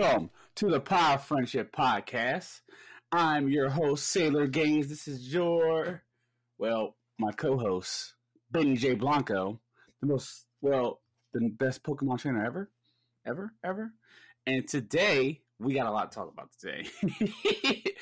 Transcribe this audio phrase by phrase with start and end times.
[0.00, 2.62] Welcome to the Power Friendship Podcast.
[3.12, 4.88] I'm your host, Sailor Gainz.
[4.88, 6.04] This is your,
[6.56, 8.14] well, my co-host,
[8.50, 8.94] Benny J.
[8.94, 9.60] Blanco,
[10.00, 11.02] the most, well,
[11.34, 12.70] the best Pokemon trainer ever,
[13.26, 13.92] ever, ever.
[14.46, 16.88] And today we got a lot to talk about today.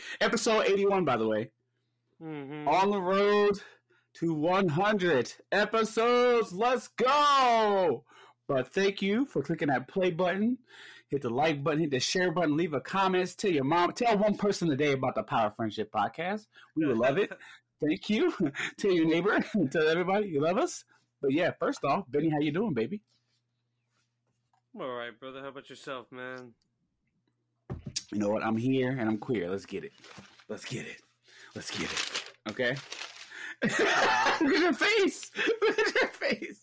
[0.20, 1.50] Episode 81, by the way,
[2.22, 2.68] Mm-hmm.
[2.68, 3.60] on the road
[4.14, 6.52] to 100 episodes.
[6.52, 8.04] Let's go!
[8.46, 10.58] But thank you for clicking that play button.
[11.08, 14.18] Hit the like button, hit the share button, leave a comment, tell your mom, tell
[14.18, 16.46] one person today about the Power Friendship Podcast.
[16.76, 17.32] We would love it.
[17.80, 18.32] Thank you.
[18.78, 19.38] tell your neighbor,
[19.70, 20.84] tell everybody you love us.
[21.22, 23.00] But yeah, first off, Benny, how you doing, baby?
[24.74, 25.40] I'm all right, brother.
[25.40, 26.52] How about yourself, man?
[28.12, 28.44] You know what?
[28.44, 29.50] I'm here and I'm queer.
[29.50, 29.92] Let's get it.
[30.48, 31.00] Let's get it.
[31.54, 32.24] Let's get it.
[32.50, 32.76] Okay?
[33.62, 35.30] Look at your face.
[35.62, 36.60] Look at your face.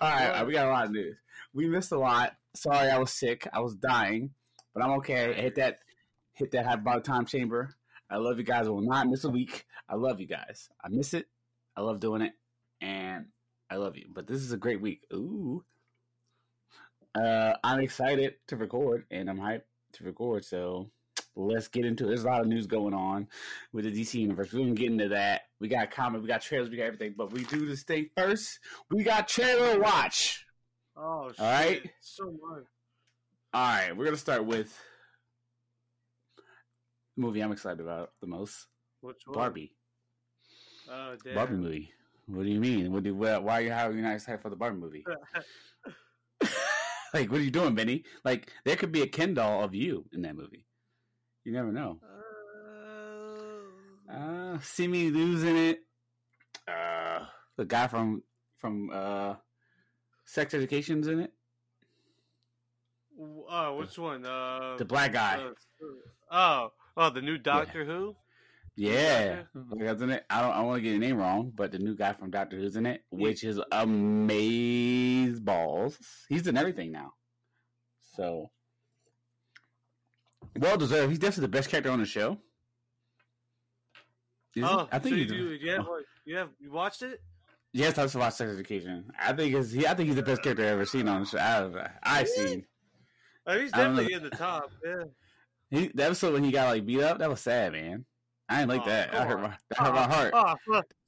[0.00, 1.16] All right, all right, we got a lot of news.
[1.52, 2.36] We missed a lot.
[2.58, 3.46] Sorry, I was sick.
[3.52, 4.30] I was dying,
[4.74, 5.30] but I'm okay.
[5.30, 5.78] I hit that,
[6.32, 7.76] hit that hyperbolic time chamber.
[8.10, 8.66] I love you guys.
[8.66, 9.64] I will not miss a week.
[9.88, 10.68] I love you guys.
[10.84, 11.26] I miss it.
[11.76, 12.32] I love doing it,
[12.80, 13.26] and
[13.70, 14.06] I love you.
[14.12, 15.04] But this is a great week.
[15.12, 15.64] Ooh,
[17.14, 19.62] uh, I'm excited to record, and I'm hyped
[19.92, 20.44] to record.
[20.44, 20.90] So
[21.36, 22.08] let's get into it.
[22.08, 23.28] There's a lot of news going on
[23.72, 24.52] with the DC universe.
[24.52, 25.42] We're gonna get into that.
[25.60, 27.14] We got comic, we got trailers, we got everything.
[27.16, 28.58] But we do this thing first.
[28.90, 30.44] We got trailer watch.
[30.98, 31.38] Oh, shit.
[31.38, 31.90] right.
[32.00, 32.64] So much.
[33.54, 34.76] All right, we're gonna start with
[36.36, 36.42] the
[37.22, 38.66] movie I'm excited about the most,
[39.00, 39.34] Which one?
[39.34, 39.74] Barbie.
[40.90, 41.34] Oh, damn.
[41.34, 41.92] Barbie movie.
[42.26, 42.92] What do you mean?
[42.92, 45.04] What do, why why are you how are you not excited for the Barbie movie?
[47.14, 48.04] like, what are you doing, Benny?
[48.24, 50.66] Like, there could be a Ken doll of you in that movie.
[51.44, 52.00] You never know.
[52.02, 52.08] Uh,
[54.12, 55.80] Uh, see me losing it.
[56.66, 57.24] Uh,
[57.56, 58.22] the guy from
[58.58, 59.34] from uh,
[60.28, 61.32] Sex Education's in it.
[63.18, 64.26] oh, which one?
[64.26, 65.42] Uh, The black guy.
[65.42, 65.52] uh,
[66.30, 68.14] oh, oh, the new Doctor Who.
[68.76, 70.24] Yeah, Like, in it.
[70.30, 70.52] I don't.
[70.52, 72.84] I want to get your name wrong, but the new guy from Doctor Who's in
[72.84, 75.98] it, which is amaze balls.
[76.28, 77.14] He's in everything now,
[78.14, 78.50] so
[80.56, 81.08] well deserved.
[81.08, 82.38] He's definitely the best character on the show.
[84.54, 87.20] Isn't- Oh, I think so you, do, you have, oh, you have you watched it?
[87.72, 89.10] Yes, I was watch Sex Education.
[89.18, 89.86] I think is he.
[89.86, 91.38] I think he's the best character I've ever seen on the show.
[91.38, 92.66] I've, I've seen.
[93.46, 94.02] Oh, he's I don't know.
[94.02, 94.70] definitely in the top.
[94.84, 95.04] Yeah.
[95.70, 98.04] He, the episode when he got like beat up, that was sad, man.
[98.48, 99.14] I didn't like Oh, that.
[99.14, 100.30] I hurt my, that hurt my heart.
[100.34, 100.54] Oh,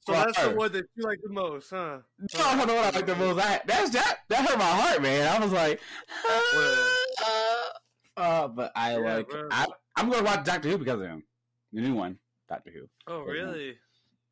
[0.07, 1.99] so My that's the one that you like the most, huh?
[2.35, 3.39] No, I don't know what I like the most.
[3.39, 4.19] I, that's that.
[4.29, 5.27] That hurt my heart, man.
[5.27, 5.79] I was like,
[8.17, 9.29] uh, but I Yeah, like.
[9.29, 9.47] bro.
[9.51, 11.23] I, I'm gonna watch Doctor Who because of him.
[11.73, 12.17] The new one,
[12.49, 12.87] Doctor Who.
[13.07, 13.77] Oh, really?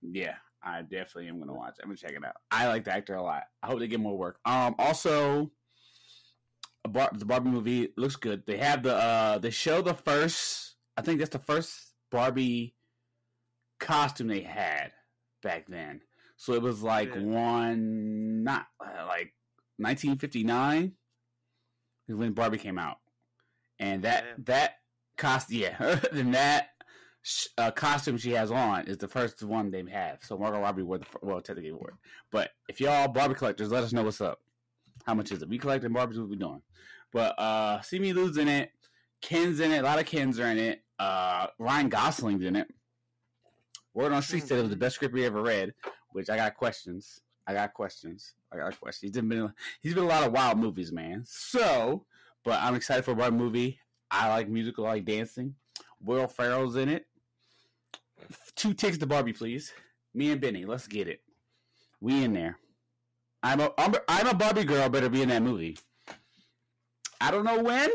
[0.02, 1.76] Yeah, I definitely am gonna watch.
[1.82, 2.36] I'm gonna check it out.
[2.52, 3.44] I like the actor a lot.
[3.64, 4.40] I hope they get more work.
[4.46, 5.52] Um, also,
[6.86, 8.44] a Bar- the Barbie movie looks good.
[8.46, 10.76] They have the uh, they show the first.
[10.98, 12.76] I think that's the first Barbie
[13.80, 14.92] costume they had
[15.44, 16.02] back then.
[16.38, 17.22] So it was like Yeah.
[17.22, 19.34] one, not uh, like
[19.78, 20.94] 1959
[22.08, 22.98] is when Barbie came out,
[23.80, 24.44] and that Damn.
[24.46, 24.72] that
[25.18, 25.78] cost yeah,
[26.12, 26.70] then that
[27.58, 30.20] uh, costume she has on is the first one they have.
[30.22, 31.96] So Margot Robbie wore the well technically wore it.
[32.32, 34.40] But if y'all Barbie collectors, let us know what's up.
[35.06, 35.50] How much is it?
[35.50, 36.20] We collecting Barbies.
[36.20, 36.62] What we doing?
[37.12, 38.72] But uh, see me losing it.
[39.22, 39.80] Ken's in it.
[39.80, 40.84] A lot of Kens are in it.
[40.98, 42.68] Uh, Ryan Gosling's in it.
[43.94, 45.74] Word on street said it was the best script we ever read,
[46.12, 47.20] which I got questions.
[47.48, 48.36] I got questions.
[48.52, 49.14] I got questions.
[49.14, 51.24] He's been he's been a lot of wild movies, man.
[51.26, 52.06] So,
[52.44, 53.80] but I'm excited for a Barbie movie.
[54.12, 55.56] I like musical, I like dancing.
[56.02, 57.08] Will Ferrell's in it.
[58.56, 59.74] Two tickets to Barbie, please.
[60.14, 61.22] Me and Benny, let's get it.
[62.02, 62.58] We in there.
[63.44, 64.90] I'm a I'm a, I'm a Barbie girl.
[64.90, 65.78] Better be in that movie.
[67.22, 67.90] I don't know when.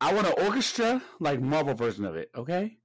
[0.00, 2.30] I want an orchestra like Marvel version of it.
[2.36, 2.76] Okay,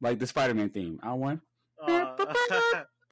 [0.00, 1.00] like the Spider-Man theme.
[1.02, 1.40] I want
[1.82, 2.14] Uh,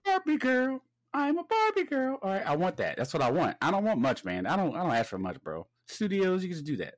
[0.05, 0.83] Barbie girl.
[1.13, 2.19] I'm a Barbie girl.
[2.23, 2.97] All right, I want that.
[2.97, 3.57] That's what I want.
[3.63, 4.47] I don't want much, man.
[4.47, 4.75] I don't.
[4.77, 5.67] I don't ask for much, bro.
[5.89, 6.95] Studios, you can just do that.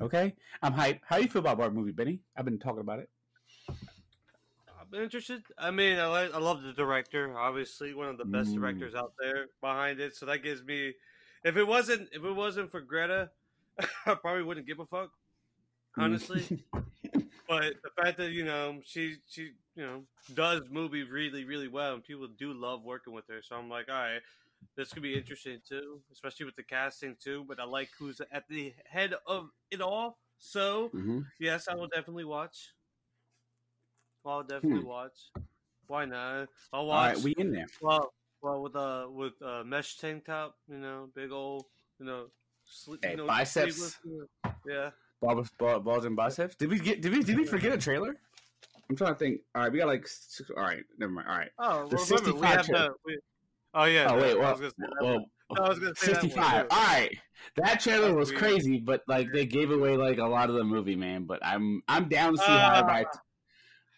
[0.00, 1.00] Okay, I'm hype.
[1.06, 2.20] How you feel about Barbie movie, Benny?
[2.36, 3.08] I've been talking about it.
[4.92, 5.42] I'm interested.
[5.58, 7.36] I mean, I like, I love the director.
[7.36, 8.54] Obviously, one of the best Mm.
[8.54, 10.14] directors out there behind it.
[10.16, 10.94] So that gives me.
[11.44, 13.30] If it wasn't, if it wasn't for Greta,
[14.06, 15.10] I probably wouldn't give a fuck.
[15.98, 16.50] Honestly,
[17.48, 19.42] but the fact that you know she she
[19.76, 23.42] you know does movies really really well, and people do love working with her.
[23.42, 24.22] So I'm like, all right,
[24.76, 27.44] this could be interesting too, especially with the casting too.
[27.48, 30.20] But I like who's at the head of it all.
[30.38, 32.73] So hmm yes, I will definitely watch.
[34.26, 34.86] I'll definitely Hmm.
[34.88, 35.30] watch.
[35.86, 36.48] Why not?
[36.72, 37.14] I'll watch.
[37.16, 37.66] right, we in there.
[37.80, 38.12] well,
[38.42, 41.66] well, with uh with uh mesh tank top, you know, big old,
[41.98, 42.26] you know,
[42.68, 43.98] sli- Hey, you know biceps.
[44.66, 44.90] Yeah,
[45.20, 46.54] Balls, balls and biceps.
[46.56, 47.00] Did we get?
[47.02, 47.22] Did we?
[47.22, 48.16] Did we forget a trailer?
[48.90, 49.40] I'm trying to think.
[49.54, 50.06] All right, we got like.
[50.06, 51.28] Six, all right, never mind.
[51.28, 51.50] All right.
[51.58, 52.88] Oh, The well, remember, we 65 have trailer.
[52.88, 52.94] the.
[53.06, 53.18] We,
[53.74, 54.06] oh yeah.
[54.10, 55.26] Oh wait, I well, was gonna say that well.
[55.56, 56.66] No, I was gonna say that one, 65.
[56.70, 57.18] All right,
[57.56, 60.96] that trailer was crazy, but like they gave away like a lot of the movie,
[60.96, 61.24] man.
[61.24, 62.78] But I'm I'm down to see how Ah.
[62.80, 63.18] everybody t-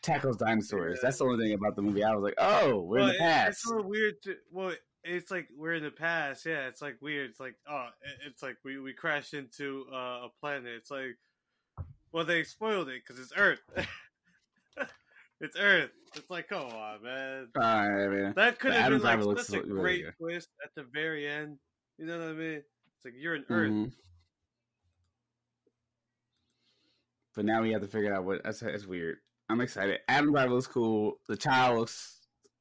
[0.03, 1.01] tackles dinosaurs.
[1.03, 2.05] That's the only thing about the movie.
[2.05, 3.49] I was like, oh, we're Well, in the past.
[3.49, 4.37] It's little weird to.
[4.53, 6.45] Well, it's like we're in the past.
[6.47, 7.31] Yeah, it's like weird.
[7.31, 7.89] It's like oh,
[8.27, 10.73] it's like we we crashed into uh, a planet.
[10.77, 11.17] It's like,
[12.13, 13.61] well, they spoiled it because it's Earth.
[15.41, 15.91] it's Earth.
[16.17, 17.49] It's like, come on, man.
[17.57, 18.33] all right, man.
[18.37, 20.15] That could have been like such a really great good.
[20.19, 21.59] twist at the very end.
[21.99, 22.63] You know what I mean?
[22.97, 23.71] It's like you're in Earth.
[23.71, 23.93] Mhm.
[27.35, 29.19] But now we have to figure out what that's, that's weird.
[29.49, 30.01] I'm excited.
[30.09, 31.15] Adam Driver was cool.
[31.29, 32.21] The child looks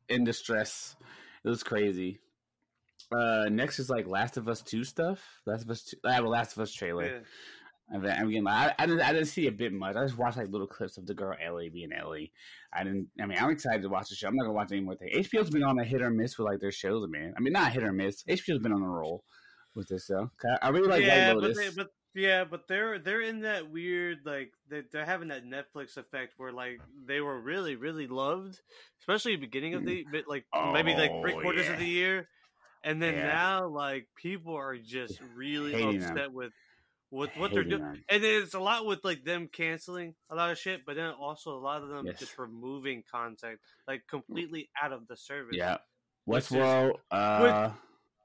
[0.10, 0.96] in distress.
[1.44, 2.20] It was crazy.
[3.12, 5.20] Uh, next is like Last of Us Two stuff.
[5.46, 5.84] Last of Us.
[5.84, 7.06] 2, I have a Last of Us trailer.
[7.06, 7.20] Yeah.
[7.94, 8.48] I'm getting.
[8.48, 9.02] I, I didn't.
[9.02, 9.96] I didn't see a bit much.
[9.96, 12.32] I just watched like little clips of the girl Ellie being Ellie.
[12.74, 13.10] I didn't.
[13.22, 14.28] I mean, I'm excited to watch the show.
[14.28, 15.28] I'm not gonna watch any more things.
[15.28, 17.34] HBO's been on a hit or miss with like their shows, man.
[17.38, 18.24] I mean, not hit or miss.
[18.24, 19.24] HBO's been on a roll
[19.76, 20.32] with this show.
[20.64, 24.52] I really like yeah, but, they, but yeah, but they're they're in that weird like
[24.70, 28.60] they they're having that Netflix effect where like they were really really loved,
[29.02, 31.74] especially beginning of the bit like maybe like three Oh, quarters yeah.
[31.74, 32.28] of the year,
[32.84, 33.28] and then Yeah.
[33.28, 36.12] now like people are just really Hating them.
[36.12, 36.54] upset with
[37.12, 38.04] with what they're doing, them.
[38.10, 41.56] and it's a lot with like them canceling a lot of shit, but then also
[41.56, 42.20] a lot of them Yes.
[42.20, 45.56] just removing content like completely out of the service.
[45.56, 45.78] Yeah.
[46.26, 47.00] Which Westworld.
[47.12, 47.72] Uh,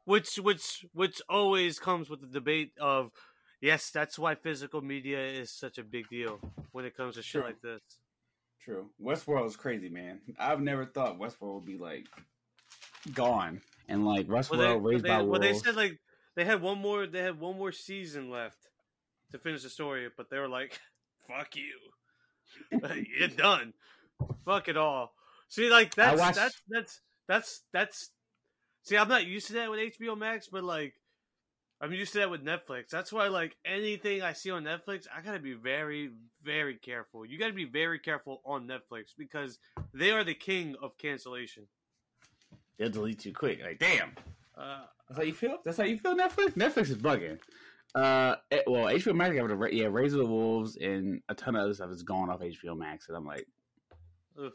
[0.06, 3.12] which which which always comes with the debate of
[3.60, 6.38] yes that's why physical media is such a big deal
[6.72, 7.50] when it comes to shit True.
[7.50, 7.80] like this
[8.62, 8.90] true.
[9.02, 10.20] Westworld is crazy, man.
[10.38, 12.06] I've never thought Westworld would be like
[13.14, 15.40] gone and like Westworld well they, raised they, by well, wolves.
[15.40, 15.98] they said like
[16.36, 18.68] they had one more they had one more season left
[19.32, 20.78] to finish the story but they were like
[21.28, 22.76] fuck you
[23.18, 23.72] you're done
[24.44, 25.12] fuck it all
[25.48, 28.10] see like that's watched- that's that's that's that's
[28.82, 30.92] see i'm not used to that with hbo max but like
[31.82, 32.88] I'm used to that with Netflix.
[32.90, 36.10] That's why, like anything I see on Netflix, I gotta be very,
[36.42, 37.24] very careful.
[37.24, 39.58] You gotta be very careful on Netflix because
[39.94, 41.66] they are the king of cancellation.
[42.78, 43.60] They'll delete you quick.
[43.62, 44.12] Like, damn.
[44.56, 45.58] Uh, That's how you feel.
[45.64, 46.14] That's how you feel.
[46.16, 46.52] Netflix.
[46.52, 47.38] Netflix is bugging.
[47.94, 51.56] Uh, it- well, HBO Max got rid of yeah, Raised by Wolves and a ton
[51.56, 53.46] of other stuff is gone off HBO Max, and I'm like,
[54.42, 54.52] ugh.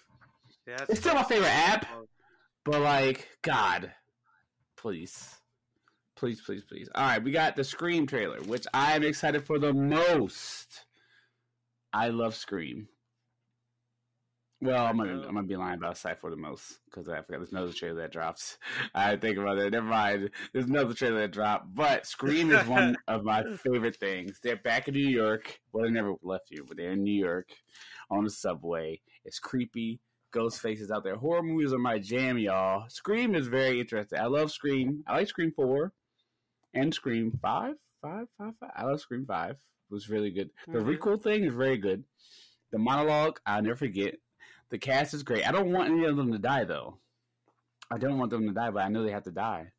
[0.67, 1.85] Yeah, it's still my favorite app,
[2.63, 3.91] but like, God,
[4.77, 5.35] please,
[6.15, 6.89] please, please, please.
[6.95, 10.85] All right, we got the Scream trailer, which I am excited for the most.
[11.93, 12.87] I love Scream.
[14.61, 17.51] Well, I'm gonna I'm gonna be lying about for the most because I forgot there's
[17.51, 18.57] another trailer that drops.
[18.95, 19.73] I think about it.
[19.73, 20.29] Never mind.
[20.53, 24.39] There's another trailer that dropped, but Scream is one of my favorite things.
[24.41, 25.59] They're back in New York.
[25.71, 27.49] Well, they never left you, but they're in New York
[28.09, 29.01] on the subway.
[29.25, 29.99] It's creepy.
[30.31, 31.15] Ghost faces out there.
[31.15, 32.89] Horror movies are my jam, y'all.
[32.89, 34.19] Scream is very interesting.
[34.19, 35.03] I love Scream.
[35.07, 35.93] I like Scream four
[36.75, 37.75] and Scream five.
[38.01, 38.71] Five, five, five.
[38.75, 39.51] I love Scream five.
[39.53, 40.51] It was really good.
[40.67, 40.97] The Mhm.
[40.97, 42.03] requel thing is very good.
[42.71, 44.15] The monologue, I'll never forget.
[44.69, 45.47] The cast is great.
[45.47, 46.99] I don't want any of them to die though.
[47.91, 49.71] I don't want them to die, but I know they have to die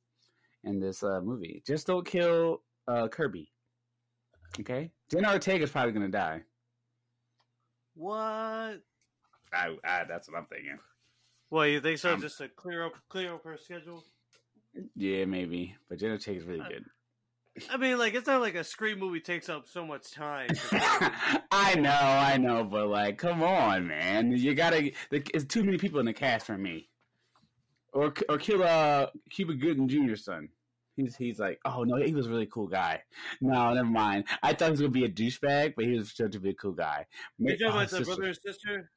[0.65, 1.63] in this uh, movie.
[1.67, 3.53] Just don't kill uh, Kirby.
[4.61, 6.43] Okay, Jenna Ortega's probably gonna die.
[7.95, 8.81] what?
[9.53, 10.79] I, I that's what I'm thinking.
[11.51, 12.15] Well, you think so?
[12.15, 14.05] Um, just to clear up, clear up her schedule.
[14.95, 15.75] Yeah, maybe.
[15.89, 16.85] But Jenna Ortega's really Uh, good.
[17.71, 20.49] I mean, like it's not like a Scream movie takes up so much time.
[20.73, 24.33] I know, I know, but like, come on, man!
[24.33, 24.93] You gotta.
[25.11, 26.89] It's too many people in the cast for me.
[27.93, 30.49] Or or kill uh Cuba Gooding Jr.'s son.
[30.97, 33.03] He's he's like, oh no, he was a really cool guy.
[33.41, 34.25] No, never mind.
[34.43, 36.55] I thought he was gonna be a douchebag, but he was turned to be a
[36.55, 37.07] cool guy.
[37.39, 38.91] Ma- you talking oh, about the sister- brother and sister?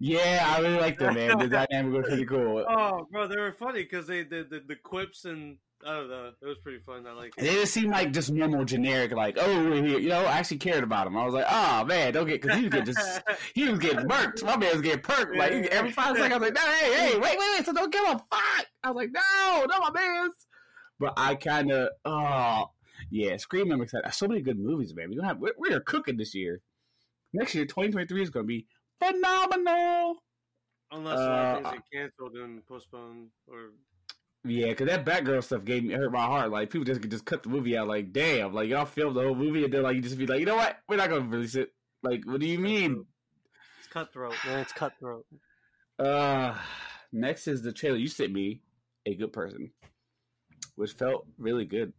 [0.00, 1.38] Yeah, I really liked them, man.
[1.38, 2.64] The dynamic was pretty cool.
[2.68, 5.56] Oh, bro, they were funny because they did the, the quips and
[5.86, 6.30] I don't know.
[6.40, 7.06] It was pretty fun.
[7.06, 7.52] I like They it.
[7.52, 11.16] didn't seem like just normal, generic, like, oh, you know, I actually cared about him.
[11.16, 13.22] I was like, oh man, don't get, because he was getting just,
[13.54, 14.42] he was getting burnt.
[14.42, 15.36] My man was getting perked.
[15.36, 17.92] Like every five seconds, I was like, no, hey, hey, wait, wait, wait, so don't
[17.92, 18.66] give a fuck.
[18.82, 20.46] I was like, no, no, my man's.
[20.98, 22.70] But I kind of, oh,
[23.10, 23.70] yeah, Scream.
[23.70, 24.10] I'm excited.
[24.14, 25.10] So many good movies, man.
[25.10, 26.60] We gonna have, we're, we're cooking this year.
[27.34, 28.66] Next year, 2023 is gonna be
[29.02, 30.22] phenomenal.
[30.92, 33.72] Unless Uh, things get canceled and postponed or
[34.46, 36.50] Yeah, because that Batgirl stuff gave me hurt my heart.
[36.50, 37.88] Like people just could just cut the movie out.
[37.88, 40.40] Like damn, like y'all filmed the whole movie and then like you just be like,
[40.40, 41.72] you know what, we're not gonna release it.
[42.02, 43.06] Like, what do you mean?
[43.78, 44.34] it's cutthroat.
[44.44, 45.24] Man, it's cutthroat.
[45.98, 46.54] Uh
[47.12, 48.60] next is the trailer you sent me,
[49.06, 49.70] a good person,
[50.76, 51.94] which felt really good.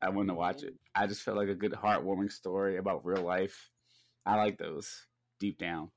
[0.00, 0.74] I wanted to watch it.
[0.94, 3.70] I just felt like a good heartwarming story about real life.
[4.24, 5.06] I like those
[5.40, 5.90] deep down.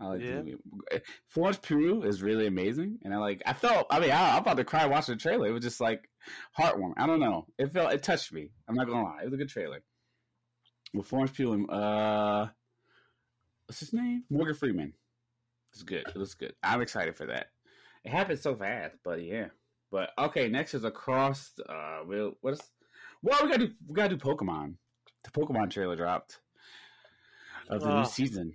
[0.00, 0.36] I like Yeah.
[0.36, 1.02] the movie.
[1.26, 3.42] Florence Pugh is really amazing, and I like.
[3.46, 3.86] I felt.
[3.90, 5.46] I mean, I, I'm about to cry watching the trailer.
[5.48, 6.08] It was just like
[6.58, 6.94] heartwarming.
[6.98, 7.46] I don't know.
[7.58, 7.92] It felt.
[7.92, 8.50] It touched me.
[8.68, 9.20] I'm not gonna lie.
[9.22, 9.82] It was a good trailer.
[10.94, 12.46] With Florence Pugh and uh,
[13.66, 14.24] what's his name?
[14.30, 14.94] Morgan Freeman.
[15.72, 16.04] It's good.
[16.08, 16.54] It looks good.
[16.62, 17.48] I'm excited for that.
[18.04, 19.48] It happened so fast, but yeah.
[19.90, 21.52] But okay, next is across.
[21.68, 22.60] Uh, we'll what is?
[23.22, 23.74] Well, we gotta do.
[23.86, 24.74] We gotta do Pokemon.
[25.24, 26.38] The Pokemon trailer dropped
[27.68, 28.54] of the new season.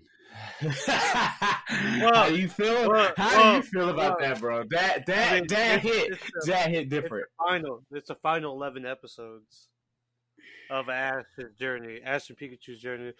[0.88, 2.90] How you feel?
[2.90, 4.30] well, How do you feel about well.
[4.30, 4.64] that, bro?
[4.70, 6.12] That that I mean, that it's- hit.
[6.14, 7.26] it's the- That hit different.
[7.40, 7.84] the final.
[7.92, 9.70] It's the final eleven episodes
[10.70, 13.14] of Ash's journey, Ash and Pikachu's journey.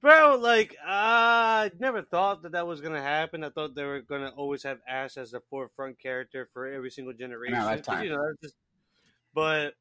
[0.00, 3.44] Bro, like I never thought that that was gonna happen.
[3.44, 7.14] I thought they were gonna always have Ash as the forefront character for every single
[7.14, 7.54] generation.
[8.02, 8.54] You know, just,
[9.34, 9.74] but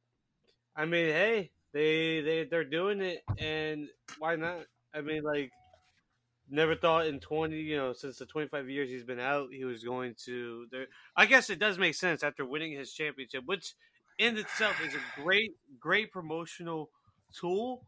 [0.76, 3.88] I mean, hey, they they they're doing it, and
[4.20, 4.66] why not?
[4.94, 5.52] I mean, like,
[6.52, 9.66] never thought in twenty, you know, since the twenty five years he's been out, he
[9.66, 10.68] was going to.
[10.72, 13.74] There, I guess it does make sense after winning his championship, which
[14.18, 16.92] in itself is a great, great promotional
[17.34, 17.86] tool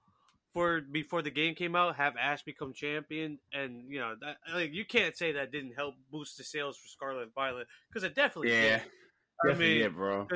[0.54, 1.96] for before the game came out.
[1.98, 5.96] Have Ash become champion, and you know, that, like you can't say that didn't help
[6.12, 8.84] boost the sales for Scarlet Violet because it definitely Yeah, did.
[9.50, 10.30] I mean, bro.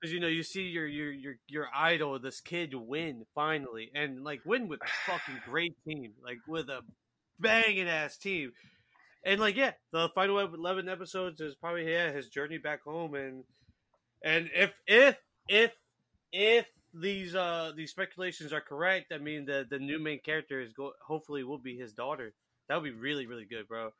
[0.00, 4.24] because you know you see your your your your idol, this kid, win finally, and
[4.24, 6.82] like win with a fucking great team, like with a
[7.40, 8.52] banging ass team,
[9.24, 13.44] and like yeah, the final eleven episodes is probably yeah his journey back home, and
[14.24, 15.18] and if if
[15.48, 15.74] if
[16.32, 20.72] if these uh these speculations are correct, I mean the the new main character is
[20.72, 22.34] go hopefully will be his daughter.
[22.68, 23.92] That would be really really good, bro.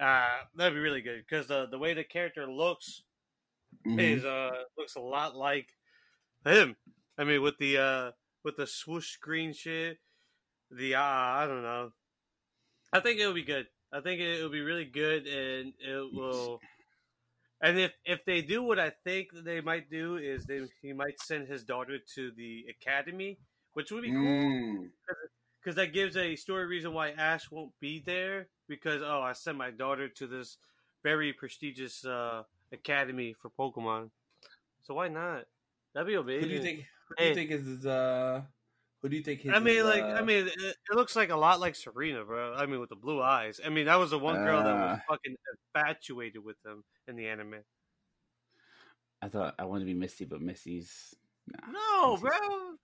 [0.00, 3.02] Uh, that'd be really good because the the way the character looks
[3.84, 3.94] Mhm.
[3.96, 5.70] is uh looks a lot like
[6.44, 6.76] him.
[7.18, 8.12] I mean, with the uh
[8.44, 9.98] with the swoosh screen shit,
[10.70, 11.92] the uh I don't know.
[12.92, 13.66] I think it'll be good.
[13.92, 16.60] I think it'll be really good, and it will.
[17.62, 21.20] And if if they do what I think they might do is they he might
[21.20, 23.38] send his daughter to the academy,
[23.74, 24.90] which would be cool Mm.
[25.60, 29.58] because that gives a story reason why Ash won't be there because oh I sent
[29.58, 30.56] my daughter to this
[31.02, 34.10] very prestigious uh, academy for Pokemon,
[34.82, 35.44] so why not?
[35.92, 36.48] That'd be Who amazing.
[36.48, 36.86] do you think?
[37.08, 38.42] Who do you think is his, uh?
[39.02, 39.46] Who do you think?
[39.48, 42.24] I mean, is, like, uh, I mean, it, it looks like a lot like Serena,
[42.24, 42.54] bro.
[42.54, 43.58] I mean, with the blue eyes.
[43.64, 45.00] I mean, that was the one girl that was Uh.
[45.08, 45.36] fucking
[45.74, 47.56] infatuated with him in the anime.
[49.22, 51.14] I thought I wanted to be Misty, but Misty's
[51.46, 51.66] nah.
[51.70, 52.76] No, Misty's- bro.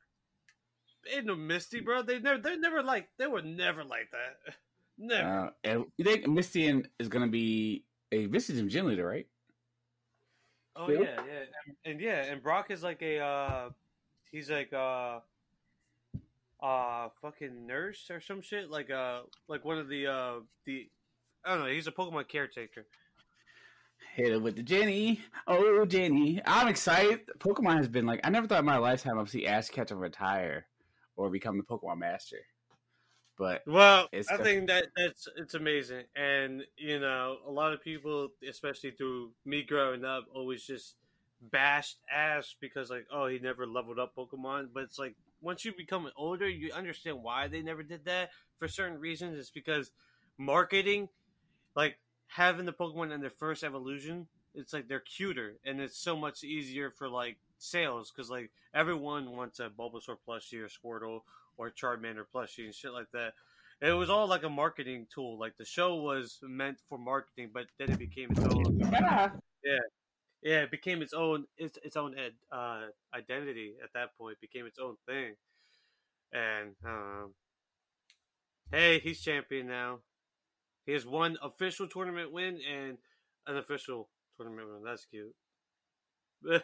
[1.12, 2.02] Ain't no Misty, bro.
[2.02, 4.54] They never, they're never like, they were never like that.
[4.98, 5.28] Never.
[5.28, 9.26] Uh, and you think Misty and- is gonna be a Misty's a gym leader, right?
[10.74, 11.00] Oh Yeah.
[11.00, 13.70] yeah, yeah, and, and yeah, and Brock is like a uh
[14.30, 15.20] he's like uh
[16.66, 20.88] uh fucking nurse or some shit, like uh like one of the uh the
[21.44, 22.86] I don't know, he's a Pokemon caretaker.
[24.14, 25.20] Hit it with the Jenny.
[25.46, 26.40] Oh, Jenny.
[26.44, 27.20] I'm excited.
[27.38, 30.66] Pokemon has been like, I never thought in my lifetime I'd see Ash Ketchum retire
[31.16, 32.38] or become the Pokemon master.
[33.38, 38.28] But Well, I think that that's it's amazing, and you know, a lot of people,
[38.48, 40.94] especially through me growing up, always just
[41.42, 44.68] bashed Ash because like, oh, he never leveled up Pokemon.
[44.72, 48.68] But it's like once you become older, you understand why they never did that for
[48.68, 49.38] certain reasons.
[49.38, 49.90] It's because
[50.38, 51.08] marketing,
[51.74, 56.16] like having the Pokemon in their first evolution, it's like they're cuter, and it's so
[56.16, 61.20] much easier for like sales because like everyone wants a Bulbasaur plushie or Squirtle
[61.56, 63.34] or Charmander plushie and shit like that.
[63.80, 65.38] It was all like a marketing tool.
[65.38, 68.80] Like the show was meant for marketing, but then it became its own.
[69.64, 69.78] Yeah,
[70.42, 74.40] it became its own its its own ed, uh, identity at that point.
[74.40, 75.34] Became its own thing,
[76.32, 77.34] and um,
[78.70, 80.00] hey, he's champion now.
[80.84, 82.98] He has one official tournament win and
[83.46, 84.84] an official tournament win.
[84.84, 85.34] That's cute.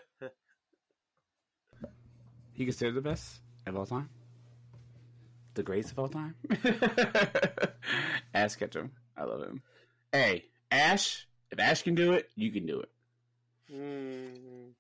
[2.53, 4.09] he considered the best of all time?
[5.55, 6.35] The greatest of all time?
[8.35, 8.93] Ash Ketchum.
[9.17, 9.63] I love him.
[10.13, 12.91] Hey, Ash, if Ash can do it, you can do it.
[13.73, 14.73] Mm,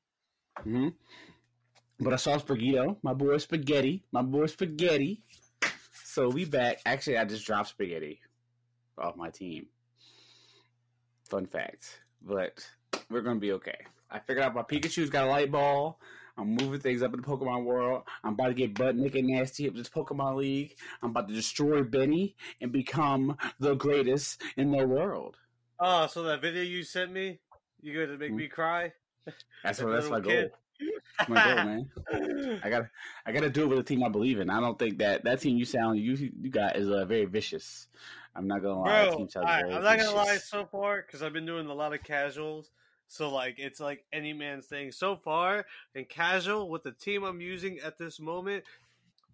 [0.62, 0.88] hmm
[2.00, 5.22] But I saw Spaghetto, my boy Spaghetti, my boy Spaghetti.
[6.04, 6.80] So we back.
[6.84, 8.20] Actually, I just dropped Spaghetti
[8.98, 9.66] off my team.
[11.24, 12.66] Fun fact, but
[13.10, 13.78] we're gonna be okay.
[14.10, 15.98] I figured out my Pikachu's got a light ball.
[16.36, 18.02] I'm moving things up in the Pokemon world.
[18.24, 20.76] I'm about to get butt naked nasty up this Pokemon League.
[21.02, 25.36] I'm about to destroy Benny and become the greatest in the world.
[25.78, 27.40] Oh, so that video you sent me,
[27.82, 28.36] you going to make Hmm.
[28.36, 28.92] me cry?
[29.62, 30.50] That's what that's my little goal.
[30.50, 30.52] kid.
[31.28, 32.60] my goal, man.
[32.64, 32.86] I got
[33.26, 34.50] I got to do it with a team I believe in.
[34.50, 37.88] I don't think that that team you sound you you got is uh, very vicious.
[38.34, 39.04] I'm not gonna lie.
[39.10, 42.02] Bro, very I'm not gonna lie so far because I've been doing a lot of
[42.02, 42.70] casuals.
[43.08, 45.66] So like it's like any man's thing so far.
[45.94, 48.64] And casual with the team I'm using at this moment,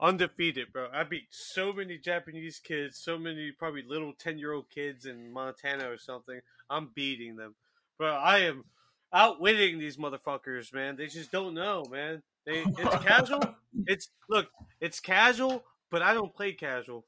[0.01, 0.89] undefeated, bro.
[0.93, 5.33] I beat so many Japanese kids, so many probably little ten year old kids in
[5.33, 6.41] Montana or something.
[6.69, 7.55] I'm beating them,
[7.99, 8.11] bro.
[8.13, 8.65] I am
[9.13, 10.97] outwitting these motherfuckers, man.
[10.97, 12.23] They just don't know, man.
[12.47, 13.55] They it's casual.
[13.87, 14.49] It's look,
[14.81, 17.05] it's casual, but I don't play casual.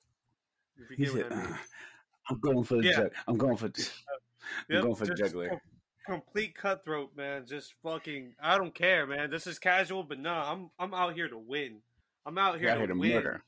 [0.78, 1.46] You He said, I mean.
[1.46, 1.56] "Uh,
[2.30, 2.92] I'm going for the Yeah.
[2.96, 3.12] jug.
[3.26, 3.66] I'm going for.
[4.70, 5.48] I'm Yep, going for juggler.
[5.48, 5.60] com-
[6.06, 7.46] complete cutthroat, man.
[7.46, 8.34] Just fucking.
[8.42, 9.30] I don't care, man.
[9.30, 11.80] This is casual, but no, I'm I'm out here to win.
[12.26, 13.12] I'm out here out to here to win.
[13.12, 13.42] murder.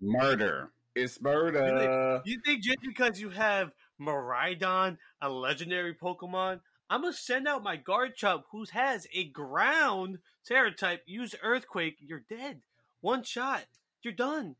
[0.00, 0.70] Murder.
[0.94, 2.22] It's murder.
[2.24, 6.60] You think just because you have Miraidon, a legendary Pokemon,
[6.92, 12.22] I'm gonna send out my Garchomp, who has a ground Tera type, use Earthquake, you're
[12.28, 12.60] dead.
[13.00, 13.64] One shot,
[14.02, 14.56] you're done.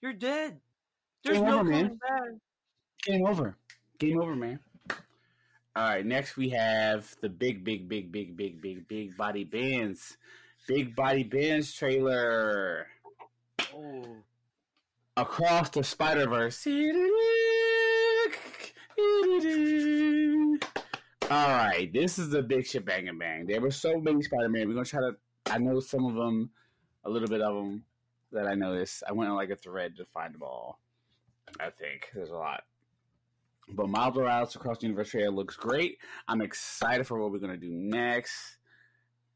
[0.00, 0.60] You're dead.
[1.24, 1.98] There's Game no over, man.
[2.08, 2.28] back.
[3.02, 3.56] Game over.
[3.98, 4.60] Game over, man.
[5.74, 10.18] All right, next we have the big, big, big, big, big, big, big body bands.
[10.68, 12.86] Big body bands trailer.
[13.74, 14.04] Oh,
[15.16, 16.64] Across the Spider Verse.
[21.28, 23.46] All right, this is the big shit bang and bang.
[23.46, 24.68] There were so many Spider Man.
[24.68, 25.16] We're gonna try to.
[25.46, 26.50] I know some of them,
[27.04, 27.82] a little bit of them
[28.30, 29.02] that I noticed.
[29.08, 30.78] I went on like a thread to find them all.
[31.58, 32.62] I think there's a lot.
[33.68, 35.98] But Miles Morales across the universe trailer looks great.
[36.28, 38.58] I'm excited for what we're gonna do next.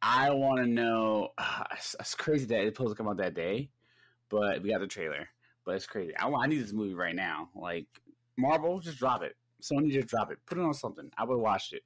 [0.00, 1.30] I want to know.
[1.72, 3.68] it's, it's crazy that it's supposed to come out that day,
[4.28, 5.28] but we got the trailer.
[5.66, 6.16] But it's crazy.
[6.16, 7.48] I, I need this movie right now.
[7.52, 7.88] Like
[8.36, 9.34] Marvel, just drop it.
[9.60, 10.38] Sony, just drop it.
[10.46, 11.10] Put it on something.
[11.16, 11.82] I would watch it.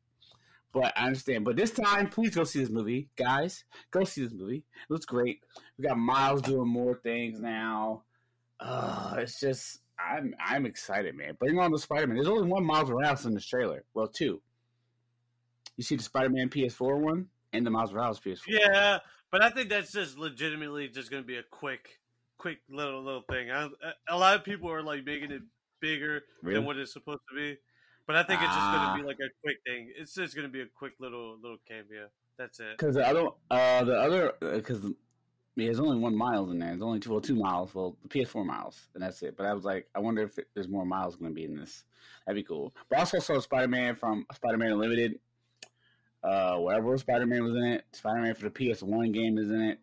[0.73, 1.45] But I understand.
[1.45, 3.65] But this time, please go see this movie, guys.
[3.91, 4.59] Go see this movie.
[4.59, 5.41] It looks great.
[5.79, 8.03] We got Miles doing more things now.
[8.59, 11.37] Uh, it's just I'm I'm excited, man.
[11.39, 12.17] Bring on the Spider Man.
[12.17, 13.85] There's only one Miles Morales in this trailer.
[13.95, 14.41] Well, two.
[15.77, 18.41] You see the Spider Man PS4 one and the Miles Morales PS4.
[18.49, 18.99] Yeah,
[19.31, 22.01] but I think that's just legitimately just going to be a quick,
[22.39, 23.51] quick little little thing.
[23.51, 23.69] I,
[24.09, 25.43] a lot of people are like making it
[25.85, 26.57] bigger Really?
[26.57, 27.57] than what it's supposed to be,
[28.07, 28.95] but I think it's just going Ah.
[28.97, 29.93] to be like a quick thing.
[29.97, 32.09] It's just going to be a quick little little cameo.
[32.39, 32.79] That's it.
[32.79, 34.83] Because the other, uh, the other, because
[35.57, 36.73] yeah, there's only one miles in there.
[36.73, 37.73] It's only two, well, two miles.
[37.75, 39.37] Well, the PS4 miles, and that's it.
[39.37, 41.55] But I was like, I wonder if it, there's more miles going to be in
[41.55, 41.85] this.
[42.27, 42.75] That'd be cool.
[42.89, 45.21] But I also saw Spider Man from Spider Man Unlimited.
[46.25, 47.85] Uh, wherever Spider Man was in it.
[47.93, 49.79] Spider Man for the PS1 game is in it.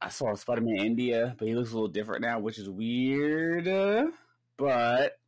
[0.00, 3.66] I saw Spider Man India, but he looks a little different now, which is weird.
[4.60, 5.18] But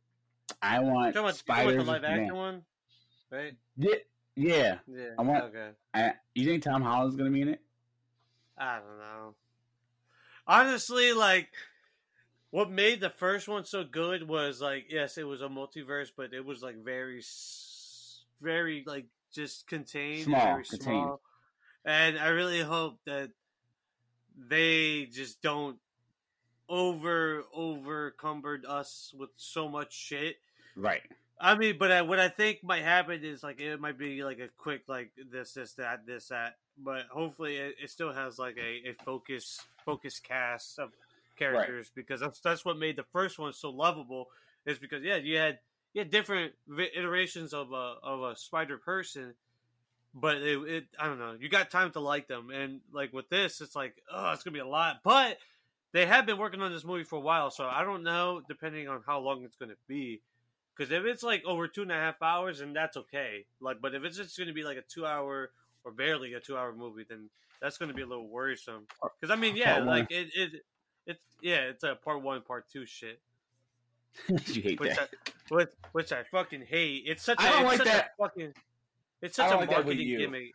[0.61, 1.73] I want Talking about, talking spiders.
[1.73, 2.19] about the live man.
[2.19, 2.61] action one,
[3.31, 3.53] right?
[3.77, 3.95] Yeah,
[4.35, 4.77] yeah.
[4.87, 5.03] Yeah.
[5.17, 5.69] I want- Okay.
[5.93, 7.61] I, you think Tom Holland's going to be in it?
[8.57, 9.33] I don't know.
[10.45, 11.49] Honestly, like
[12.51, 16.33] what made the first one so good was like yes, it was a multiverse, but
[16.33, 17.23] it was like very,
[18.41, 20.81] very like just contained, Small, very contained.
[20.83, 21.21] small.
[21.85, 23.31] And I really hope that
[24.37, 25.77] they just don't
[26.69, 30.37] over over cumbered us with so much shit.
[30.75, 31.01] Right.
[31.39, 34.39] I mean, but I, what I think might happen is like it might be like
[34.39, 36.57] a quick like this, this, that, this, that.
[36.77, 40.91] But hopefully, it, it still has like a, a focus focus cast of
[41.37, 44.29] characters because that's that's what made the first one so lovable.
[44.65, 45.59] Is because yeah, you had
[45.93, 46.53] you had different
[46.95, 49.33] iterations of a of a spider person,
[50.13, 51.35] but it, it I don't know.
[51.37, 54.53] You got time to like them, and like with this, it's like oh, it's gonna
[54.53, 55.01] be a lot.
[55.03, 55.37] But
[55.93, 58.41] they have been working on this movie for a while, so I don't know.
[58.47, 60.21] Depending on how long it's gonna be,
[60.75, 63.45] because if it's like over two and a half hours, then that's okay.
[63.61, 65.51] Like, but if it's just going to be like a two hour
[65.83, 67.29] or barely a two hour movie, then
[67.61, 68.87] that's going to be a little worrisome.
[69.19, 70.51] Because I mean, yeah, like it, it,
[71.05, 73.19] it's yeah, it's a part one, part two shit,
[74.27, 75.09] you hate which that.
[75.51, 77.03] I, which, which I fucking hate.
[77.05, 78.11] It's such a, I don't it's like such that.
[78.17, 78.53] a fucking,
[79.21, 80.53] it's such a like marketing gimmick.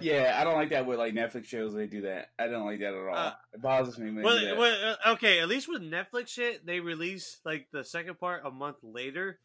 [0.00, 1.72] Yeah, I don't like that with like Netflix shows.
[1.74, 2.30] They do that.
[2.38, 3.16] I don't like that at all.
[3.16, 4.56] Uh, it bothers me when they Well, do that.
[4.56, 8.50] well, uh, okay, at least with Netflix shit, they release like the second part a
[8.50, 9.38] month later.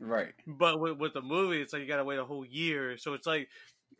[0.00, 0.32] right.
[0.46, 2.96] But with, with the movie, it's like you gotta wait a whole year.
[2.98, 3.48] So it's like,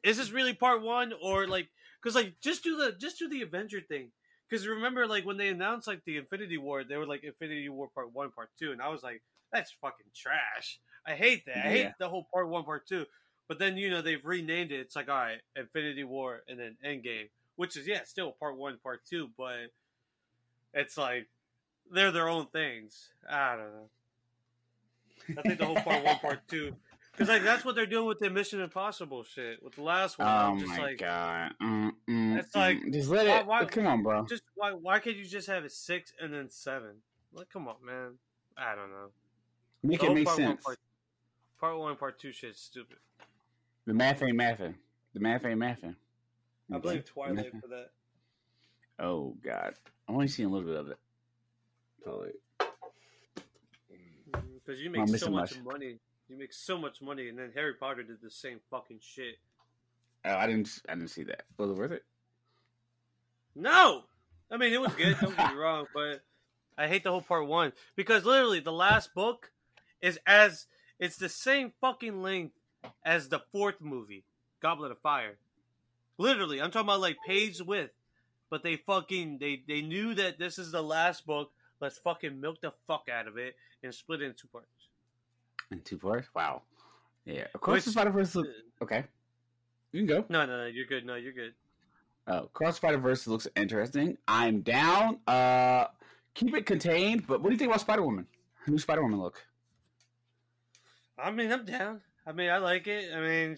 [0.03, 1.69] is this really part one or like?
[2.03, 4.11] Because like, just do the just do the Avenger thing.
[4.51, 7.89] Because remember, like when they announced like the Infinity War, they were like Infinity War
[7.95, 10.81] Part One, Part Two, and I was like, that's fucking trash.
[11.07, 11.59] I hate that.
[11.59, 13.05] I hate the whole Part One, Part Two.
[13.49, 14.81] But then you know they've renamed it.
[14.81, 18.79] It's like all right, Infinity War, and then Endgame, which is yeah, still Part One,
[18.83, 19.71] Part Two, but
[20.73, 21.29] it's like
[21.91, 23.11] they're their own things.
[23.29, 23.89] I don't know.
[25.39, 26.75] I think the whole part one, part two,
[27.13, 29.63] Because like that's what they're doing with the Mission Impossible shit.
[29.63, 31.53] With the last one, Oh I'm just my like, god!
[31.63, 32.93] Mm, mm, It's like, mm.
[32.93, 33.47] just let why- it.
[33.47, 34.25] why- come on, bro.
[34.27, 36.97] just why why can't you just have it six and then seven?
[37.33, 38.13] Like, come on, man.
[38.57, 39.09] I don't know.
[39.83, 40.63] Make The it make part One, sense.
[40.65, 40.79] part,
[41.61, 42.97] part one, part two shit's stupid.
[43.87, 44.75] The math ain't mathing.
[45.13, 45.95] The math ain't mathing.
[46.73, 47.05] I blame Okay?
[47.07, 47.61] Twilight Mathing.
[47.61, 47.91] for that.
[48.99, 49.75] Oh god,
[50.09, 50.99] I only seen a little bit of it.
[52.03, 52.35] Twilight.
[54.33, 55.65] Mm, because you make so much much.
[55.65, 55.99] money.
[56.29, 59.37] You make so much money, and then Harry Potter did the same fucking shit.
[60.25, 60.71] Oh, I didn't.
[60.89, 61.43] I didn't see that.
[61.59, 62.05] Was it worth it?
[63.55, 64.05] No,
[64.51, 65.17] I mean it was good.
[65.21, 66.23] Don't get me wrong, but
[66.79, 69.51] I hate the whole part one because literally the last book
[70.01, 70.67] is as
[70.99, 72.55] it's the same fucking length
[73.05, 74.25] as the fourth movie,
[74.61, 75.37] Goblet of Fire.
[76.19, 77.93] Literally, I'm talking about like page width,
[78.51, 81.51] but they fucking they they knew that this is the last book.
[81.81, 84.69] Let's fucking milk the fuck out of it and split it in two parts.
[85.71, 86.29] In two parts?
[86.35, 86.63] Wow.
[87.25, 87.47] Yeah.
[87.55, 88.35] Of course, the Which- Spider Verse.
[88.35, 88.47] Look...
[88.83, 89.05] Okay.
[89.93, 90.25] You can go.
[90.29, 91.05] No, no, no, you're good.
[91.05, 91.55] No, you're good.
[92.27, 94.17] Oh, Cross Spider Verse looks interesting.
[94.27, 95.19] I'm down.
[95.27, 95.87] Uh,
[96.35, 97.27] keep it contained.
[97.27, 98.27] But what do you think about Spider Woman?
[98.67, 99.45] New Spider Woman look.
[101.19, 102.01] I mean, I'm down.
[102.27, 103.13] I mean, I like it.
[103.15, 103.57] I mean,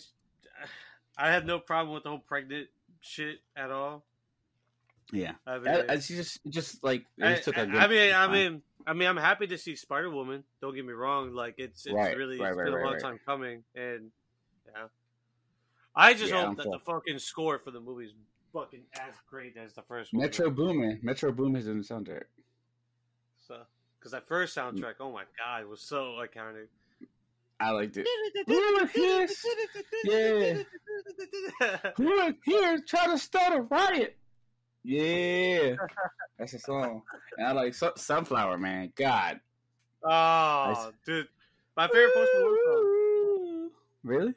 [1.18, 2.68] I have no problem with the whole pregnant
[3.00, 4.04] shit at all.
[5.12, 5.32] Yeah.
[5.46, 7.76] I mean, I, I, just, just like I, just took a good.
[7.76, 10.44] I mean, I mean, I mean, I'm happy to see Spider Woman.
[10.60, 11.32] Don't get me wrong.
[11.32, 14.10] Like, it's it's Right, really right, it's right, been a long time coming, and
[14.66, 14.86] yeah,
[15.94, 16.72] I just Yeah, I'm hope that full.
[16.72, 18.14] the fucking score for the movie is
[18.52, 20.22] fucking as great as the first one.
[20.22, 21.00] Metro Boomin.
[21.02, 22.24] Metro Boomin is in the soundtrack.
[23.46, 23.58] So,
[23.98, 24.62] because that first mm.
[24.62, 26.68] soundtrack, oh my god, was so iconic.
[27.58, 28.06] I liked it.
[28.50, 29.44] Ooh, yes.
[30.04, 30.62] Yeah.
[31.96, 34.16] Who are here trying to start a riot?
[34.84, 35.74] Yeah,
[36.38, 37.02] that's a song.
[37.38, 38.92] And I like Sun- Sunflower Man.
[38.94, 39.40] God,
[40.04, 41.26] Oh, dude,
[41.76, 43.70] my favorite Post Malone song.
[44.04, 44.34] Really?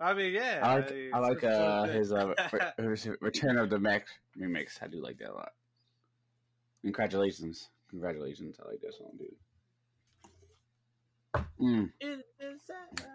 [0.00, 0.60] I mean, yeah.
[0.62, 2.32] I like mean, I like uh, his uh,
[2.78, 4.06] his Return of the Mac
[4.38, 4.82] remix.
[4.82, 5.52] I do like that a lot.
[6.82, 8.56] Congratulations, congratulations!
[8.64, 9.34] I like that song, dude.
[11.60, 13.06] Mm, It is that-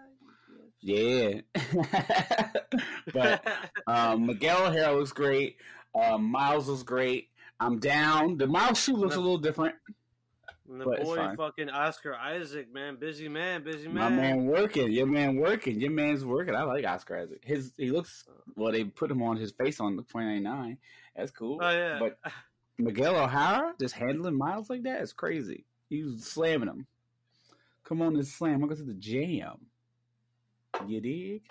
[0.84, 1.40] yeah,
[3.14, 3.44] but
[3.86, 5.56] um, Miguel O'Hara looks great.
[5.94, 7.28] Um, Miles was great.
[7.60, 8.36] I'm down.
[8.36, 9.76] The Miles shoe looks a little different.
[10.68, 14.16] The boy, fucking Oscar Isaac, man, busy man, busy My man.
[14.16, 14.90] man working.
[14.90, 15.78] Your man working.
[15.80, 16.54] Your man's working.
[16.56, 17.42] I like Oscar Isaac.
[17.44, 18.24] His he looks
[18.56, 18.72] well.
[18.72, 20.78] They put him on his face on the 2099.
[21.14, 21.60] That's cool.
[21.62, 22.18] Oh yeah, But
[22.78, 25.64] Miguel O'Hara just handling Miles like that is crazy.
[25.90, 26.86] He was slamming him.
[27.92, 28.60] Come on, this slam.
[28.60, 29.66] Welcome to the jam.
[30.86, 31.42] You dig?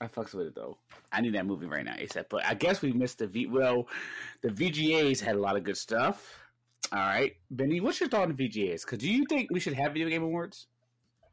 [0.00, 0.78] I fucks with it though.
[1.10, 2.26] I need that movie right now, ASAP.
[2.30, 3.46] But I guess we missed the V.
[3.46, 3.88] Well,
[4.40, 6.38] the VGAs had a lot of good stuff.
[6.92, 8.82] All right, Benny, what's your thought on VGAs?
[8.82, 10.68] Because do you think we should have video game awards?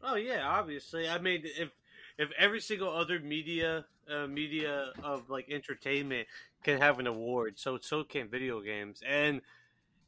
[0.02, 1.08] Oh yeah, obviously.
[1.08, 1.70] I mean, if
[2.18, 6.28] if every single other media uh, media of like entertainment
[6.64, 9.04] can have an award, so so can video games.
[9.08, 9.42] And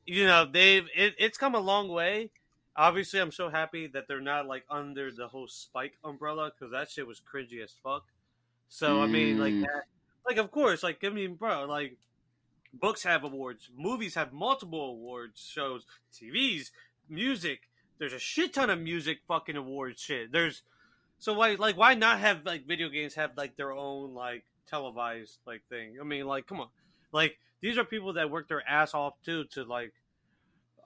[0.08, 2.32] you know, they've it, it's come a long way.
[2.77, 6.91] Obviously, I'm so happy that they're not like under the whole Spike umbrella because that
[6.91, 8.05] shit was cringy as fuck.
[8.69, 9.61] So I mean, like Mm.
[9.61, 9.85] that,
[10.27, 11.97] like of course, like I mean, bro, like
[12.73, 16.71] books have awards, movies have multiple awards, shows, TVs,
[17.09, 17.69] music.
[17.99, 20.31] There's a shit ton of music fucking awards shit.
[20.31, 20.63] There's
[21.19, 25.39] so why like why not have like video games have like their own like televised
[25.47, 25.97] like thing?
[26.01, 26.69] I mean, like come on,
[27.11, 29.93] like these are people that work their ass off too to like.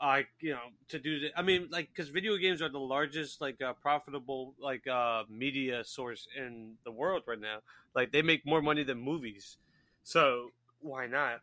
[0.02, 3.40] I you know to do the, I mean like because video games are the largest
[3.40, 7.60] like uh, profitable like uh media source in the world right now.
[7.96, 9.58] Like they make more money than movies,
[10.04, 10.50] so
[10.82, 11.42] why not?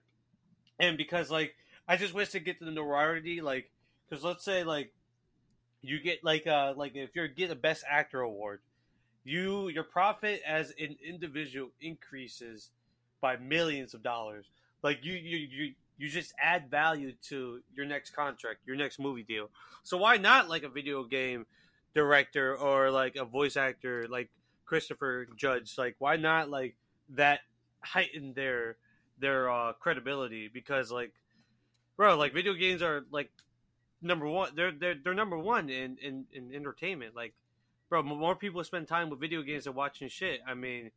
[0.81, 1.55] And because like
[1.87, 3.71] I just wish to get to the notoriety, like
[4.09, 4.93] because let's say like
[5.83, 8.61] you get like uh like if you get a best actor award,
[9.25, 12.71] you your profit as an individual increases
[13.21, 14.47] by millions of dollars.
[14.83, 19.25] Like you you you you just add value to your next contract, your next movie
[19.25, 19.51] deal.
[19.83, 21.47] So why not like a video game
[21.95, 24.31] director or like a voice actor like
[24.65, 25.77] Christopher Judge?
[25.77, 26.77] Like why not like
[27.11, 27.41] that
[27.81, 28.77] heighten their
[29.19, 31.13] their uh, credibility because like
[31.97, 33.31] bro like video games are like
[34.01, 37.35] number one they're they're, they're number one in, in in entertainment like
[37.89, 40.91] bro more people spend time with video games than watching shit i mean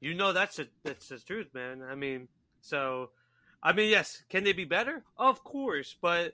[0.00, 2.28] you know that's a, that's the truth man i mean
[2.60, 3.10] so
[3.66, 6.32] i mean yes can they be better of course but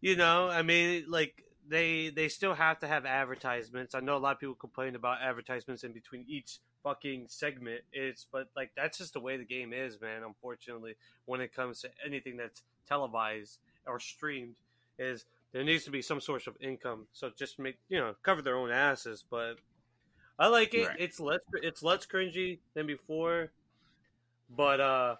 [0.00, 4.18] you know i mean like they they still have to have advertisements i know a
[4.18, 8.98] lot of people complain about advertisements in between each fucking segment is but like that's
[8.98, 10.94] just the way the game is man unfortunately
[11.26, 14.56] when it comes to anything that's televised or streamed
[14.98, 17.06] is there needs to be some source of income.
[17.12, 19.24] So just make you know cover their own asses.
[19.28, 19.56] But
[20.38, 20.88] I like it.
[20.88, 21.00] Right.
[21.00, 23.50] It's less it's less cringy than before,
[24.54, 25.16] but uh,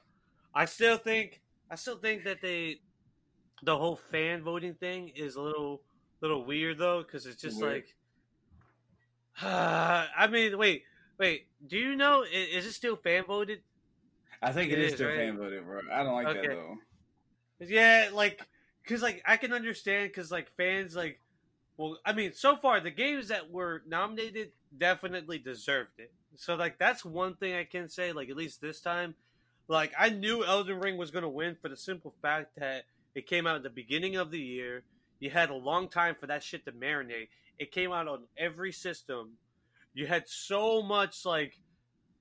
[0.55, 2.81] I still think I still think that they
[3.63, 5.83] the whole fan voting thing is a little
[6.21, 7.85] little weird though because it's just Weird.
[7.85, 7.97] like
[9.43, 10.85] I mean wait
[11.19, 13.63] wait do you know i- is it still fan voted
[14.43, 15.17] I think It it is is, still right?
[15.17, 15.81] fan voted, bro.
[15.93, 16.49] I don't like Okay.
[16.49, 16.79] that though.
[17.61, 18.47] Yeah, like,
[18.87, 21.21] cause like I can understand, cause like fans like,
[21.77, 26.13] well, I mean, so far the games that were nominated definitely deserved it.
[26.37, 28.13] So like that's one thing I can say.
[28.13, 29.15] Like at least this time,
[29.71, 33.47] like I knew Elden Ring was gonna win for the simple fact that it came
[33.47, 34.83] out at the beginning of the year.
[35.21, 37.29] You had a long time for that shit to marinate.
[37.59, 39.33] It came out on every system.
[39.95, 41.59] You had so much like,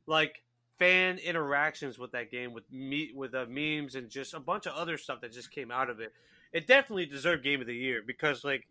[0.05, 0.43] like
[0.77, 4.73] fan interactions with that game with me with uh, memes and just a bunch of
[4.73, 6.13] other stuff that just came out of it
[6.53, 8.65] it definitely deserved game of the year because like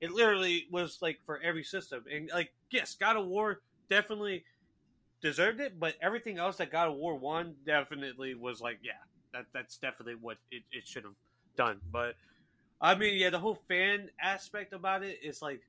[0.00, 4.44] it literally was like for every system and like yes god of war definitely
[5.22, 8.92] deserved it but everything else that god of war won definitely was like yeah
[9.32, 11.14] that that's definitely what it, it should have
[11.56, 12.14] done but
[12.80, 15.60] i mean yeah the whole fan aspect about it is like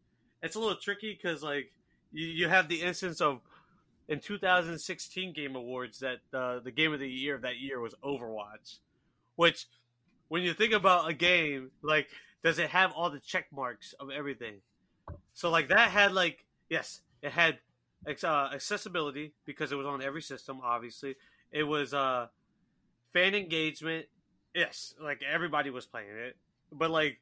[0.42, 1.72] it's a little tricky because like
[2.12, 3.42] you, you have the instance of
[4.08, 7.96] in 2016 Game Awards that uh, the game of the year of that year was
[8.04, 8.80] Overwatch,
[9.36, 9.68] which
[10.28, 12.10] when you think about a game like
[12.44, 14.56] does it have all the check marks of everything?
[15.34, 17.60] So like that had like yes, it had
[18.24, 20.60] uh, accessibility because it was on every system.
[20.64, 21.16] Obviously,
[21.52, 22.28] it was uh,
[23.14, 24.08] fan engagement.
[24.54, 26.38] Yes, like everybody was playing it,
[26.72, 27.20] but like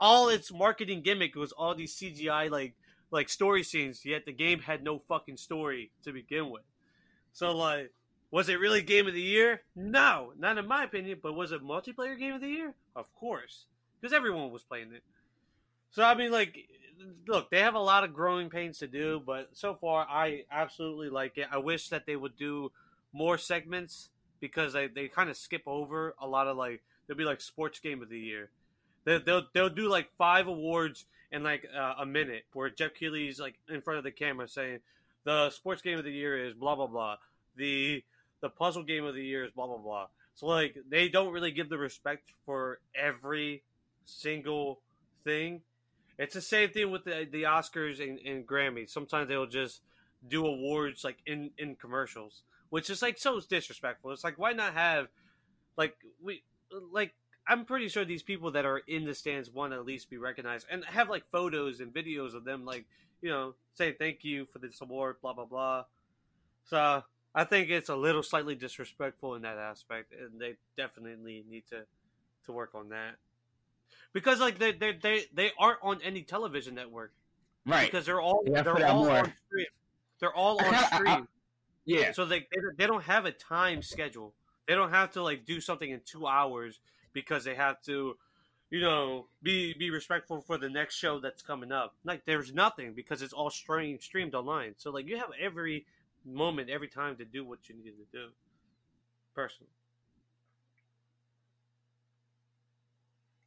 [0.00, 2.74] all its marketing gimmick was all these CGI like
[3.10, 6.62] like story scenes, yet the game had no fucking story to begin with.
[7.32, 7.92] So like,
[8.30, 9.62] was it really game of the year?
[9.74, 11.20] No, not in my opinion.
[11.22, 12.74] But was it multiplayer game of the year?
[12.94, 13.66] Of course,
[14.00, 15.02] because everyone was playing it.
[15.90, 16.56] So I mean, like,
[17.26, 21.10] look, they have a lot of growing pains to do, but so far I absolutely
[21.10, 21.48] like it.
[21.50, 22.70] I wish that they would do
[23.12, 27.24] more segments because they, they kind of skip over a lot of like they'll be
[27.24, 28.50] like sports game of the year.
[29.04, 33.40] They, they'll they'll do like five awards in like uh, a minute where Geoff Keighley's
[33.40, 34.80] like in front of the camera saying
[35.24, 37.16] the sports game of the year is blah blah blah.
[37.56, 38.02] The
[38.40, 40.06] the puzzle game of the year is blah blah blah.
[40.34, 43.62] So like they don't really give the respect for every
[44.04, 44.80] single
[45.24, 45.62] thing.
[46.18, 48.90] It's the same thing with the the Oscars and, and Grammys.
[48.90, 49.80] Sometimes they'll just
[50.26, 54.10] do awards like in in commercials, which is like so disrespectful.
[54.10, 55.08] It's like why not have
[55.76, 56.42] like we
[56.92, 57.14] like
[57.46, 60.18] I'm pretty sure these people that are in the stands want to at least be
[60.18, 62.84] recognized and have like photos and videos of them like
[63.22, 65.84] you know saying thank you for this award, blah blah blah.
[66.64, 71.64] So I think it's a little slightly disrespectful in that aspect, and they definitely need
[71.70, 71.84] to
[72.46, 73.16] to work on that
[74.12, 77.12] because like they they they, they aren't on any television network
[77.66, 77.90] Right.
[77.90, 79.18] because they're all they they're all more.
[79.18, 79.66] on stream.
[80.20, 81.28] They're all on kinda- I- I- stream.
[81.84, 82.12] Yeah.
[82.12, 84.34] So they, they they don't have a time schedule.
[84.66, 86.80] They don't have to like do something in two hours
[87.14, 88.16] because they have to,
[88.70, 91.94] you know, be be respectful for the next show that's coming up.
[92.04, 94.74] Like there's nothing because it's all streamed streamed online.
[94.76, 95.86] So like you have every
[96.26, 98.28] moment, every time to do what you need to do.
[99.34, 99.70] Personally,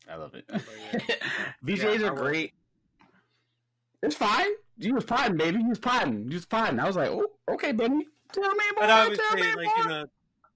[0.10, 0.48] I love it.
[1.66, 2.54] VGAs Yeah, are great.
[4.04, 4.48] It's fine.
[4.78, 5.60] You was potting, baby.
[5.60, 6.28] You was potting.
[6.30, 6.80] You was potting.
[6.80, 8.08] I was like, oh, okay, baby.
[8.34, 8.82] Tell me more.
[8.82, 9.78] but tell obviously, me like more.
[9.78, 10.06] you know,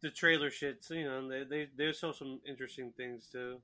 [0.01, 0.89] the trailer shits.
[0.89, 3.59] You know, they they they show some interesting things too.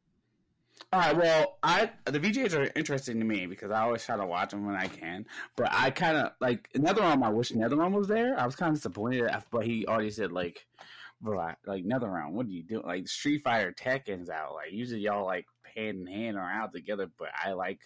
[0.94, 1.16] All right.
[1.18, 4.66] Well, I the VGAs are interesting to me because I always try to watch them
[4.66, 5.26] when I can.
[5.56, 7.24] But I kind of like NetherRealm.
[7.24, 8.40] I wish NetherRealm was there.
[8.40, 10.66] I was kind of disappointed, but he already said like,
[11.22, 12.32] bro, I- like NetherRealm.
[12.32, 12.86] What are you doing?
[12.86, 14.54] Like Street Fighter Tekken's out.
[14.54, 17.08] Like usually y'all like hand in hand or out together.
[17.18, 17.80] But I like.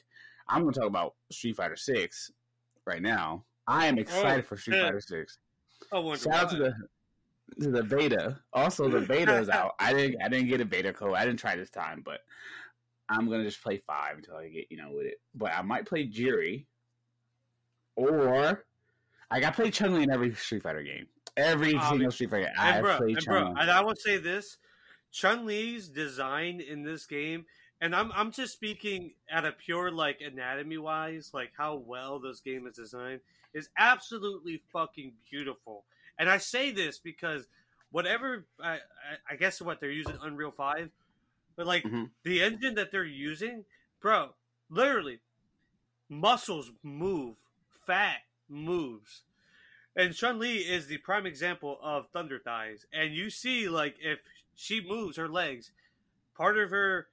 [0.47, 2.31] I'm gonna talk about Street Fighter Six
[2.85, 3.45] right now.
[3.67, 4.81] I am excited for Street.
[4.81, 5.39] Fighter Six.
[5.91, 6.73] I wonder Shout out to the
[7.63, 8.39] to the beta.
[8.53, 9.73] Also, the beta is out.
[9.79, 11.15] I didn't I didn't get a beta code.
[11.15, 12.19] I didn't try this time, but
[13.09, 15.19] I'm gonna just play five until I get you know with it.
[15.33, 16.67] But I might play Juri,
[17.95, 18.65] or
[19.31, 21.07] I got to play Chun Li in every Street Fighter game.
[21.37, 22.51] Every Um, single Street Fighter.
[22.57, 23.61] I and bro, played Chun Li.
[23.61, 24.57] and I will say this:
[25.11, 27.45] Chun Li's design in this game,
[27.81, 32.39] and I'm I'm just speaking at a pure like anatomy wise, like how well this
[32.41, 33.21] game is designed
[33.53, 35.85] is absolutely fucking beautiful.
[36.17, 37.47] And I say this because
[37.91, 38.79] whatever I
[39.29, 40.91] I, guess what they're using Unreal Five,
[41.55, 42.11] but like Mhm.
[42.23, 43.65] the engine that they're using,
[44.01, 44.35] bro,
[44.69, 45.19] literally
[46.09, 47.35] muscles move,
[47.85, 49.23] fat moves.
[49.95, 52.85] And Chun Li is the prime example of thunder thighs.
[52.91, 54.19] And you see, like, if
[54.55, 55.71] she moves her legs,
[56.35, 57.07] part of her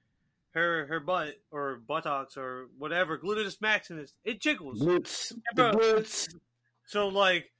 [0.55, 4.81] her her butt or buttocks or whatever, gluteus maximus, it jiggles.
[4.81, 5.73] Glutes, bro.
[5.73, 6.35] the glutes.
[6.87, 7.51] So like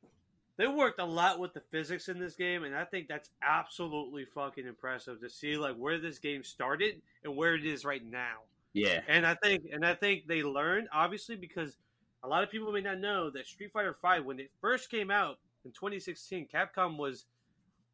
[0.57, 4.27] they worked a lot with the physics in this game, and I think that's absolutely
[4.27, 8.41] fucking impressive to see like where this game started and where it is right now.
[8.75, 11.77] Yeah, And I think and I think they learned obviously because
[12.23, 15.11] a lot of people may not know that Street Fighter V when it first came
[15.11, 17.27] out in 2016, Capcom was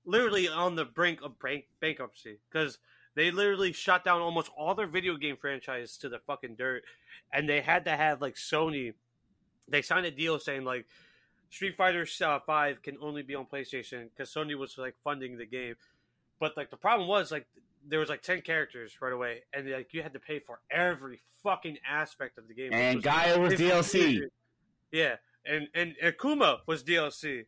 [0.04, 2.78] literally on the brink of bank- bankruptcy because
[3.18, 6.84] they literally shot down almost all their video game franchise to the fucking dirt,
[7.32, 8.94] and they had to have like Sony.
[9.66, 10.86] They signed a deal saying like
[11.50, 15.46] Street Fighter uh, Five can only be on PlayStation because Sony was like funding the
[15.46, 15.74] game,
[16.38, 17.46] but like the problem was like
[17.88, 21.20] there was like ten characters right away, and like you had to pay for every
[21.42, 22.72] fucking aspect of the game.
[22.72, 24.20] and was Gaia was DLC,
[24.92, 27.46] yeah, and and Akuma was DLC.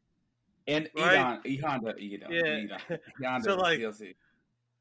[0.66, 1.14] And Right.
[1.14, 2.56] Egon, E Honda, Egon, Yeah.
[2.58, 2.78] Egon,
[3.24, 4.14] Honda So, like- DLC.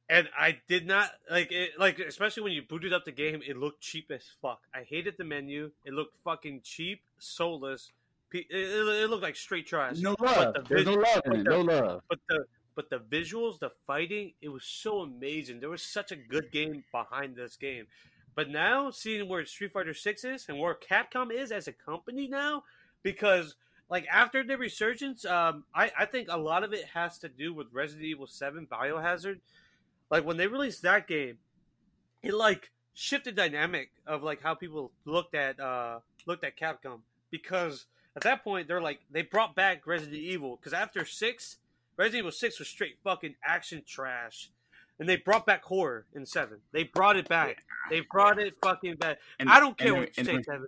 [0.09, 1.71] And I did not like it.
[1.79, 4.61] Like especially when you booted up the game, it looked cheap as fuck.
[4.73, 5.71] I hated the menu.
[5.85, 7.91] It looked fucking cheap, soulless.
[8.31, 9.97] It, it, it looked like straight trash.
[9.97, 10.53] no love.
[10.53, 12.01] the There's no love but the- No love.
[12.09, 12.45] But the
[12.75, 15.59] but the visuals, the fighting, it was so amazing.
[15.59, 17.87] There was such a good game behind this game.
[18.35, 22.27] But now seeing where Street Fighter Six is and where Capcom is as a company
[22.27, 22.63] now,
[23.03, 23.55] because
[23.89, 27.53] like after the resurgence, um, I, I think a lot of it has to do
[27.53, 29.39] with Resident Evil Seven Biohazard.
[30.09, 31.37] Like when they released that game,
[32.23, 36.99] it like shifted dynamic of like how people looked at uh looked at Capcom
[37.31, 41.57] because at that point they're like they brought back Resident Evil because after six,
[41.97, 44.49] Resident Evil six was straight fucking action trash,
[44.99, 46.57] and they brought back horror in seven.
[46.71, 47.63] They brought it back.
[47.89, 49.19] They brought it fucking back.
[49.39, 50.67] And- I don't care and- what you say, Seven.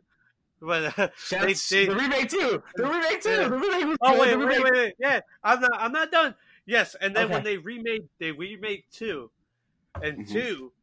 [0.63, 2.61] But uh, Shouts- they- the remake too.
[2.75, 3.29] The remake too.
[3.31, 3.47] Yeah.
[3.47, 6.35] The remake was oh wait, the wait, wait, wait, yeah, I'm not, I'm not done.
[6.65, 9.31] Yes, and then when they remade, they remake two,
[10.01, 10.25] and Mhm.
[10.25, 10.73] two,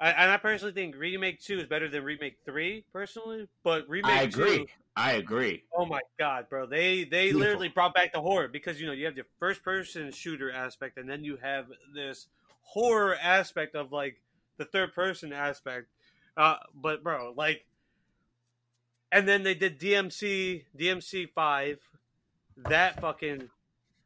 [0.00, 3.48] I, and I personally think remake two is better than remake three, personally.
[3.64, 4.64] But remake I agree.
[4.64, 5.64] two, I agree.
[5.74, 7.32] oh my god, bro, they they Beautiful.
[7.32, 10.96] literally brought back the horror because you know you have the first person shooter aspect,
[10.98, 12.28] and then you have this
[12.62, 14.20] horror aspect of like
[14.58, 15.88] the third person aspect.
[16.36, 17.66] Uh, but bro, like,
[19.12, 21.80] and then they did DMC DMC five,
[22.56, 23.50] that fucking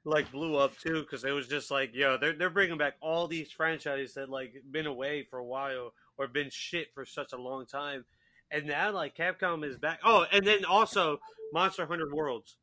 [0.04, 3.28] like blew up too because it was just like yo they're they're bringing back all
[3.28, 7.36] these franchises that like been away for a while or been shit for such a
[7.36, 8.04] long time,
[8.50, 10.00] and now like Capcom is back.
[10.04, 11.18] Oh, and then also
[11.52, 12.56] Monster Hunter Worlds.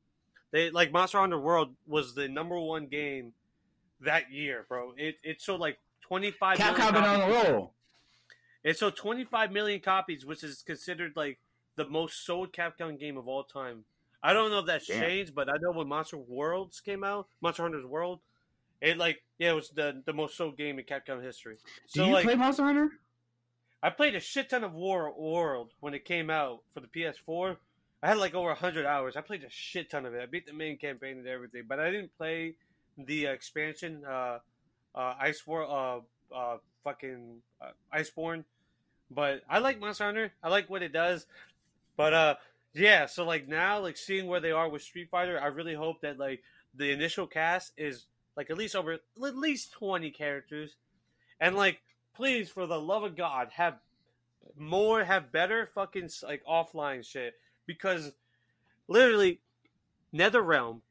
[0.51, 3.33] They like Monster Hunter World was the number one game
[4.01, 4.93] that year, bro.
[4.95, 6.57] It it sold like twenty five.
[6.57, 7.73] Capcom been on the roll.
[8.63, 11.39] It sold 25 million copies, which is considered like
[11.77, 13.85] the most sold Capcom game of all time.
[14.23, 15.01] I don't know if that's Damn.
[15.01, 18.19] changed, but I know when Monster Worlds came out, Monster Hunter's World,
[18.81, 21.57] it like yeah, it was the the most sold game in Capcom history.
[21.93, 22.91] Do So you like, play Monster Hunter?
[23.81, 27.57] I played a shit ton of War World when it came out for the PS4.
[28.01, 29.15] I had like over 100 hours.
[29.15, 30.21] I played a shit ton of it.
[30.21, 32.55] I beat the main campaign and everything, but I didn't play
[32.97, 34.39] the uh, expansion, uh,
[34.95, 38.43] uh, Ice War, uh, uh, fucking uh, Iceborne.
[39.09, 40.33] But I like Monster Hunter.
[40.43, 41.25] I like what it does.
[41.95, 42.35] But uh,
[42.77, 43.05] yeah.
[43.05, 46.17] So like now, like seeing where they are with Street Fighter, I really hope that
[46.19, 46.41] like
[46.75, 50.75] the initial cast is like at least over at least 20 characters,
[51.39, 51.81] and like
[52.15, 53.75] please, for the love of God, have
[54.57, 57.33] more, have better fucking like offline shit
[57.65, 58.11] because
[58.87, 59.39] literally,
[60.13, 60.81] NetherRealm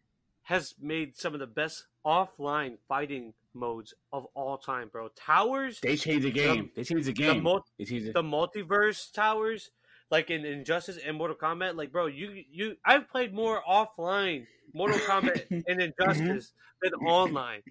[0.42, 5.08] has made some of the best offline fighting modes of all time, bro.
[5.16, 6.70] Towers, They changed the game.
[6.76, 7.42] They changed the the, game.
[7.42, 8.14] mul- changed it.
[8.14, 9.70] the multiverse towers,
[10.10, 14.98] like in Injustice and Mortal Kombat, like bro, you you I've played more offline Mortal
[14.98, 16.78] Kombat and Injustice mm-hmm.
[16.82, 17.62] than online.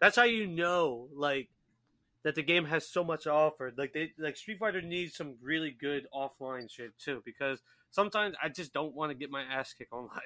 [0.00, 1.48] That's how you know, like,
[2.22, 3.72] that the game has so much to offer.
[3.76, 8.48] Like they like Street Fighter needs some really good offline shit too, because sometimes I
[8.48, 10.20] just don't want to get my ass kicked online.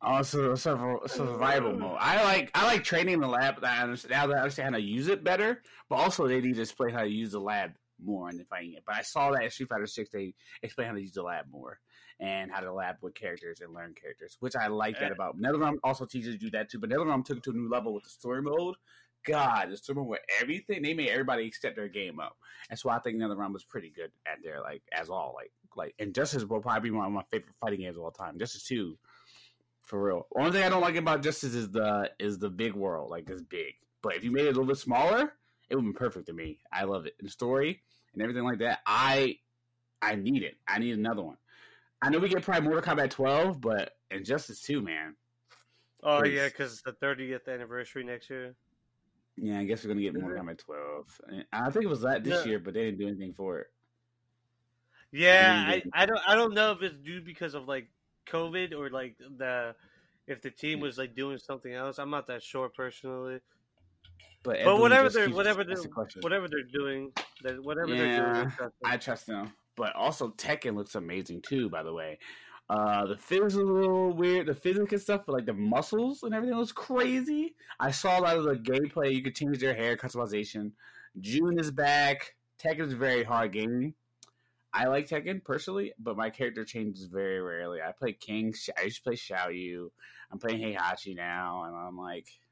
[0.00, 1.96] Also, survival, survival mode.
[1.98, 3.60] I like I like training in the lab.
[3.60, 6.40] That I understand, now that I understand how to use it better, but also they
[6.40, 7.72] need to explain how to use the lab
[8.02, 8.84] more in the fighting it.
[8.86, 11.46] But I saw that in Street Fighter Six they explain how to use the lab
[11.50, 11.78] more
[12.20, 15.36] and how to lab with characters and learn characters, which I like that about.
[15.38, 18.04] NetherRealm also teaches you that too, but NetherRealm took it to a new level with
[18.04, 18.76] the story mode.
[19.26, 22.36] God, the story mode with everything they made everybody step their game up.
[22.68, 25.94] That's why I think NetherRealm was pretty good at their like as all like like
[25.98, 28.38] Injustice will probably be one of my favorite fighting games of all time.
[28.38, 28.96] Justice Two
[29.84, 30.26] for real.
[30.36, 33.42] Only thing I don't like about Justice is the is the big world, like this
[33.42, 33.74] big.
[34.02, 35.32] But if you made it a little bit smaller,
[35.74, 36.58] it would be perfect to me.
[36.72, 37.14] I love it.
[37.18, 39.38] And the story and everything like that, I
[40.00, 40.54] I need it.
[40.68, 41.36] I need another one.
[42.02, 45.16] I know we get probably Mortal Kombat 12, but Injustice 2, man.
[46.02, 46.34] Oh Please.
[46.34, 48.54] yeah, because it's the 30th anniversary next year.
[49.36, 50.44] Yeah, I guess we're gonna get Mortal.
[50.44, 51.20] Kombat 12.
[51.52, 52.50] I think it was that this Yeah.
[52.50, 53.66] year, but they didn't do anything for it.
[55.10, 55.82] Yeah, I.
[55.92, 57.88] I don't I don't know if it's due because of like
[58.26, 59.74] COVID or like the
[60.26, 61.98] if the team was like doing something else.
[61.98, 63.40] I'm not that sure personally.
[64.42, 67.12] But, But whatever they're whatever they're asking whatever they're doing,
[67.42, 68.46] that whatever they're doing.
[68.46, 68.52] is.
[68.84, 69.52] I trust them.
[69.76, 72.18] But also Tekken looks amazing too, by the way.
[72.68, 74.46] Uh the physics is a little weird.
[74.46, 77.54] The physics and stuff, but like the muscles and everything was crazy.
[77.80, 79.14] I saw a lot of the gameplay.
[79.14, 80.72] You could change their hair customization.
[81.20, 82.34] Jun is back.
[82.58, 83.94] Tekken is a very hard game.
[84.74, 87.80] I like Tekken personally, but my character changes very rarely.
[87.80, 88.52] I play King.
[88.76, 89.88] I used to play Xiaoyu.
[90.32, 92.43] I'm playing Heihachi now, and I'm like, I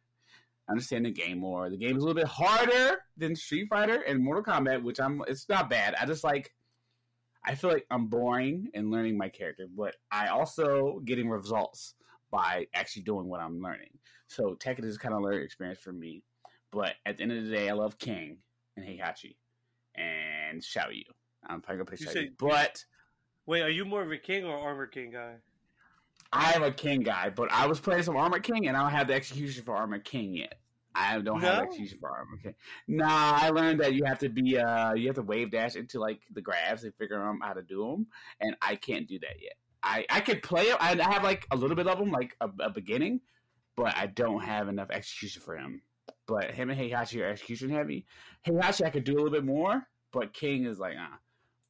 [0.73, 1.70] understand the game more.
[1.70, 5.23] The game is a little bit harder than Street Fighter and Mortal Kombat, which I'm.
[5.29, 5.95] It's not bad.
[5.95, 6.53] I just like.
[7.45, 11.95] I feel like I'm boring and learning my character, but I also getting results
[12.31, 13.91] by actually doing what I'm learning.
[14.29, 16.23] So Tekken is kind of a learning experience for me.
[16.70, 18.39] But at the end of the day, I love King
[18.77, 19.35] and Heihachi
[19.97, 21.03] and Xiaoyu.
[21.47, 22.85] I'm probably gonna play You Xiaoyu, but
[23.45, 25.35] Wait, are you more of a king or armor king guy?
[26.33, 27.31] I am a King guy.
[27.31, 29.99] But I was playing some Armor King, and I don't have the execution for Armor
[29.99, 30.55] King yet.
[30.95, 31.61] I don't have No?
[31.61, 32.55] the execution for Armor King.
[32.88, 35.99] Nah, I learned that you have to be uh you have to wave dash into
[36.01, 38.07] like the grabs and figure out how to do them,
[38.40, 39.55] and I can't do that yet.
[39.82, 40.70] I I could play.
[40.70, 43.20] I, I have like a little bit of them, like a, a beginning,
[43.76, 45.82] but I don't have enough execution for him.
[46.26, 48.07] But him and Heihachi are execution heavy.
[48.47, 49.82] Heihachi I could do a little bit more,
[50.12, 51.18] but King is like ah.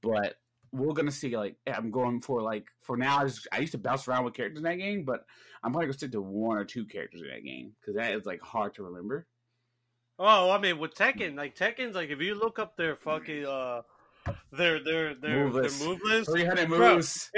[0.02, 0.34] But
[0.72, 1.36] we're gonna see.
[1.36, 3.18] Like I'm going for like for now.
[3.18, 5.24] I, just, I used to bounce around with characters in that game, but
[5.62, 8.24] I'm probably gonna stick to one or two characters in that game because that is
[8.26, 9.26] like hard to remember.
[10.18, 13.82] Oh, I mean with Tekken, like Tekken's like if you look up their fucking uh
[14.52, 15.84] their their their Move their list.
[15.86, 16.30] move list.
[16.30, 17.30] 300 Bro, moves.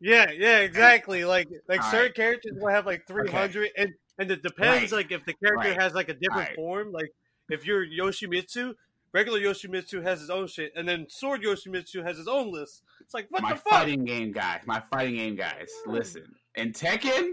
[0.00, 1.24] Yeah, yeah, exactly.
[1.24, 2.14] Like like All certain right.
[2.14, 5.04] characters will have like three hundred and and it depends Right.
[5.04, 5.80] like if the character Right.
[5.80, 7.08] has like a different form, like
[7.48, 8.74] if you're Yoshimitsu,
[9.12, 12.82] regular Yoshimitsu has his own shit, and then Sword Yoshimitsu has his own list.
[13.00, 13.70] It's like what my the fuck?
[13.70, 14.60] fighting game guys.
[14.66, 15.68] My fighting game guys.
[15.86, 17.32] Listen, in Tekken,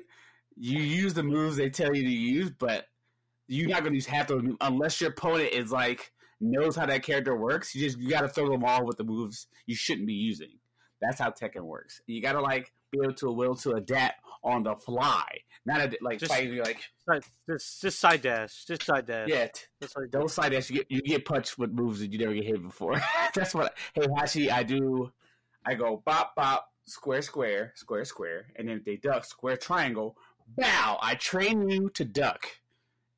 [0.56, 2.86] you use the moves they tell you to use, but
[3.48, 7.36] you're not gonna use half those unless your opponent is like knows how that character
[7.36, 7.74] works.
[7.74, 10.52] You just you gotta throw them all with the moves you shouldn't be using.
[11.04, 12.02] That's how Tekken works.
[12.08, 15.26] You gotta like be able to will to adapt on the fly,
[15.66, 19.28] not a, like Just- fighting like Side- Just just side dash, just side dash.
[19.30, 19.48] yeah.
[19.48, 20.70] t- That's like Don't side dash.
[20.70, 23.02] You get you get punched with moves that you never get hit before.
[23.36, 23.76] That's what.
[23.94, 25.12] Hey Hashi, I do.
[25.66, 30.18] I go bop bop square square square square, and then if they duck square triangle,
[30.58, 30.98] bow.
[31.02, 32.48] I train you to duck.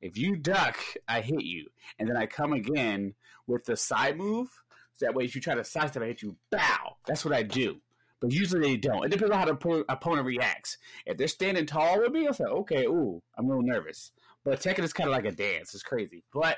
[0.00, 0.76] If you duck,
[1.08, 1.68] I hit you,
[1.98, 3.14] and then I come again
[3.46, 4.48] with the side move.
[4.96, 6.36] So that way, if you try to sidestep, I hit you.
[6.50, 6.96] Bow.
[7.06, 7.76] That's what I do.
[8.20, 9.04] But usually they don't.
[9.04, 10.78] It depends on how the oppo- opponent reacts.
[11.04, 14.12] If they're standing tall with me, I'll say, okay, ooh, I'm a little nervous.
[14.42, 15.74] But Tekken is kind of like a dance.
[15.74, 16.24] It's crazy.
[16.32, 16.56] But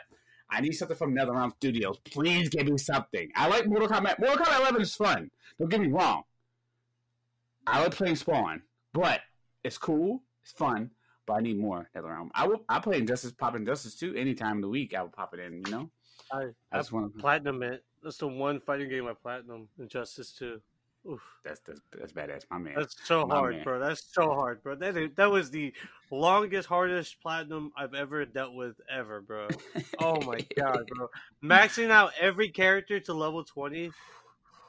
[0.51, 1.99] I need something from NetherRealm Studios.
[2.05, 3.29] Please give me something.
[3.35, 4.21] I like Mortal Kombat.
[4.21, 5.31] Mortal Kombat 11 is fun.
[5.59, 6.23] Don't get me wrong.
[7.67, 8.63] I like playing Spawn,
[8.95, 9.21] but
[9.65, 10.23] it's cool.
[10.43, 10.91] It's fun.
[11.27, 12.31] But I need more NetherRealm.
[12.35, 12.65] I will.
[12.69, 14.15] I play Injustice, pop Injustice too.
[14.15, 15.63] Any time of the week, I will pop it in.
[15.67, 15.91] You know.
[16.33, 17.85] I, I I just want platinum it.
[18.03, 19.69] That's the one fighting game I platinum.
[19.79, 20.61] Injustice two.
[21.09, 21.21] Oof.
[21.45, 22.75] That's that's that's badass, my man.
[22.77, 23.65] That's so My hard, man.
[23.65, 23.79] bro.
[23.79, 24.75] That's so hard, bro.
[24.75, 25.73] That that was the
[26.11, 29.49] longest, hardest platinum I've ever dealt with ever, bro.
[30.01, 31.09] Oh my god, bro.
[31.43, 33.91] Maxing out every character to level twenty.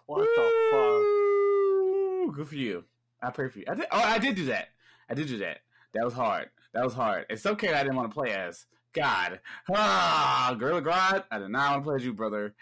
[0.06, 2.36] What the fuck?
[2.36, 2.84] Good for you.
[3.22, 3.66] I pray for you.
[3.68, 4.70] I did, oh, I did do that.
[5.10, 5.60] I did do that.
[5.94, 6.50] That was hard.
[6.74, 7.26] That was hard.
[7.30, 7.74] It's okay.
[7.74, 9.40] I didn't want to play as God.
[9.74, 11.24] Ah, Gorilla Grodd.
[11.30, 12.54] I did not want to play as you, brother.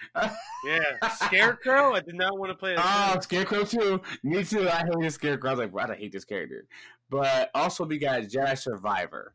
[0.66, 0.80] Yeah,
[1.16, 1.94] Scarecrow.
[1.94, 2.76] I did not want to play.
[2.76, 3.20] as oh.
[3.22, 4.02] Scarecrow too.
[4.24, 4.68] Me too.
[4.68, 5.50] I hated Scarecrow.
[5.50, 6.66] I was like, why do I hate this character?
[7.10, 9.34] But also, we got Jedi Survivor.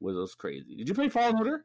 [0.00, 0.74] Was those crazy?
[0.76, 1.64] Did you play Fallen Order?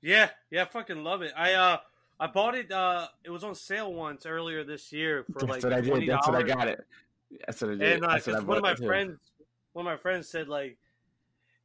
[0.00, 1.32] Yeah, yeah, I fucking love it.
[1.36, 1.78] I uh,
[2.20, 2.72] I bought it.
[2.72, 6.08] Uh, it was on sale once earlier this year for That's like what I did.
[6.08, 6.84] That's what I got it.
[7.46, 7.92] That's what I did.
[7.94, 8.86] And uh, That's what I one of my too.
[8.86, 9.18] friends,
[9.72, 10.78] one of my friends said like,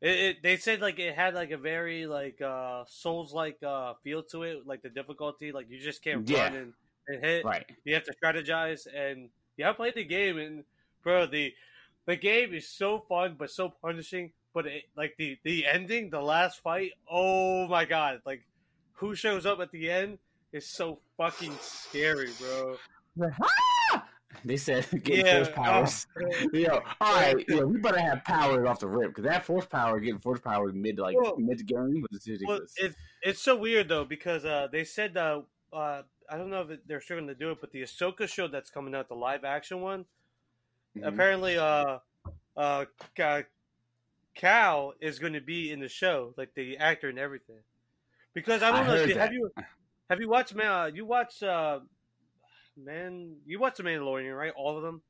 [0.04, 3.94] it, it, they said like it had like a very like uh Souls like uh
[4.04, 6.44] feel to it, like the difficulty, like you just can't Yeah.
[6.44, 6.74] run and,
[7.08, 7.46] and hit.
[7.46, 7.66] Right.
[7.86, 10.64] You have to strategize, and yeah, I played the game, and
[11.04, 11.54] bro, the
[12.06, 14.34] the game is so fun but so punishing.
[14.54, 18.22] But it, like the the ending, the last fight, oh my god!
[18.26, 18.44] Like
[18.94, 20.20] who shows up at the end
[20.52, 22.78] is so fucking scary, bro.
[24.46, 26.08] They said getting Yeah, force powers.
[26.22, 29.66] oh, Yo, all right, yeah, we better have powers off the rip because that force
[29.66, 32.74] power, getting force power mid like Well- mid game was Well, ridiculous.
[32.78, 35.42] it's it's so weird though because uh, they said uh,
[35.72, 38.70] uh, I don't know if they're struggling to do it, but the Ahsoka show that's
[38.70, 40.06] coming out, the live action one,
[40.98, 41.08] Mhm.
[41.08, 42.00] apparently uh,
[42.58, 42.86] uh,
[44.36, 47.60] Cal is going to be in the show, like the actor and everything.
[48.34, 48.96] Because I don't I know.
[49.08, 49.32] have that.
[49.34, 49.52] you
[50.10, 50.68] have you watched man?
[50.72, 51.80] Uh, you watched uh,
[52.78, 53.36] man.
[53.46, 54.54] You watched the Mandalorian, right?
[54.56, 55.02] All of them.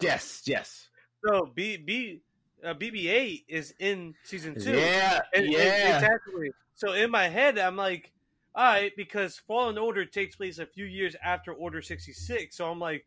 [0.00, 0.88] Yes, yes.
[1.26, 2.20] So B B
[2.64, 4.72] uh, BB-8 is in season two.
[4.76, 5.94] Yeah, And- and- yeah.
[5.96, 6.50] exactly.
[6.74, 8.10] So in my head, I'm like,
[8.54, 12.56] all right, because Fallen Order takes place a few years after Order 66.
[12.56, 13.04] So I'm like,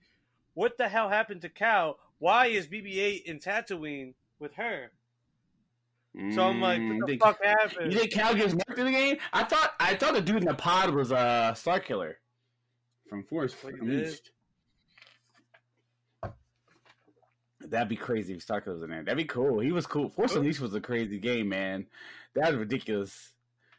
[0.54, 1.98] what the hell happened to Cal?
[2.20, 4.92] Why is BB-8 in Tatooine with her?
[6.34, 7.94] So I'm like, Mm, what the think- fuck happened?
[7.94, 9.18] You think Cal gets nerfed in the game?
[9.34, 12.16] I thought I thought the dude in the pod was a uh Starkiller
[13.10, 14.32] from Force What you Unleashed.
[17.60, 19.04] That'd be crazy if Starkiller was in there.
[19.04, 19.60] That'd be cool.
[19.60, 20.10] He was cool.
[20.10, 20.36] Force.
[20.36, 21.86] Unleashed was a crazy game, man.
[22.36, 23.34] That was ridiculous.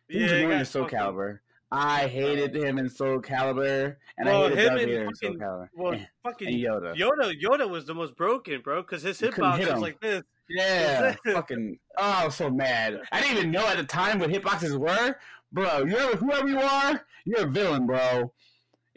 [0.08, 1.38] He was he annoying in Soul fucking- Calibur.
[1.70, 5.34] I hated him in Soul Calibur, and Well, I hated him Darth and in Soul
[5.34, 5.68] Calibur.
[5.74, 6.96] Well, and, fucking and Yoda.
[6.96, 10.22] Yoda, Yoda was the most broken, bro, because his hitbox hit was like this.
[10.48, 11.78] Yeah, fucking.
[11.98, 13.02] Oh, I was so mad.
[13.12, 15.16] I didn't even know at the time what hitboxes were,
[15.52, 15.84] bro.
[15.84, 18.32] You're whoever you are, you're a villain, bro.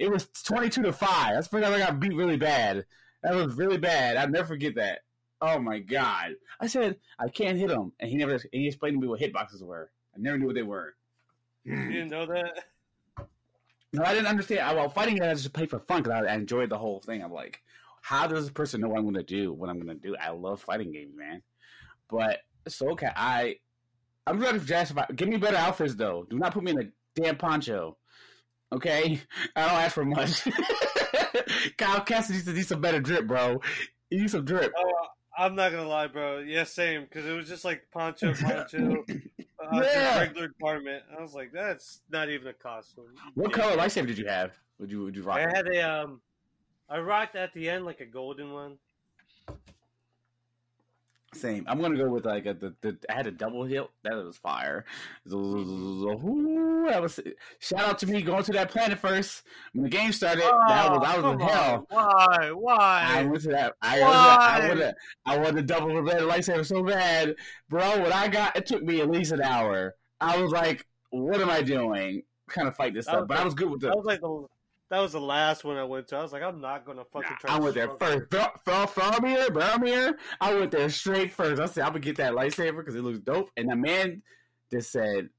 [0.02, 1.36] It was twenty-two to five.
[1.36, 2.86] That's time I got beat really bad.
[3.22, 4.18] That was really bad.
[4.18, 5.02] I'll never forget that.
[5.40, 6.32] Oh my god!
[6.60, 8.34] I said I can't hit him, and he never.
[8.34, 9.92] And he explained to me what hitboxes were.
[10.16, 10.96] I never knew what they were.
[11.64, 12.66] You didn't know that?
[13.94, 14.62] No, I didn't understand.
[14.62, 17.00] I, well, fighting it, I just played for fun because I, I enjoyed the whole
[17.02, 17.24] thing.
[17.24, 17.62] I'm like,
[18.02, 19.54] how does this person know what I'm going to do?
[19.54, 20.16] What I'm going to do?
[20.16, 21.44] I love fighting games, man.
[22.10, 23.58] But so okay, I
[24.26, 24.88] I'm ready for Jazz.
[24.88, 25.14] Survivor.
[25.14, 26.26] Give me better outfits though.
[26.28, 27.98] Do not put me in a damn poncho.
[28.74, 29.20] Okay,
[29.56, 30.44] I don't ask for much.
[31.78, 33.60] Cal Kestis needs to need some better drip, bro.
[34.10, 34.72] You need some drip.
[34.78, 34.94] Oh,
[35.38, 36.40] I'm not gonna lie, bro.
[36.40, 37.04] Yeah, same.
[37.04, 40.20] Because it was just like poncho, poncho, uh, Yeah.
[40.20, 41.04] regular garment.
[41.18, 43.06] I was like, that's not even a costume.
[43.36, 43.62] What Yeah.
[43.64, 44.54] color lightsaber did you have?
[44.80, 45.38] Would you would you rock?
[45.40, 45.56] I it?
[45.56, 46.22] had a um,
[46.90, 48.78] I rocked at the end like a golden one.
[51.34, 51.64] Same.
[51.68, 53.92] I'm gonna go with like a, the, the I had a double hilt.
[54.04, 54.84] That was fire.
[55.32, 57.22] Ooh, that was
[57.60, 60.42] shout out to me going to that planet first when the game started.
[60.44, 61.88] that was I was Oh, in hell.
[61.90, 62.50] on.
[62.60, 63.06] Why?
[63.08, 63.24] I Why?
[63.24, 63.74] went to that.
[63.82, 64.68] I Why?
[64.70, 64.94] would have.
[65.26, 67.36] I have double the red lightsaber so bad,
[67.70, 68.02] bro.
[68.02, 69.96] What I got, it took me at least an hour.
[70.20, 73.54] I was like, "What am I doing?" Kind of fight this stuff, but I was
[73.54, 73.88] good with the.
[73.88, 74.46] That was like the
[74.92, 76.18] that was the last one I went to.
[76.18, 77.56] I was like, I'm not gonna fucking Nah, try.
[77.56, 78.30] I went there first.
[78.30, 80.16] Fel- Fel- Felmir, Belmir.
[80.42, 81.62] I went there straight first.
[81.62, 83.50] I said, I'm gonna get that lightsaber because it looks dope.
[83.56, 84.22] And the man
[84.70, 85.30] just said,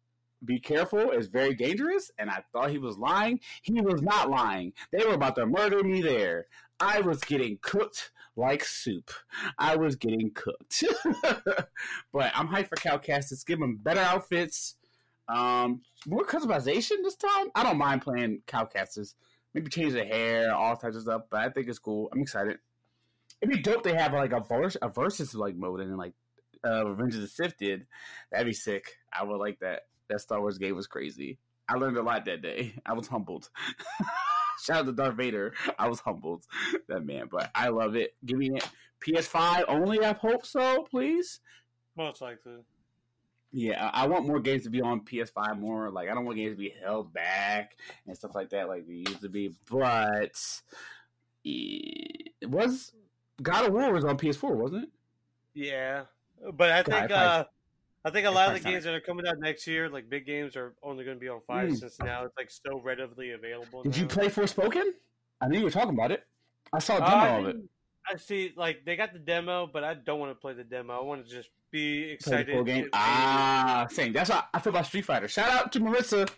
[0.42, 1.10] "Be careful.
[1.10, 3.40] It's very dangerous." And I thought he was lying.
[3.62, 4.72] He was not lying.
[4.90, 6.46] They were about to murder me there.
[6.80, 9.10] I was getting cooked like soup.
[9.58, 10.82] I was getting cooked.
[12.12, 13.44] but I'm hyped for Cal Kestis.
[13.44, 14.76] Give him better outfits.
[15.28, 17.50] Um, more customization this time.
[17.54, 19.14] I don't mind playing Kestis
[19.54, 21.22] maybe change the hair, all types of stuff.
[21.30, 22.08] But I think it's cool.
[22.12, 22.58] I'm excited.
[23.40, 26.14] It'd be dope They have like a verse, a versus like mode, and like
[26.64, 27.86] uh, Revenge of the Sith did.
[28.30, 28.96] That'd be sick.
[29.12, 29.82] I would like that.
[30.08, 31.38] That Star Wars game was crazy.
[31.68, 32.74] I learned a lot that day.
[32.86, 33.48] I was humbled.
[34.62, 35.54] Shout out to Darth Vader.
[35.78, 36.44] I was humbled.
[36.88, 38.14] That man, but I love it.
[38.24, 38.68] Give me it.
[39.04, 40.04] PS5 only.
[40.04, 40.86] I hope so.
[40.90, 41.40] Please.
[41.96, 42.58] Most likely.
[43.54, 45.90] Yeah, I want more games to be on PS5 more.
[45.90, 47.76] Like, I don't want games to be held back
[48.06, 49.54] and stuff like that, like they used to be.
[49.70, 50.62] But
[51.44, 52.92] it was
[53.42, 54.90] God of War was on PS4, wasn't it?
[55.54, 56.04] Yeah,
[56.54, 57.44] but I think uh,
[58.04, 60.24] I think a lot of the games that are coming out next year, like big
[60.24, 61.76] games, are only going to be on five Mm.
[61.78, 63.82] since now it's like so readily available.
[63.82, 64.08] Did you now.
[64.14, 64.92] play Forspoken?
[65.40, 66.24] I knew you were talking about it.
[66.72, 67.56] I saw a Uh, demo I, of it.
[68.10, 70.98] I see, like they got the demo, but I don't want to play the demo.
[70.98, 72.64] I want to just be excited.
[72.66, 72.88] game.
[72.92, 74.12] Ah, same.
[74.12, 75.26] That's how I feel about Street Fighter.
[75.26, 76.28] Shout out to Marisa.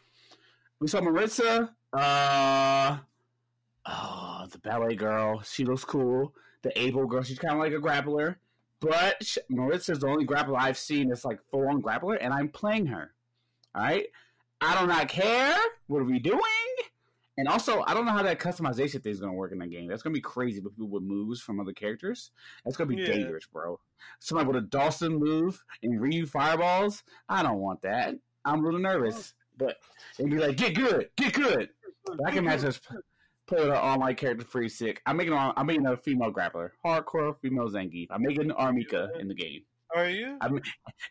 [0.81, 1.71] We saw Marisa.
[1.93, 2.99] Uh,
[3.87, 5.43] oh, the ballet girl.
[5.43, 6.33] She looks cool.
[6.63, 7.23] The able girl.
[7.23, 8.37] She's kind of like a grappler.
[8.81, 9.21] But
[9.51, 13.13] Marisa's the only grappler I've seen that's like full on grappler, and I'm playing her.
[13.75, 14.07] All right.
[14.61, 15.57] I do not care.
[15.89, 16.41] What are we doing?
[17.37, 19.67] And also, I don't know how that customization thing is going to work in the
[19.67, 19.89] game.
[19.89, 22.31] That's going to be crazy with people with moves from other characters.
[22.65, 23.09] That's going to be Yeah.
[23.09, 23.81] dangerous, bro.
[24.21, 27.03] Somebody with a Dawson move and Ryu fireballs.
[27.29, 28.15] I don't want that.
[28.45, 29.35] I'm a little nervous.
[29.37, 29.41] Oh.
[29.67, 29.77] But
[30.19, 31.71] they'd be like, get good, get good.
[32.07, 32.97] But I can imagine us p-
[33.47, 35.01] play an online character free sick.
[35.07, 38.09] I'm making a, I'm making a female grappler, hardcore female Zangief.
[38.11, 38.73] I'm making R.
[38.73, 39.63] Mika in the game.
[39.95, 40.37] Are you?
[40.41, 40.51] I-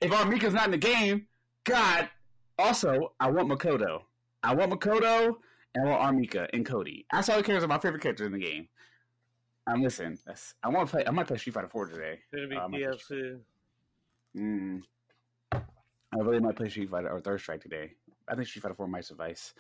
[0.02, 0.26] If R.
[0.26, 1.28] Mika's not in the game,
[1.64, 2.10] God.
[2.60, 4.02] Also, I want Makoto.
[4.44, 5.38] I want Makoto
[5.76, 6.12] and want R.
[6.14, 7.06] Mika and Cody.
[7.12, 8.68] That's all the characters are my favorite characters in the game.
[9.66, 10.18] I'm listen.
[10.26, 11.04] That's I want to play.
[11.08, 12.20] I might play Street Fighter Four today.
[12.32, 13.40] It's gonna be Uh, DLC.
[14.36, 14.82] Mm.
[15.54, 17.92] I really might play Street Fighter or Third Strike today.
[18.28, 19.54] I think Street Fighter Four might suffice,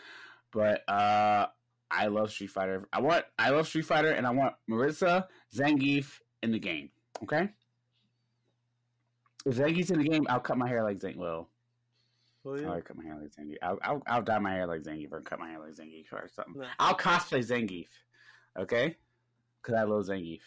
[0.51, 1.47] but uh,
[1.89, 2.87] I love Street Fighter.
[2.91, 6.89] I want I love Street Fighter, and I want Marisa Zangief in the game.
[7.23, 7.49] Okay,
[9.45, 11.17] if Zangief's in the game, I'll cut my hair like Zangief.
[11.17, 11.49] Well,
[12.43, 12.69] Will you?
[12.69, 13.57] I cut my hair like Zangief.
[13.61, 16.27] I'll, I'll, I'll dye my hair like Zangief or cut my hair like Zangief or
[16.33, 16.61] something.
[16.61, 16.67] No.
[16.77, 17.87] I'll cosplay Zangief,
[18.59, 18.97] okay?
[19.61, 20.41] Because I love Zangief.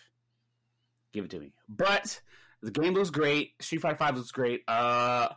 [1.12, 1.52] Give it to me.
[1.68, 2.20] But
[2.62, 3.52] the game looks great.
[3.60, 4.62] Street Fighter Five looks great.
[4.68, 5.28] Uh,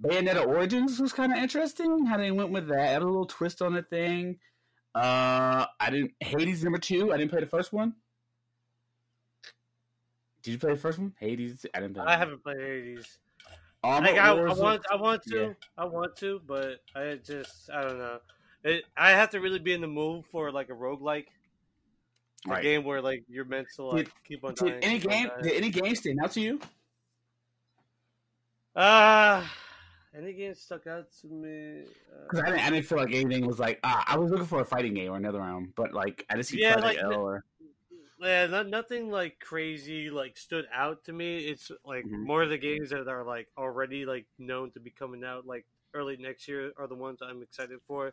[0.00, 2.06] Bayonetta Origins was kind of interesting.
[2.06, 2.90] How they went with that.
[2.90, 4.38] Had a little twist on the thing.
[4.94, 6.12] Uh, I didn't.
[6.20, 7.12] Hades number two.
[7.12, 7.94] I didn't play the first one.
[10.42, 11.14] Did you play the first one?
[11.18, 11.66] Hades.
[11.74, 12.04] I didn't play.
[12.06, 13.18] I haven't played Hades.
[13.88, 15.52] Armor Like I, I want, I want to, yeah.
[15.76, 18.18] I want to, but I just, I don't know.
[18.64, 21.26] It, I have to really be in the mood for like a roguelike,
[22.46, 22.62] a Right.
[22.62, 24.74] game where like you're meant to like keep on dying.
[24.74, 25.30] Did any game?
[25.42, 26.60] Did any game stand out to you?
[28.76, 29.52] Ah,
[30.16, 31.84] any game stuck out to me?
[32.24, 34.46] Because I Uh, didn't, I didn't feel like anything was like ah, I was looking
[34.46, 36.98] for a fighting game or another round, but like I didn't see Yeah, Project like
[37.02, 37.44] L or
[38.20, 41.38] yeah, not, nothing like crazy like stood out to me.
[41.46, 42.24] It's like Mhm.
[42.26, 45.66] more of the games that are like already like known to be coming out like
[45.94, 48.12] early next year are the ones I'm excited for.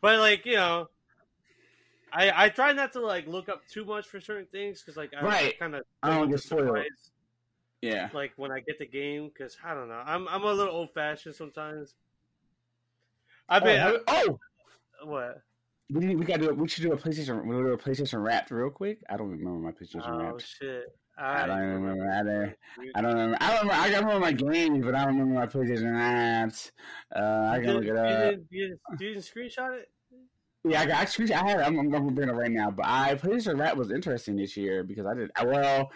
[0.00, 0.88] But like you know,
[2.12, 5.12] I I try not to like look up too much for certain things because like
[5.14, 5.58] I, Right.
[5.58, 6.84] kind of I don't get spoiled.
[7.80, 8.10] yeah.
[8.12, 10.92] like when I get the game because I don't know I'm I'm a little old
[10.92, 11.94] fashioned sometimes.
[13.48, 14.38] I Oh, bet have- oh,
[15.04, 15.42] what
[15.92, 18.22] we need, we got to do we should do a PlayStation we'll do a PlayStation
[18.22, 18.98] Wrapped real quick.
[19.10, 20.46] I don't remember my PlayStation oh Wrapped.
[20.46, 20.84] shit
[21.18, 22.56] I don't remember either.
[22.80, 23.36] You- I don't remember.
[23.40, 23.82] I don't remember.
[23.82, 26.72] I remember my games, but I don't remember my PlayStation Wrapped.
[27.14, 28.06] Uh, I can look it up.
[28.06, 29.90] didn't, you, didn't, you didn't screenshot it?
[30.64, 31.00] Yeah, I got.
[31.00, 31.60] I, screenshot- I have.
[31.60, 31.66] it.
[31.66, 32.70] I'm, I'm going to bring it right now.
[32.70, 35.30] But I PlayStation Wrapped was interesting this year because I did.
[35.36, 35.90] I, well,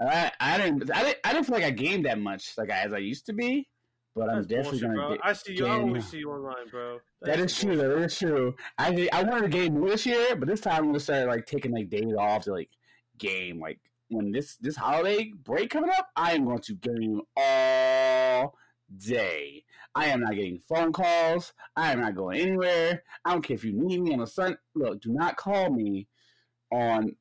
[0.00, 0.90] I, I didn't.
[0.94, 1.18] I didn't.
[1.24, 3.68] I didn't feel like I gamed that much like as I used to be.
[4.14, 5.10] But I'm definitely bullshit, gonna bro.
[5.12, 5.20] get.
[5.24, 5.66] I see you.
[5.66, 6.98] I game- always see you online, bro.
[7.22, 7.76] That is true.
[7.76, 8.54] That is true.
[8.78, 11.72] I I wanted to game this year, but this time I'm gonna start like taking
[11.72, 12.68] like days off to like
[13.16, 13.58] game.
[13.58, 18.54] Like when this this holiday break coming up, I am going to game all
[18.98, 19.64] day.
[19.94, 21.54] I am not getting phone calls.
[21.76, 23.02] I am not going anywhere.
[23.24, 24.58] I don't care if you need me on a sun.
[24.74, 26.08] Look, do not call me
[26.70, 27.16] on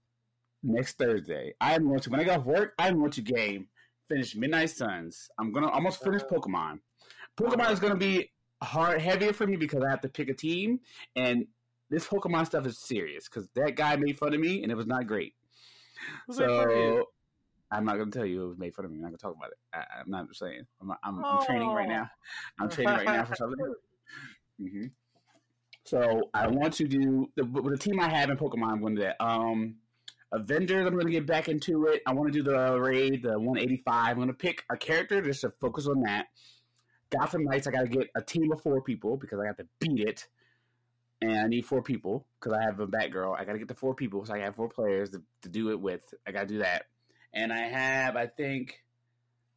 [0.63, 1.53] next Thursday.
[1.61, 2.73] I am going to when I get off work.
[2.77, 3.67] I'm going to game.
[4.11, 5.29] Finish Midnight Suns.
[5.39, 6.21] I'm gonna almost finish.
[6.23, 6.79] Pokemon.
[7.37, 8.29] Pokemon is gonna be
[8.61, 10.81] hard heavier for me because I have to pick a team,
[11.15, 11.47] and
[11.89, 14.85] this Pokemon stuff is serious because that guy made fun of me and it was
[14.85, 15.33] not great.
[16.27, 16.93] Who made fun of you?
[16.97, 17.05] so
[17.71, 18.97] I'm not gonna tell you it was made fun of me.
[18.97, 19.57] I'm not gonna talk about it.
[19.73, 20.65] I, I'm not just saying.
[20.81, 21.93] I'm, I'm, I'm training right Oh.
[21.93, 22.09] now.
[22.59, 23.73] I'm training right now for something.
[24.59, 24.85] hmm
[25.85, 28.71] So I want to do the, the team I have in Pokemon.
[28.71, 29.23] I'm going to do that.
[29.23, 29.77] Um,
[30.31, 30.85] Avengers.
[30.85, 32.01] I'm going to get back into it.
[32.05, 34.09] I want to do the raid, the 185.
[34.09, 36.27] I'm going to pick a character just to focus on that.
[37.09, 37.67] Gotham Knights.
[37.67, 40.27] I got to get a team of four people because I got to beat it,
[41.21, 43.37] and I need four people because I have a Batgirl.
[43.37, 45.71] I got to get the four people, so I have four players to, to do
[45.71, 46.13] it with.
[46.25, 46.85] I got to do that,
[47.33, 48.15] and I have.
[48.15, 48.81] I think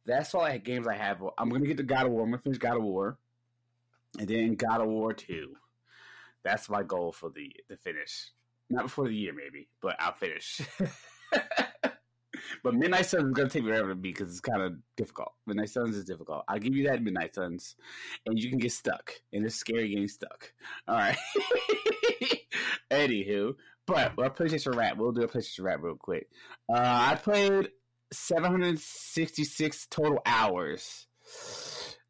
[0.05, 1.23] that's all I games I have.
[1.37, 2.23] I'm going to get the God of War.
[2.23, 3.17] I'm going to finish God of War,
[4.19, 5.55] and then God of War Two.
[6.43, 8.31] That's my goal for the the finish.
[8.69, 10.61] Not before the year, maybe, but I'll finish.
[12.63, 15.33] but Midnight Suns is gonna take me forever to beat because it's kind of difficult.
[15.45, 16.43] Midnight Suns is difficult.
[16.47, 17.75] I'll give you that Midnight Suns,
[18.25, 20.53] and you can get stuck, and it's scary getting stuck.
[20.87, 21.17] All right.
[22.91, 23.55] Anywho,
[23.85, 24.97] but well, PlayStation Wrap.
[24.97, 26.27] We'll do a PlayStation Wrap real quick.
[26.67, 27.69] Uh, I played
[28.11, 31.07] 766 total hours.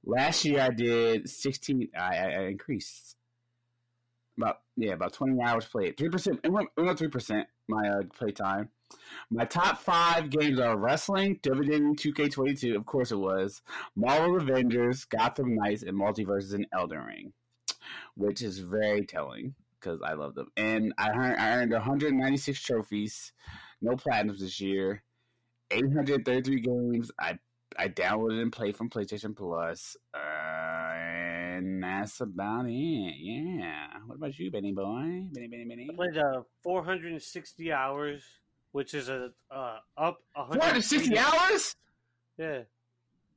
[0.05, 1.89] Last year I did 16.
[1.97, 3.14] I, I, I increased
[4.37, 5.97] about yeah about 20 hours played.
[5.97, 6.39] Three percent.
[6.43, 7.47] Not three percent.
[7.67, 8.69] My uh, play time.
[9.31, 13.63] My top five games are wrestling, WWE 2K22, of course it was,
[13.95, 17.33] Marvel Avengers, Gotham Knights, and MultiVersus and Elden Ring,
[18.15, 20.47] which is very telling because I love them.
[20.57, 23.33] And I earned, I earned 196 trophies,
[23.81, 25.03] no platinums this year,
[25.71, 27.11] 833 games.
[27.19, 27.39] I
[27.77, 30.19] I downloaded and played from PlayStation Plus, uh,
[31.65, 33.15] and that's about it.
[33.17, 33.87] Yeah.
[34.05, 35.23] What about you, Benny boy?
[35.33, 35.89] Benny, Benny, Benny.
[35.91, 38.23] I played uh, 460 hours,
[38.71, 41.75] which is a uh, up 460 hours?
[42.37, 42.61] Yeah,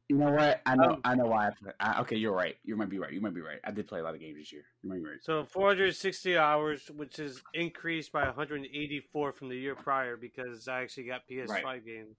[0.09, 0.61] You know what?
[0.67, 0.91] I know.
[0.91, 1.47] Um, I know why.
[1.47, 1.73] I, play.
[1.81, 2.57] I Okay, you're right.
[2.65, 3.13] You might be right.
[3.13, 3.61] You might be right.
[3.65, 4.65] I did play a lot of games this year.
[4.83, 5.19] You might be right.
[5.23, 11.05] so 460 hours, which is increased by 184 from the year prior because I actually
[11.05, 11.87] got PS5 Right.
[11.87, 12.17] games.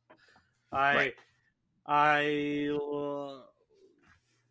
[0.72, 1.14] I Right.
[1.86, 3.42] I uh,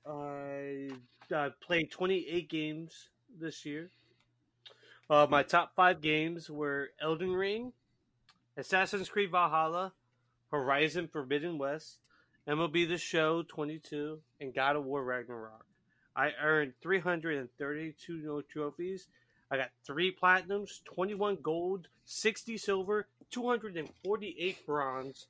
[0.08, 0.88] I
[1.34, 3.90] uh, played 28 games this year.
[5.10, 7.72] Uh, my top five games were Elden Ring,
[8.56, 9.92] Assassin's Creed Valhalla,
[10.50, 11.98] Horizon Forbidden West,
[12.46, 15.66] MLB The Show 22, and God of War Ragnarok.
[16.16, 19.08] I earned 332 no trophies.
[19.50, 25.26] I got three platinums, 21 gold, 60 silver, 248 bronze.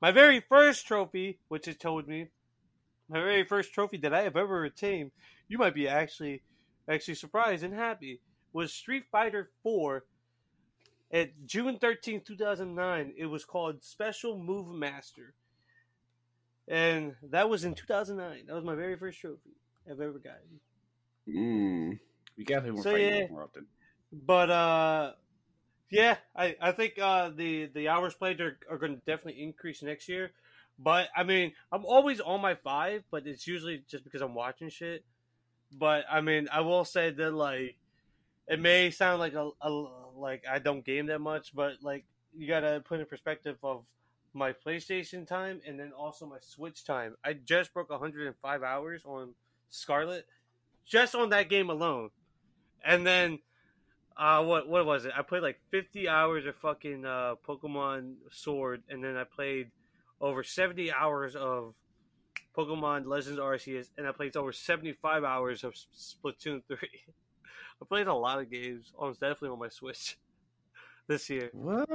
[0.00, 2.28] My very first trophy, which it told me,
[3.10, 5.12] my very first trophy that I have ever retained,
[5.48, 6.42] you might be actually
[6.88, 8.20] actually surprised and happy,
[8.52, 10.04] was Street Fighter 4
[11.12, 13.14] at June 13, 2009.
[13.16, 15.34] It was called Special Move Master.
[16.68, 18.46] And that was in 2009.
[18.46, 19.56] That was my very first trophy
[19.90, 20.60] I've ever gotten.
[21.28, 21.98] Mm.
[22.36, 23.26] We got to play more So, fighting yeah.
[23.30, 23.66] more often.
[24.12, 25.12] But uh
[25.90, 29.82] yeah, I, I think uh the the hours played are, are going to definitely increase
[29.82, 30.32] next year.
[30.82, 34.70] But I mean, I'm always on my five, but it's usually just because I'm watching
[34.70, 35.04] shit.
[35.78, 37.76] But I mean, I will say that like
[38.48, 39.70] it may sound like a, a
[40.16, 42.04] like I don't game that much, but like
[42.34, 43.84] you gotta put in perspective of
[44.32, 47.14] my PlayStation time and then also my Switch time.
[47.24, 49.34] I just broke 105 hours on
[49.68, 50.26] Scarlet,
[50.86, 52.10] just on that game alone,
[52.84, 53.38] and then
[54.16, 55.12] uh, what what was it?
[55.16, 59.70] I played like 50 hours of fucking uh, Pokemon Sword, and then I played
[60.20, 61.74] over 70 hours of
[62.56, 66.78] Pokemon Legends Arceus, and I played over 75 hours of Splatoon 3.
[67.82, 70.18] I played a lot of games, almost definitely on my Switch
[71.06, 71.50] this year.
[71.52, 71.88] What?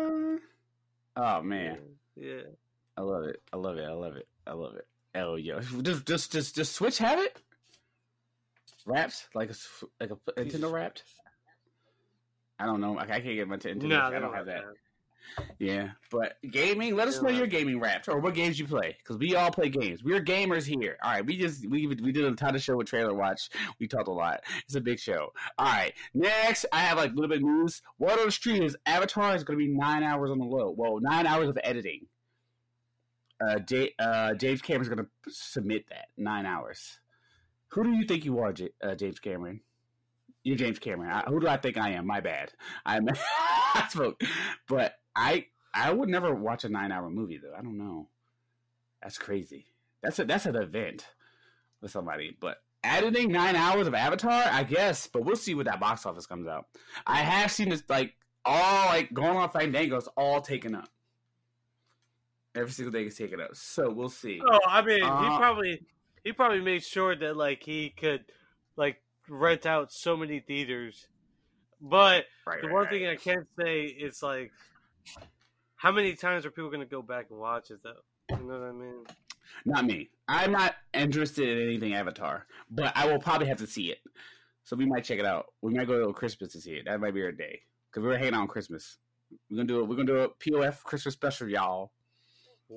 [1.18, 1.78] Oh man,
[2.16, 2.42] yeah.
[2.98, 3.42] I love it.
[3.54, 3.86] I love it.
[3.86, 4.28] I love it.
[4.48, 4.88] I love it.
[5.16, 7.38] Oh yeah, just just just just Switch have it
[8.86, 9.56] wrapped like a
[10.00, 11.04] like a Nintendo wrapped.
[12.60, 12.98] I don't know.
[12.98, 13.84] I I can't get my Nintendo.
[13.84, 14.64] No, I don't have that.
[15.60, 16.96] Yeah, but gaming.
[16.96, 19.70] Let us know your gaming wrapped or what games you play because we all play
[19.70, 20.04] games.
[20.04, 20.98] We're gamers here.
[21.04, 23.50] All right, we just we we did a ton of show with Trailer Watch.
[23.80, 24.44] We talked a lot.
[24.66, 25.32] It's a big show.
[25.58, 27.82] All right, next I have like a little bit of news.
[28.00, 30.74] Word on the street is Avatar is going to be nine hours on the low.
[30.76, 32.08] Well, nine hours of editing.
[33.46, 37.00] Uh, J- uh, James Cameron's going to submit that nine hours.
[37.70, 39.60] Who do you think you are, J- uh, James Cameron?
[40.44, 41.12] You're James Cameron.
[41.12, 42.06] I, who do I think I am?
[42.08, 42.52] My bad.
[42.86, 43.08] I'm
[43.74, 44.22] I spoke,
[44.70, 47.54] but I I would never watch a nine hour movie though.
[47.58, 48.08] I don't know.
[49.02, 49.66] That's crazy.
[50.02, 51.06] That's a that's an event
[51.82, 52.36] with somebody.
[52.40, 55.08] But editing nine hours of Avatar, I guess.
[55.08, 56.66] But we'll see what that box office comes out.
[57.06, 60.90] I have seen this like all like going on Fandango's all taken up.
[62.56, 63.56] Every single day is taken up.
[63.56, 64.42] So we'll see.
[64.46, 65.82] Oh, I mean, Uh, he probably
[66.24, 68.26] he probably made sure that like he could
[68.78, 71.08] like rent out so many theaters.
[71.82, 72.92] But Right, the right, one right.
[72.92, 74.52] thing I can say is like,
[75.76, 78.36] how many times are people going to go back and watch it though?
[78.36, 79.06] You know what I mean?
[79.66, 80.10] Not me.
[80.28, 84.00] I'm not interested in anything Avatar, but I will probably have to see it.
[84.64, 85.48] So we might check it out.
[85.62, 86.86] We might go to Christmas to see it.
[86.86, 88.98] That might be our day because we're hanging out on Christmas.
[89.50, 89.88] We're gonna do it.
[89.88, 91.92] We're gonna do a POF Christmas special, y'all,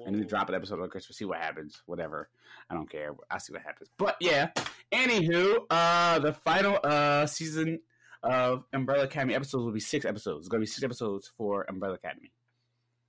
[0.07, 1.17] and then drop an episode on Christmas.
[1.17, 1.83] See what happens.
[1.87, 2.29] Whatever.
[2.69, 3.15] I don't care.
[3.31, 3.89] I see what happens.
[3.97, 4.51] But yeah.
[4.93, 7.81] Anywho, uh, the final uh season
[8.23, 10.41] of Umbrella Academy episodes will be six episodes.
[10.41, 12.33] It's gonna be six episodes for Umbrella Academy,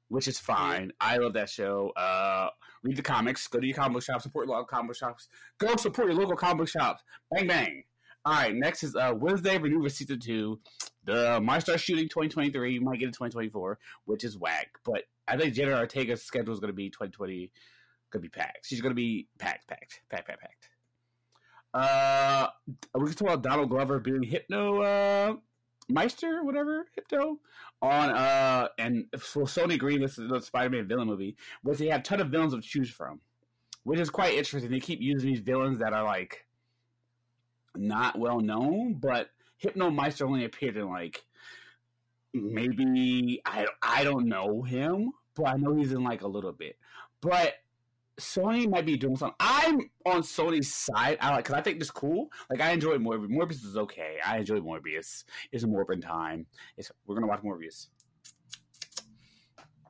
[0.09, 0.91] which is fine.
[0.99, 1.91] I love that show.
[1.95, 2.49] Uh,
[2.83, 3.47] read the comics.
[3.47, 4.21] Go to your comic book shop.
[4.21, 5.27] Support your local comic book shops.
[5.57, 7.03] Go support your local comic book shops.
[7.31, 7.83] Bang bang.
[8.25, 8.53] All right.
[8.53, 10.59] Next is uh Wednesday Renewal season two.
[11.05, 12.73] The might start shooting 2023.
[12.73, 14.67] You might get it 2024, which is whack.
[14.85, 17.51] But I think Jenna Ortega's schedule is going to be 2020.
[18.11, 18.65] Going to be packed.
[18.65, 20.69] She's going to be packed, packed, packed, packed, packed.
[21.73, 22.47] Uh,
[22.95, 25.35] we can talk about Donald Glover being Hypno uh,
[25.87, 27.39] Meister, whatever Hypno,
[27.81, 32.01] on uh, and for Sony Green, this is the Spider-Man villain movie, which they have
[32.01, 33.19] a ton of villains to choose from,
[33.83, 34.71] which is quite interesting.
[34.71, 36.45] They keep using these villains that are like
[37.75, 41.23] not well known, but Hypno Meister only appeared in like
[42.33, 46.77] maybe I I don't know him, but I know he's in like a little bit.
[47.21, 47.55] But
[48.19, 49.35] Sony might be doing something.
[49.39, 51.17] I'm on Sony's side.
[51.21, 52.29] I like because I think this cool.
[52.49, 53.29] Like I enjoy Morbius.
[53.29, 54.17] Morbius is okay.
[54.25, 55.23] I enjoy Morbius.
[55.51, 56.45] It's Morbin time.
[56.77, 57.87] It's we're gonna watch Morbius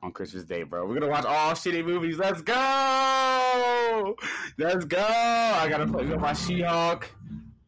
[0.02, 0.86] on Christmas Day, bro.
[0.86, 2.18] We're gonna watch all shitty movies.
[2.18, 4.16] Let's go.
[4.58, 4.98] Let's go.
[4.98, 7.10] I gotta play with my She-Hulk.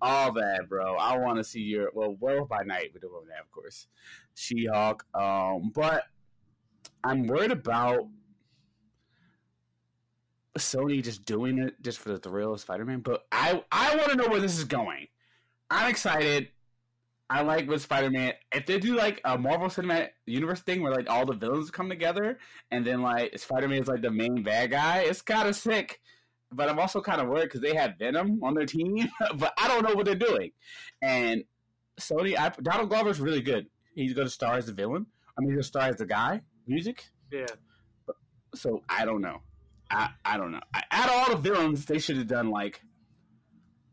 [0.01, 0.97] All that, bro.
[0.97, 2.91] I want to see your well, Werewolf by Night.
[2.93, 3.87] We don't that, of course.
[4.35, 5.05] She-Hulk.
[5.15, 6.05] Um, but
[7.05, 8.09] I'm worried about
[10.59, 13.01] Sony just doing it just for the thrill of Spider-Man.
[13.01, 15.09] But I I want to know where this is going.
[15.71, 16.49] I'm excited.
[17.31, 18.35] I like with Spider-Man.
[18.53, 21.89] If they do like a Marvel Cinematic Universe thing where like all the villains come
[21.89, 22.39] together
[22.71, 26.01] and then like Spider-Man is like the main bad guy, it's kind of sick.
[26.51, 29.69] But I'm also kind of worried because they have Venom on their team, but I
[29.69, 30.51] don't know what they're doing.
[31.01, 31.45] And
[31.99, 33.67] Sony, I, Donald Glover's really good.
[33.95, 35.07] He's going to star as the villain.
[35.39, 36.43] I mean, to star as the guy.
[36.67, 37.07] Music.
[37.31, 37.47] Yeah.
[38.55, 39.41] So I don't know.
[39.93, 40.61] I, I don't know.
[40.75, 42.81] I, out of all the villains, they should have done like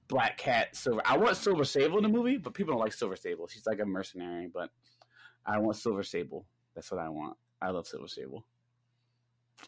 [0.08, 1.02] Black Cat, Silver.
[1.06, 3.47] I want Silver Sable in the movie, but people don't like Silver Sable.
[3.47, 4.70] She's like a mercenary, but
[5.45, 6.45] I want Silver Sable.
[6.74, 7.36] That's what I want.
[7.62, 8.45] I love Silver Sable.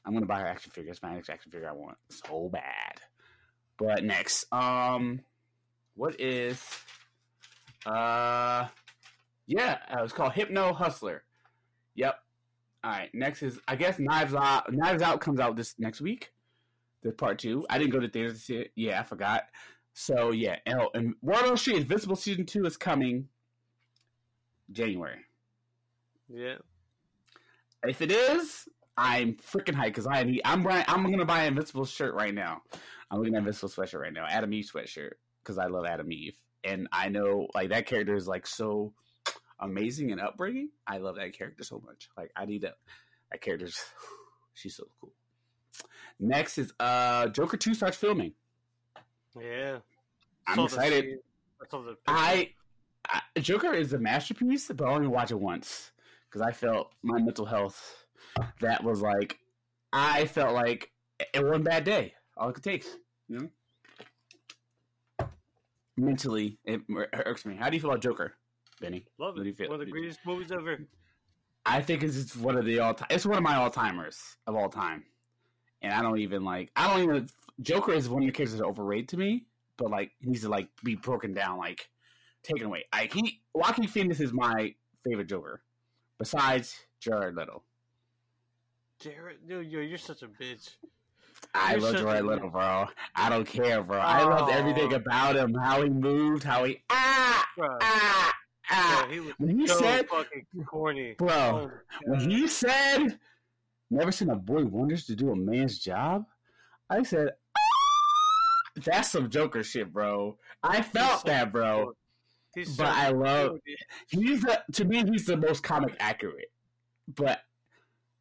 [0.06, 0.92] I'm gonna buy her action figure.
[0.92, 3.02] It's my next action figure I want so bad.
[3.78, 5.20] But next, um,
[5.96, 6.64] what is,
[7.86, 8.68] uh,
[9.48, 11.24] yeah, uh, it's called Hypno Hustler.
[11.96, 12.16] Yep.
[12.84, 13.10] All right.
[13.14, 14.72] Next is I guess Knives Out.
[14.74, 16.32] Knives Out comes out this next week.
[17.04, 17.66] The part two.
[17.70, 18.72] I didn't go to theaters to see it.
[18.76, 19.46] Yeah, I forgot.
[19.94, 23.28] So yeah, and, oh, and World of Street Invincible season two is coming
[24.72, 25.20] January.
[26.30, 26.56] Yeah.
[27.84, 28.68] If it is,
[28.98, 30.42] I'm freaking hyped because I need.
[30.46, 30.86] I'm buying.
[30.88, 32.62] I'm gonna buy an Invincible shirt right now.
[33.10, 34.26] I'm looking at Invincible sweatshirt right now.
[34.30, 35.12] Atom Eve sweatshirt
[35.44, 38.94] because I love Atom Eve, and I know like that character is like so
[39.62, 40.70] amazing and upbringing.
[40.88, 42.10] I love that character so much.
[42.18, 42.76] Like I need that.
[43.32, 43.80] That character's
[44.54, 45.14] she's so cool.
[46.20, 48.34] Next is uh Joker two starts filming.
[49.40, 49.80] Yeah.
[50.48, 51.20] I'm excited.
[51.62, 52.50] I the I,
[53.08, 55.92] I Joker is a masterpiece, but I only watch it once
[56.26, 58.06] because I felt my mental health.
[58.62, 59.40] That was like,
[59.94, 60.92] I felt like
[61.34, 62.14] it one bad day.
[62.38, 62.88] All it takes,
[63.28, 63.40] you
[65.20, 65.28] know.
[65.98, 66.82] Mentally, it
[67.26, 67.56] irks me.
[67.56, 68.34] How do you feel about Joker,
[68.82, 69.06] Benny?
[69.18, 69.70] love What do you it.
[69.70, 70.80] One of the greatest movies ever.
[71.66, 73.08] I think it's just one of the all time.
[73.12, 75.04] It's one of my all timers of all time,
[75.82, 76.72] and I don't even like.
[76.76, 77.30] I don't even.
[77.62, 79.46] Joker is one of the characters that overrated to me,
[79.78, 81.88] but like he needs to like be broken down, like
[82.44, 82.86] taken away.
[82.92, 84.74] I he Joaquin Phoenix is my
[85.06, 85.62] favorite Joker,
[86.18, 87.62] besides Jared Leto.
[89.00, 90.70] Jared, dude, yo, you're such a bitch.
[91.54, 92.88] I You're love Jared Leto, bro.
[93.16, 94.00] I don't care, bro.
[94.00, 95.54] I loved everything about him.
[95.54, 98.31] How he moved, how he ah Bro, ah ah.
[98.72, 101.16] Yeah, he was When he so said, fucking corny.
[101.18, 101.72] bro, Oh
[102.06, 103.20] when he said,
[103.90, 106.26] "Never seen a boy wonders to do a man's job,"
[106.90, 111.94] I said, "Ah, "That's some Joker shit, bro." I felt so that, bro.
[112.56, 116.52] He's but I love- dude, He's the to me, he's the most comic accurate.
[117.08, 117.40] But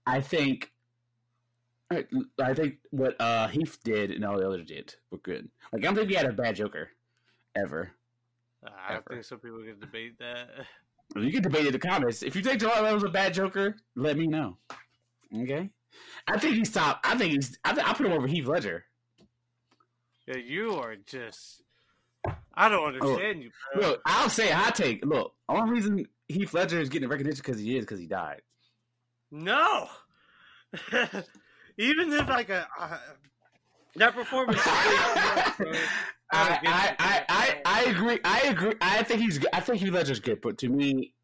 [0.06, 0.72] I think,
[1.90, 2.04] I,
[2.40, 5.48] I think what uh Heath did and all the others did were good.
[5.72, 6.90] Like I don't think he had a bad Joker
[7.56, 7.92] ever.
[8.64, 9.04] I ever.
[9.08, 10.48] think some people can debate that.
[11.16, 12.22] You can debate in the comments.
[12.22, 14.58] If you think Jared Leto was a bad Joker, let me know.
[15.36, 15.68] Okay.
[16.28, 17.00] I think he's top.
[17.02, 17.58] I think he's.
[17.64, 18.84] I, th- I put him over Heath Ledger.
[20.28, 21.64] Yeah, you are just.
[22.54, 23.88] I don't understand you, bro.
[23.88, 25.04] Look, I'll say a hot take.
[25.04, 28.42] Look, only reason Heath Ledger is getting recognition because he is because he died.
[29.32, 29.88] No.
[31.76, 32.98] Even if like a uh,
[33.96, 34.60] that performance.
[36.32, 36.72] is big, bro.
[36.72, 38.18] I, I, I, I, I agree.
[38.24, 38.74] I agree.
[38.80, 39.38] I think he's.
[39.38, 39.48] good.
[39.52, 41.14] I think Heath Ledger's good, but to me,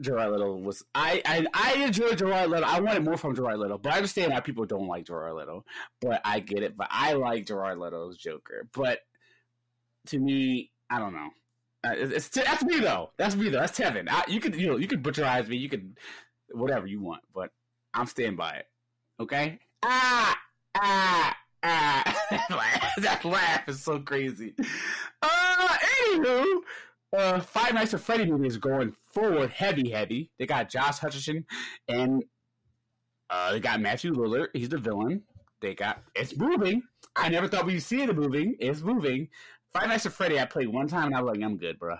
[0.00, 0.82] Jared Leto was.
[0.94, 2.66] I, I, I enjoyed Jared Leto.
[2.66, 5.64] I wanted more from Jared Leto, but I understand why people don't like Jared Leto.
[6.00, 6.76] But I get it.
[6.76, 8.68] But I like Jared Leto's Joker.
[8.72, 9.00] But
[10.06, 11.28] to me, I don't know.
[11.82, 13.10] Uh, it's, it's that's me though.
[13.16, 13.60] That's me though.
[13.60, 14.08] That's Tevin.
[14.10, 15.56] I, you could you know you could butcherize me.
[15.56, 15.96] You could
[16.50, 17.50] whatever you want, but
[17.94, 18.66] I'm staying by it.
[19.18, 19.58] Okay.
[19.82, 20.38] Ah
[20.76, 22.16] ah ah.
[22.98, 24.54] that laugh is so crazy.
[25.22, 26.44] Uh, anywho,
[27.16, 30.30] uh, Five Nights at Freddy is going forward heavy, heavy.
[30.38, 31.44] They got Josh Hutcherson
[31.88, 32.24] and
[33.28, 34.48] uh, they got Matthew Lillard.
[34.52, 35.22] He's the villain.
[35.60, 36.82] They got it's moving.
[37.16, 38.56] I never thought we'd see it moving.
[38.60, 39.28] It's moving.
[39.72, 41.96] Five Nights at Freddy, I played one time and I was like, I'm good, bro.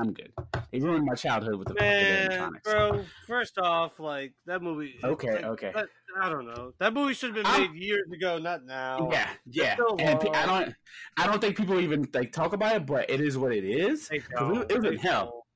[0.00, 0.32] I'm good.
[0.72, 3.04] They ruined my childhood with the Man, bro.
[3.26, 4.98] First off, like that movie.
[5.04, 5.72] Okay, like, okay.
[5.74, 5.88] that-
[6.20, 6.72] I don't know.
[6.78, 9.10] That movie should have been I'm- made years ago, not now.
[9.12, 9.76] Yeah, yeah.
[9.98, 10.74] And I don't,
[11.16, 14.08] I don't think people even like talk about it, but it is what it is.
[14.08, 14.62] They don't.
[14.62, 15.46] It, it was in hell.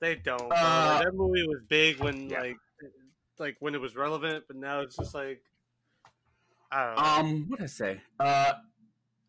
[0.00, 0.50] They don't.
[0.50, 2.40] Uh, that movie was big when yeah.
[2.40, 2.56] like
[3.38, 5.40] like when it was relevant, but now it's just like
[6.72, 7.02] I don't know.
[7.02, 8.00] Um, what did I say?
[8.18, 8.52] Uh,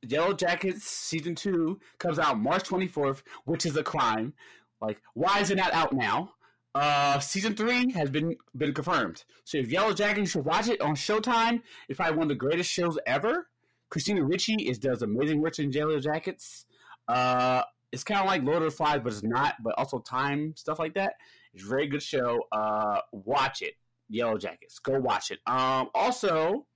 [0.08, 4.34] Yellow Jackets season two comes out March twenty fourth, which is a crime.
[4.82, 6.34] Like, why is it not out now?
[6.76, 9.24] Uh, season three has been been confirmed.
[9.44, 11.62] So if Yellow Jackets, should watch it on Showtime.
[11.88, 13.48] It's probably one of the greatest shows ever.
[13.90, 16.66] Christina Ricci is does amazing work in Yellow Jackets.
[17.08, 19.56] Uh, it's kind of like Lord of the Flies, but it's not.
[19.64, 21.14] But also time stuff like that.
[21.54, 22.40] It's a very good show.
[22.52, 23.74] Uh, watch it.
[24.08, 24.80] Yellow Jackets.
[24.80, 25.40] Go watch it.
[25.48, 26.68] Um, also,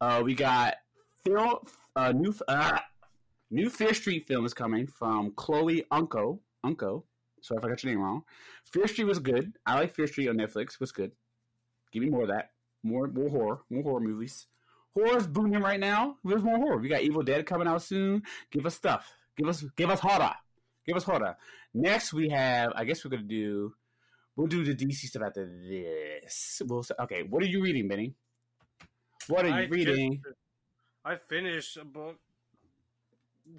[0.00, 0.76] uh, we got
[1.24, 1.58] film,
[1.98, 2.78] uh, new, uh,
[3.50, 6.38] new Fear Street film is coming from Chloe Unko.
[6.64, 7.02] Unko.
[7.40, 8.22] Sorry if I got your name wrong.
[8.72, 9.52] Fear Street was good.
[9.66, 10.74] I like Fear Street on Netflix.
[10.74, 11.12] It was good.
[11.92, 12.50] Give me more of that.
[12.82, 13.58] More, more horror.
[13.70, 14.46] More horror movies.
[14.94, 16.16] Horror's booming right now.
[16.24, 16.78] There's more horror.
[16.78, 18.22] We got Evil Dead coming out soon.
[18.50, 19.10] Give us stuff.
[19.36, 20.34] Give us, give us horror.
[20.86, 21.36] Give us horror.
[21.74, 22.72] Next we have.
[22.74, 23.72] I guess we're gonna do.
[24.36, 26.62] We'll do the DC stuff after this.
[26.64, 26.84] We'll.
[27.00, 27.22] Okay.
[27.24, 28.14] What are you reading, Benny?
[29.28, 30.22] What are you I just- reading?
[31.08, 32.16] I finished a book.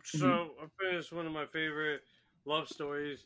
[0.03, 0.63] So Mm-hmm.
[0.63, 2.01] I finished one of my favorite
[2.45, 3.25] love stories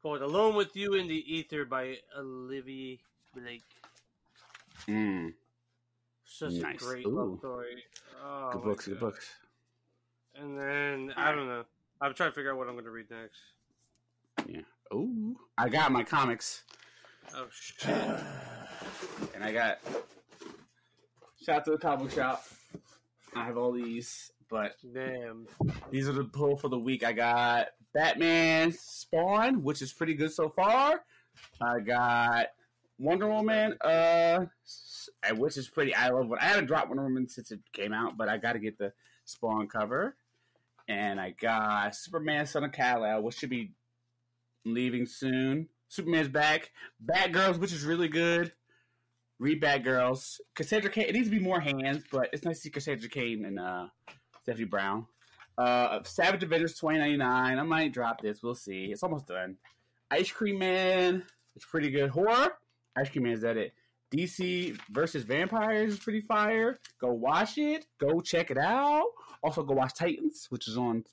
[0.00, 2.96] called "Alone with You in the Ether" by Olivia
[3.34, 3.62] Blake.
[4.88, 5.34] Mm.
[6.24, 6.76] Such Nice.
[6.76, 7.10] a great Ooh.
[7.10, 7.84] love story.
[8.24, 9.28] Oh, good books, good books.
[10.34, 11.64] And then I don't know.
[12.00, 13.40] I'm trying to figure out what I'm going to read next.
[14.48, 14.62] Yeah.
[14.90, 16.62] Oh, I got my comics,
[17.34, 17.88] Oh shit!
[19.34, 19.80] and I got
[21.44, 22.42] shout out to the comic shop.
[23.34, 25.46] I have all these, but Damn.
[25.90, 27.04] these are the pull for the week.
[27.04, 31.04] I got Batman Spawn, which is pretty good so far.
[31.60, 32.48] I got
[32.98, 34.46] Wonder Woman, uh,
[35.36, 35.94] which is pretty.
[35.94, 38.52] I love what I haven't dropped Wonder Woman since it came out, but I got
[38.52, 38.92] to get the
[39.24, 40.16] Spawn cover.
[40.86, 43.72] And I got Superman, Son of Kal-El, which should be
[44.64, 45.68] leaving soon.
[45.88, 46.72] Superman's back.
[47.04, 48.52] Batgirls, which is really good.
[49.38, 50.40] Read Batgirls.
[50.54, 51.06] Cassandra Cain.
[51.08, 53.86] It needs to be more hands, but it's nice to see Cassandra Cain and uh,
[54.42, 55.06] Stephanie Brown.
[55.56, 57.58] Uh, Savage Avengers 2099.
[57.58, 58.42] I might drop this.
[58.42, 58.86] We'll see.
[58.86, 59.56] It's almost done.
[60.10, 61.24] Ice Cream Man.
[61.56, 62.10] It's pretty good.
[62.10, 62.50] Horror.
[62.96, 63.72] Ice Cream Man is that it.
[64.12, 66.78] DC versus Vampires is pretty fire.
[67.00, 67.86] Go watch it.
[67.98, 69.06] Go check it out.
[69.42, 71.04] Also, go watch Titans, which is on.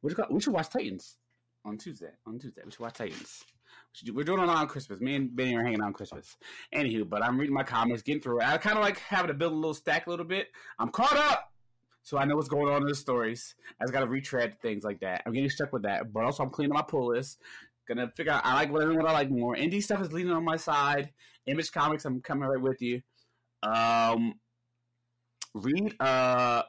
[0.00, 1.16] What you call, we should watch Titans
[1.64, 2.10] on Tuesday.
[2.26, 3.42] On Tuesday, we should watch Titans.
[4.12, 5.00] We're doing it on Christmas.
[5.00, 6.36] Me and Benny are hanging out on Christmas.
[6.74, 8.48] Anywho, but I'm reading my comics, getting through it.
[8.48, 10.48] I kind of like having to build a little stack a little bit.
[10.78, 11.52] I'm caught up,
[12.02, 13.54] so I know what's going on in the stories.
[13.80, 15.22] I just got to retread things like that.
[15.24, 17.38] I'm getting stuck with that, but also I'm cleaning my pull list.
[17.86, 19.54] Gonna figure out I like whatever what I like more.
[19.54, 21.10] Indie stuff is leaning on my side.
[21.46, 23.02] Image comics, I'm coming right with you.
[23.62, 24.34] Um,
[25.52, 26.62] read uh,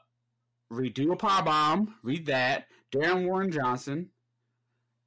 [0.72, 1.96] redo a Power Bomb.
[2.04, 2.66] Read that.
[2.94, 4.10] Darren Warren Johnson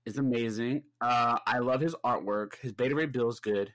[0.08, 0.82] is amazing.
[1.00, 2.56] Uh, I love his artwork.
[2.60, 3.72] His Beta Ray Bill is good.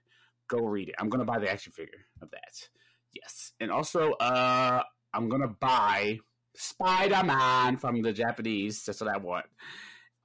[0.50, 0.96] Go read it.
[1.00, 2.68] I'm gonna buy the action figure of that.
[3.14, 4.82] Yes, and also uh,
[5.14, 6.20] I'm gonna buy
[6.56, 8.84] Spider Man from the Japanese.
[8.84, 9.46] That's what I want.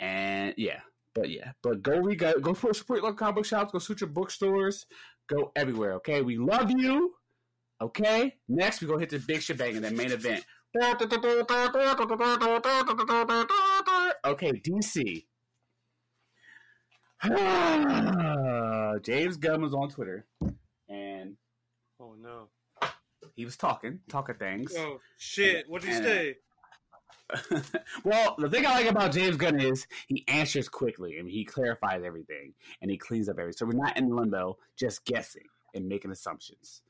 [0.01, 0.81] And yeah,
[1.15, 3.73] but yeah, but go read, go, go for support local comic book shops.
[3.73, 4.87] Go suit your bookstores.
[5.29, 5.93] Go everywhere.
[5.95, 7.15] Okay, we love you.
[7.81, 10.45] Okay, next we go hit the big shebang in then main event.
[14.27, 15.25] Okay, DC.
[19.03, 20.27] James Gunn was on Twitter,
[20.89, 21.37] and
[22.01, 22.49] Oh no.
[23.35, 24.73] he was talking, talking things.
[24.77, 25.69] Oh shit!
[25.69, 26.37] What did he uh, say?
[28.05, 32.03] well, the thing I like about James Gunn is he answers quickly and he clarifies
[32.05, 33.59] everything and he cleans up everything.
[33.59, 35.45] So we're not in limbo, just guessing
[35.75, 36.83] and making assumptions.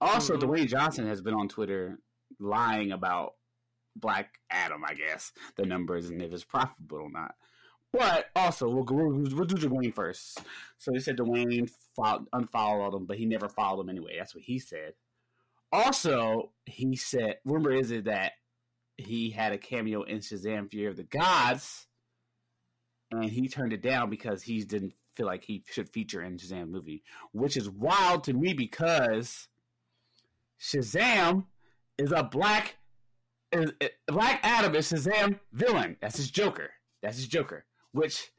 [0.00, 0.40] Also, Mhm.
[0.42, 2.00] Dwayne Johnson has been on Twitter
[2.40, 3.34] lying about
[3.94, 7.36] Black Adam, I guess, the numbers and if it's profitable or not.
[7.96, 10.40] But also, we'll, we'll, we'll do Dwayne first.
[10.78, 14.16] So he said Dwayne followed, unfollowed him, but he never followed him anyway.
[14.18, 14.94] That's what he said.
[15.70, 18.32] Also, he said, rumor is it that
[18.96, 21.86] he had a cameo in Shazam: Fury of the Gods,
[23.12, 26.70] and he turned it down because he didn't feel like he should feature in Shazam
[26.70, 29.46] movie, which is wild to me because
[30.60, 31.44] Shazam
[31.96, 32.76] is a black
[33.52, 35.96] is, is- Black Adam is Shazam villain.
[36.00, 36.70] That's his Joker.
[37.02, 37.64] That's his Joker.
[37.94, 38.32] Which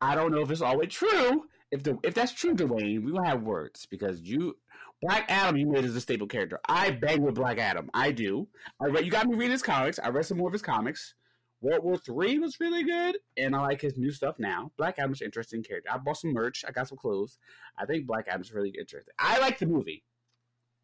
[0.00, 1.44] I don't know if it's always true.
[1.70, 4.56] If the if that's true, Dwayne, we will have words because you
[5.02, 6.58] Black Adam you made as a staple character.
[6.68, 7.90] I bang with Black Adam.
[7.92, 8.48] I do.
[8.80, 9.04] I read.
[9.04, 9.98] You got me reading his comics.
[9.98, 11.14] I read some more of his comics.
[11.60, 14.72] World War Three was really good, and I like his new stuff now.
[14.78, 15.90] Black Adam's an interesting character.
[15.92, 16.64] I bought some merch.
[16.66, 17.38] I got some clothes.
[17.78, 19.14] I think Black Adam's really interesting.
[19.18, 20.04] I like the movie.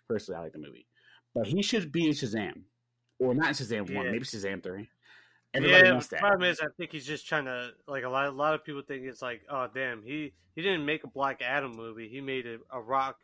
[0.09, 0.87] Personally, I like the movie,
[1.35, 2.63] but he should be in Shazam,
[3.19, 4.89] or not in Shazam one, maybe Shazam three.
[5.53, 8.27] Everybody yeah, the problem is, I think he's just trying to like a lot.
[8.27, 11.43] A lot of people think it's like, oh damn, he he didn't make a Black
[11.43, 12.09] Adam movie.
[12.09, 13.19] He made a, a Rock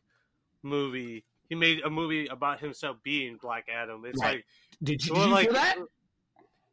[0.62, 1.24] movie.
[1.49, 4.05] He made a movie about himself being Black Adam.
[4.05, 4.37] It's Right.
[4.37, 4.47] like,
[4.83, 5.77] Did you, well, did you like feel that?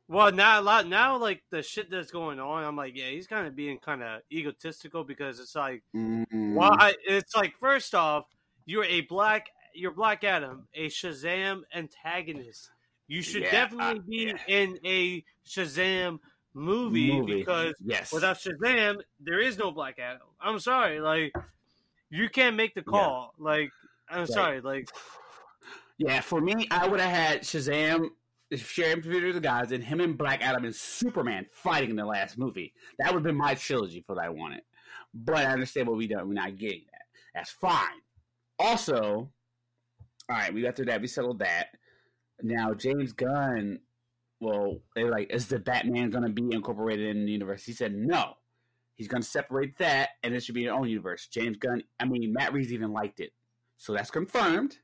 [0.08, 3.28] Well, now a lot now, like the shit that's going on, I'm like, yeah, he's
[3.28, 6.96] kind of being kind of egotistical because it's like, Mm, why?
[7.08, 8.26] It's like, first off,
[8.66, 12.70] you're a black, you're Black Adam, a Shazam antagonist.
[13.08, 14.56] You should Yeah, definitely uh, be yeah.
[14.56, 16.20] in a Shazam
[16.54, 20.28] movie, because yes, without Shazam, there is no Black Adam.
[20.40, 21.34] I'm sorry, like
[22.10, 23.34] you can't make the call.
[23.38, 23.72] Like
[24.10, 24.90] I'm sorry, like
[25.98, 28.10] Yeah, for me, I would have had Shazam,
[28.52, 32.06] Shazam Fury of the Gods, and him and Black Adam and Superman fighting in the
[32.06, 32.74] last movie.
[33.00, 34.62] That would have been my trilogy for what I wanted.
[35.14, 36.28] But I understand what we done.
[36.28, 37.04] We're not getting that.
[37.36, 38.02] That's fine.
[38.58, 39.30] Also,
[40.30, 41.02] all right, we got through that.
[41.02, 41.68] We settled that.
[42.42, 43.80] Now James Gunn,
[44.40, 47.64] well, they're like, is the Batman going to be incorporated in the universe?
[47.64, 48.36] He said no.
[48.96, 51.28] He's going to separate that, and it should be an own universe.
[51.28, 53.34] James Gunn, I mean, Matt Reeves even liked it,
[53.78, 54.78] so that's confirmed.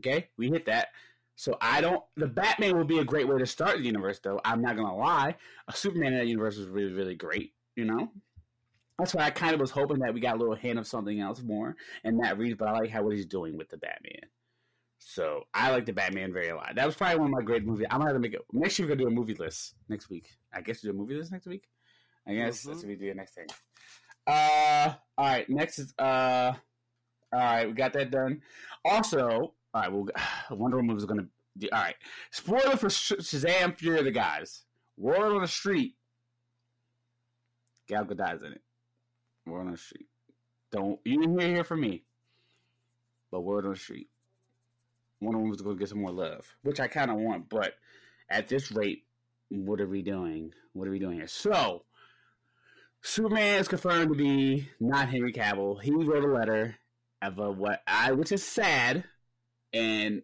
[0.00, 0.88] Okay, we hit that.
[1.36, 2.02] So I don't.
[2.16, 4.40] The Batman would be a great way to start the universe, though.
[4.44, 5.36] I'm not gonna lie.
[5.68, 7.52] A Superman in that universe was really, really great.
[7.76, 8.10] You know,
[8.98, 11.20] that's why I kind of was hoping that we got a little hint of something
[11.20, 12.56] else more and Matt Reeves.
[12.58, 14.28] But I like how what he's doing with the Batman.
[15.02, 16.74] So I like the Batman very a lot.
[16.76, 17.86] That was probably one of my great movies.
[17.90, 18.86] I'm gonna have to make it next year.
[18.86, 20.28] We're gonna do a movie list next week.
[20.52, 21.68] I guess we do a movie list next week.
[22.26, 22.82] I guess that's Mhm.
[22.82, 23.46] what we do the next thing.
[24.26, 25.48] Uh, all right.
[25.48, 26.52] Next is uh,
[27.32, 27.66] all right.
[27.66, 28.42] We got that done.
[28.84, 29.90] Also, all right.
[29.90, 30.06] We'll
[30.50, 31.26] Wonder Woman is gonna.
[31.56, 31.96] Do, all right.
[32.30, 34.64] Spoiler for Shazam: Fury of the Gods.
[34.98, 35.96] Word on the street.
[37.88, 38.62] Gal Gadot's in it.
[39.46, 40.06] Word on the street.
[40.70, 42.04] Don't you didn't hear here from me,
[43.32, 44.10] but word on the street.
[45.20, 47.48] Wonder Woman's going to get some more love, which I kind of want.
[47.48, 47.74] But
[48.28, 49.04] at this rate,
[49.50, 50.52] what are we doing?
[50.72, 51.26] What are we doing here?
[51.26, 51.84] So,
[53.02, 55.80] Superman is confirmed to be not Henry Cavill.
[55.82, 56.76] He wrote a letter
[57.22, 59.04] of a what I, which is sad,
[59.72, 60.22] and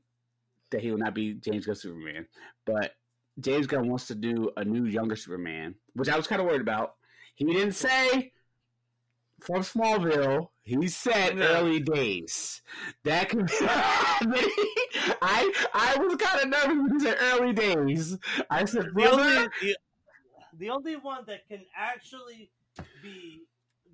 [0.70, 2.26] that he will not be James Gunn Superman.
[2.64, 2.92] But
[3.38, 6.61] James Gunn wants to do a new younger Superman, which I was kind of worried
[6.61, 6.94] about.
[7.34, 8.32] He didn't say
[9.40, 10.49] from Smallville.
[10.62, 12.62] He said early days.
[13.05, 13.51] That could.
[15.22, 18.18] I I was kind of nervous when he said early days.
[18.50, 19.76] I said, The only, the,
[20.59, 22.50] the only one that can actually
[23.02, 23.42] be.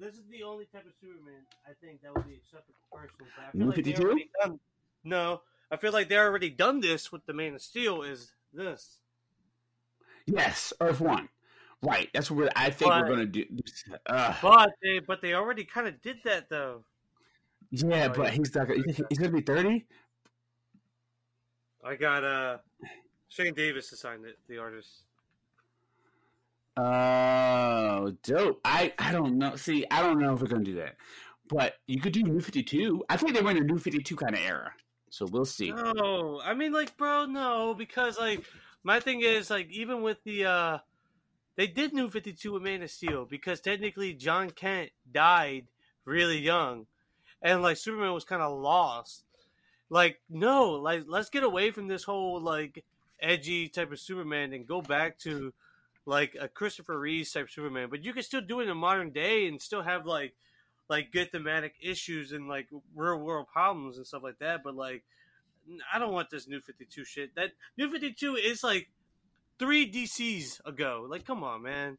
[0.00, 3.30] This is the only type of Superman I think that would be acceptable personally.
[3.36, 4.02] But I feel like they 52?
[4.02, 4.60] already done-
[5.04, 8.02] No, I feel like they already done this with the Man of Steel.
[8.02, 8.98] Is this?
[10.26, 11.28] Yes, Earth One.
[11.82, 12.08] Right.
[12.14, 13.44] That's what I think we're gonna do.
[14.06, 16.84] Uh, But they, but they already kind of did that though.
[17.70, 18.68] yeah, but he's not.
[19.08, 19.84] He's gonna be thirty.
[21.84, 22.58] I got uh
[23.28, 25.04] Shane Davis to sign it, the artist.
[26.76, 28.60] Oh, dope.
[28.64, 29.56] I I don't know.
[29.56, 30.96] See, I don't know if we're gonna do that,
[31.48, 33.04] but you could do New Fifty Two.
[33.08, 34.72] I think they were in a New Fifty Two kind of era,
[35.10, 35.72] so we'll see.
[35.72, 38.44] No, I mean like, bro, no, because like
[38.84, 40.78] my thing is like even with the uh
[41.56, 45.66] they did New Fifty Two with Man of Steel because technically John Kent died
[46.04, 46.86] really young,
[47.42, 49.24] and like Superman was kind of lost.
[49.92, 52.82] Like no, like let's get away from this whole like
[53.20, 55.52] edgy type of Superman and go back to
[56.06, 59.10] like a Christopher Reeves type Superman, but you can still do it in a modern
[59.10, 60.32] day and still have like
[60.88, 64.62] like good thematic issues and like real world problems and stuff like that.
[64.64, 65.02] But like,
[65.92, 67.34] I don't want this New Fifty Two shit.
[67.34, 68.88] That New Fifty Two is like
[69.58, 71.06] three DCs ago.
[71.06, 71.98] Like, come on, man.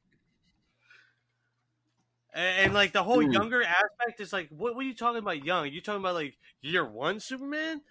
[2.34, 3.32] And, and like the whole Hmm.
[3.32, 5.44] younger aspect is like, what, what are you talking about?
[5.44, 5.70] Young?
[5.72, 7.82] you talking about like year one Superman?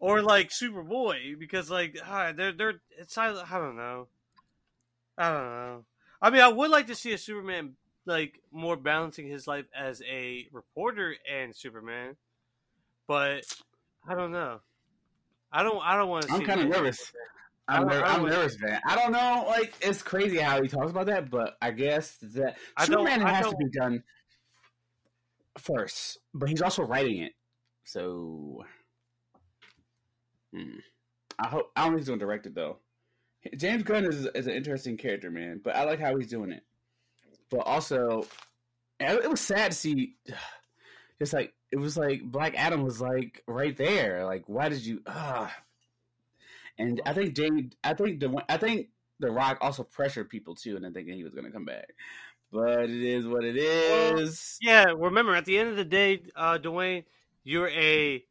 [0.00, 4.08] Or like Superboy because like ah, they're they're it's I, I don't know
[5.16, 5.84] I don't know
[6.20, 10.02] I mean I would like to see a Superman like more balancing his life as
[10.02, 12.16] a reporter and Superman,
[13.06, 13.44] but
[14.08, 14.60] I don't know.
[15.52, 15.82] I don't.
[15.82, 16.34] I don't want to.
[16.34, 17.12] I'm kind of nervous.
[17.68, 18.80] I'm, ner- I'm nervous, man.
[18.86, 19.44] I don't know.
[19.46, 23.20] Like it's crazy how he talks about that, but I guess that I don't- Superman
[23.20, 24.02] has to be done
[25.58, 27.32] first, but he's also writing it,
[27.84, 28.64] so
[30.54, 30.78] hmm.
[31.38, 32.78] I hope I don't think he's going to direct it though.
[33.56, 36.64] James Gunn is is an interesting character, man, but I like how he's doing it.
[37.50, 38.26] But also,
[38.98, 40.16] it it was sad to see.
[41.20, 44.24] Just like it was like Black Adam was like right there.
[44.24, 45.02] Like, why did you?
[45.04, 45.48] Uh,
[46.78, 48.88] and I think James, I think the I think
[49.20, 51.92] the Rock also pressured people too, and I thinking he was going to come back.
[52.50, 54.58] But it is what it is.
[54.62, 57.04] Yeah, remember at the end of the day, uh, Dwayne,
[57.44, 58.24] you're a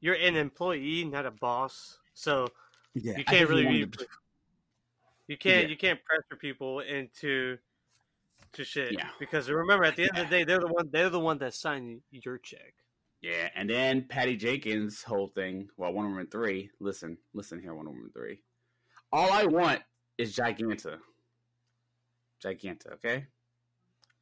[0.00, 1.98] you're an employee, not a boss.
[2.14, 2.48] So
[2.94, 4.06] yeah, you can't really be, to-
[5.28, 5.68] you can't Yeah.
[5.68, 7.58] you can't pressure people into
[8.54, 8.92] to shit.
[8.92, 9.08] Yeah.
[9.20, 11.54] Because remember, at the end of the day, they're the one they're the one that
[11.54, 12.74] signed your check.
[13.22, 15.68] Yeah, and then Patty Jenkins' whole thing.
[15.76, 16.70] Well, Wonder Woman three.
[16.80, 18.40] Listen, listen here, Wonder Woman three.
[19.12, 19.80] All I want
[20.16, 20.98] is Giganta.
[22.42, 23.26] Giganta, okay.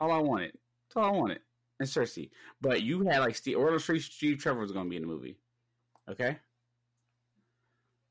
[0.00, 0.52] All I wanted.
[0.88, 1.40] That's all I wanted.
[1.80, 2.18] And Circe.
[2.60, 5.38] But you had like Steve Orlando Street Steve Trevor was gonna be in the movie.
[6.10, 6.38] Okay?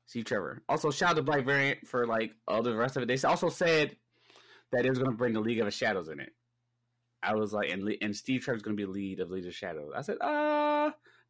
[0.06, 0.62] Steve Trevor.
[0.68, 3.06] Also shout out to Black Variant for like all the rest of it.
[3.06, 3.96] They also said
[4.72, 6.32] that it was gonna bring the League of Shadows in it.
[7.22, 9.92] I was like, and, and Steve Trevor's gonna be lead of League of Shadows.
[9.94, 10.57] I said, uh,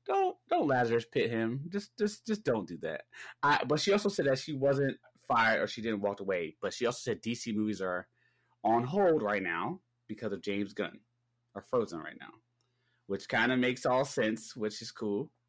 [0.09, 1.60] don't don't Lazarus pit him.
[1.68, 3.02] Just just just don't do that.
[3.43, 4.97] I, but she also said that she wasn't
[5.28, 6.56] fired or she didn't walk away.
[6.60, 8.09] But she also said DC movies are
[8.64, 10.98] on hold right now because of James Gunn,
[11.55, 12.30] are frozen right now,
[13.06, 15.30] which kind of makes all sense, which is cool.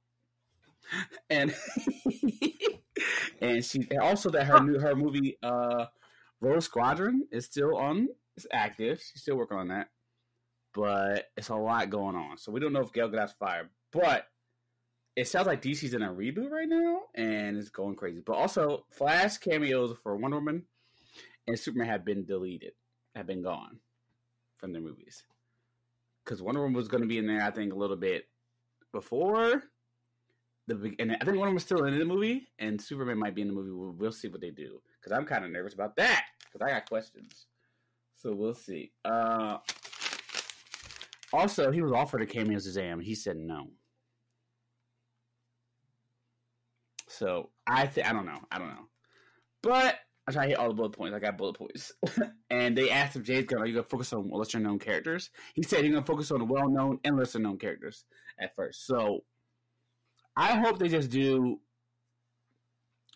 [1.29, 1.53] And
[3.41, 5.85] and she and also that her new her movie uh
[6.41, 8.07] Rogue Squadron is still on
[8.37, 8.99] it's active.
[9.01, 9.89] She's still working on that.
[10.73, 12.37] But it's a lot going on.
[12.37, 13.69] So we don't know if Gal Gadot's fired.
[13.91, 14.25] But
[15.15, 18.21] it sounds like DC's in a reboot right now and it's going crazy.
[18.25, 20.63] But also Flash cameos for Wonder Woman
[21.47, 22.73] and Superman have been deleted,
[23.15, 23.79] have been gone
[24.57, 25.23] from their movies.
[26.23, 28.27] Because Wonder Woman was going to be in there, I think, a little bit
[28.91, 29.63] before
[30.69, 33.47] the and I think them is still in the movie, and Superman might be in
[33.47, 33.71] the movie.
[33.71, 36.71] We'll, we'll see what they do because I'm kind of nervous about that because I
[36.71, 37.47] got questions.
[38.15, 38.91] So we'll see.
[39.03, 39.57] Uh,
[41.33, 43.01] also, he was offered a cameo as Shazam.
[43.01, 43.67] He said no.
[47.19, 48.39] So I think I don't know.
[48.49, 48.87] I don't know.
[49.61, 51.13] But I try to hit all the bullet points.
[51.13, 51.91] I got bullet points.
[52.49, 55.29] and they asked if James Gunn, are you gonna focus on lesser known characters?
[55.53, 58.05] He said he's gonna focus on the well known and lesser known characters
[58.39, 58.87] at first.
[58.87, 59.25] So
[60.37, 61.59] I hope they just do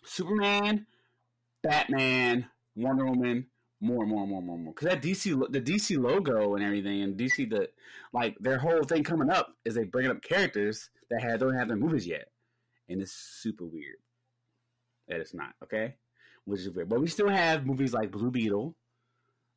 [0.04, 0.86] Superman,
[1.62, 3.46] Batman, Wonder Woman,
[3.80, 4.74] more, and more, and more, more, and more.
[4.74, 7.70] Because that DC, the DC logo and everything, and DC the
[8.12, 11.68] like their whole thing coming up is they bringing up characters that had, don't have
[11.68, 12.28] their movies yet,
[12.88, 13.96] and it's super weird.
[15.08, 15.94] That it's not okay,
[16.44, 16.88] which is weird.
[16.88, 18.74] But we still have movies like Blue Beetle,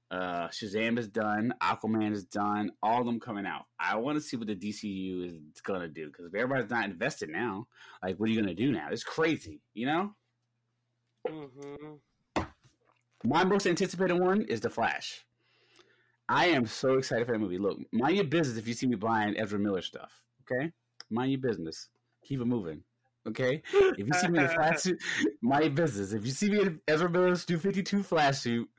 [0.09, 3.65] uh, Shazam is done, Aquaman is done, all of them coming out.
[3.79, 7.29] I want to see what the DCU is gonna do because if everybody's not invested
[7.29, 7.67] now,
[8.01, 8.87] like what are you gonna do now?
[8.91, 10.15] It's crazy, you know.
[11.27, 12.43] Mm-hmm.
[13.25, 15.25] My most anticipated one is The Flash.
[16.29, 17.57] I am so excited for that movie.
[17.57, 20.11] Look, mind your business if you see me buying Ezra Miller stuff.
[20.43, 20.71] Okay,
[21.09, 21.89] mind your business.
[22.23, 22.83] Keep it moving.
[23.27, 25.01] Okay, if you see me in a flash suit,
[25.41, 26.13] mind your business.
[26.13, 28.69] If you see me in Ezra Miller's Stu Fifty Two flash suit,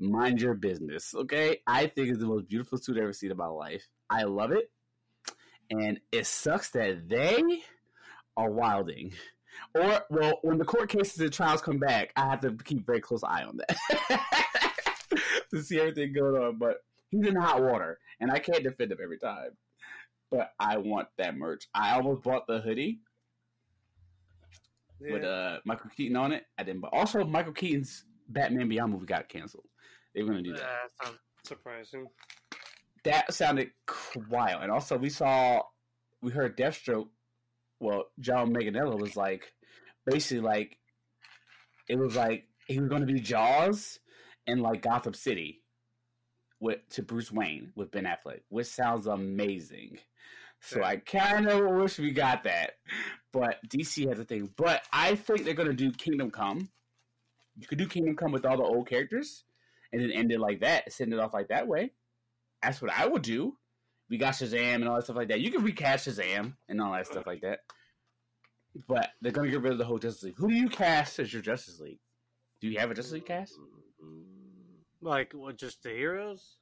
[0.00, 1.14] mind your business.
[1.14, 3.86] Okay, I think it's the most beautiful suit I've ever seen in my life.
[4.10, 4.70] I love it,
[5.70, 7.42] and it sucks that they
[8.36, 9.12] are wilding.
[9.74, 13.00] Or, well, when the court cases and trials come back, I have to keep very
[13.00, 14.20] close eye on that
[15.50, 16.58] to see everything going on.
[16.58, 16.78] But
[17.10, 19.50] he's in hot water, and I can't defend him every time.
[20.30, 21.68] But I want that merch.
[21.74, 23.00] I almost bought the hoodie
[25.04, 25.12] Yeah.
[25.12, 26.44] with uh, Michael Keaton on it.
[26.58, 26.80] I didn't.
[26.80, 29.64] But also, Michael Keaton's Batman Beyond movie got canceled.
[30.14, 31.14] They were going to do that.
[31.44, 32.06] Surprising.
[33.04, 33.70] That sounded
[34.30, 34.62] wild.
[34.62, 35.62] And also, we saw,
[36.20, 37.08] we heard Deathstroke.
[37.80, 39.52] Well, John Manganiello was like,
[40.06, 40.78] basically like,
[41.88, 43.98] it was like he was going to be Jaws
[44.46, 45.62] in like Gotham City
[46.60, 49.98] with to Bruce Wayne with Ben Affleck, which sounds amazing.
[50.64, 50.82] So.
[50.82, 52.76] I kind of wish we got that,
[53.32, 54.48] but DC has a thing.
[54.56, 56.70] But I think they're going to do Kingdom Come.
[57.58, 59.42] You could do Kingdom Come with all the old characters,
[59.92, 61.90] and then end it like that, send it off like that way.
[62.62, 63.56] That's what I would do.
[64.08, 65.40] We got Shazam and all that stuff like that.
[65.40, 67.60] You can recast Shazam and all that stuff like that.
[68.88, 70.36] But they're gonna get rid of the whole Justice League.
[70.36, 71.98] Who do you cast as your Justice League?
[72.60, 73.54] Do you have a Justice League cast?
[73.54, 75.06] Mm-hmm.
[75.06, 75.56] Like what?
[75.56, 76.56] Just the heroes?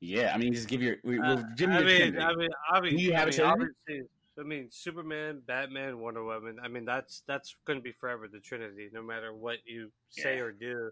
[0.00, 0.96] Yeah, I mean, just give your.
[1.04, 3.22] We, Uh, we'll give I mean, a I mean, I mean, Do you have I
[3.22, 3.52] a mean, Trinity?
[3.88, 4.08] obviously-
[4.38, 6.58] I mean, Superman, Batman, Wonder Woman.
[6.62, 10.36] I mean, that's that's going to be forever the Trinity, no matter what you say
[10.36, 10.42] Yeah.
[10.42, 10.90] or do.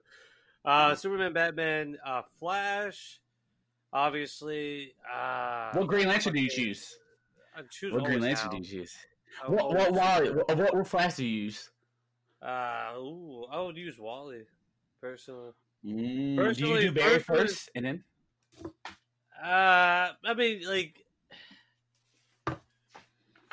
[0.66, 3.20] Uh, Superman, Batman, uh, Flash,
[3.90, 4.94] obviously.
[5.10, 6.98] Uh, What Green Lantern do you choose?
[7.56, 8.50] I choose What Green Lantern Hal.
[8.50, 8.94] do you choose?
[9.42, 10.30] I What what Wally?
[10.32, 11.70] What, what, what Flash do you use?
[12.42, 14.42] Uh, ooh, I would use Wally
[15.00, 15.52] personally.
[15.86, 18.04] Mm, do you do Barry personally- first and then?
[19.42, 21.04] Uh, I mean, like,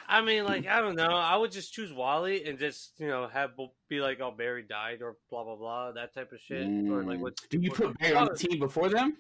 [0.07, 1.09] I mean, like, I don't know.
[1.09, 3.51] I would just choose Wally and just you know have
[3.89, 7.17] be like, oh, Barry died or blah blah blah that type of shit or like
[7.17, 7.21] Mm.
[7.21, 7.33] what?
[7.49, 9.17] Do you put Barry on the team before them?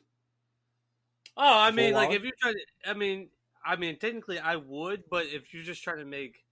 [1.37, 3.29] Oh, I mean, Before like if you try to, I mean,
[3.65, 6.45] I mean, technically I would, but if you're just trying to make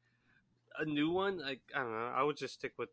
[0.77, 2.89] a new one, like I don't know, I would just stick with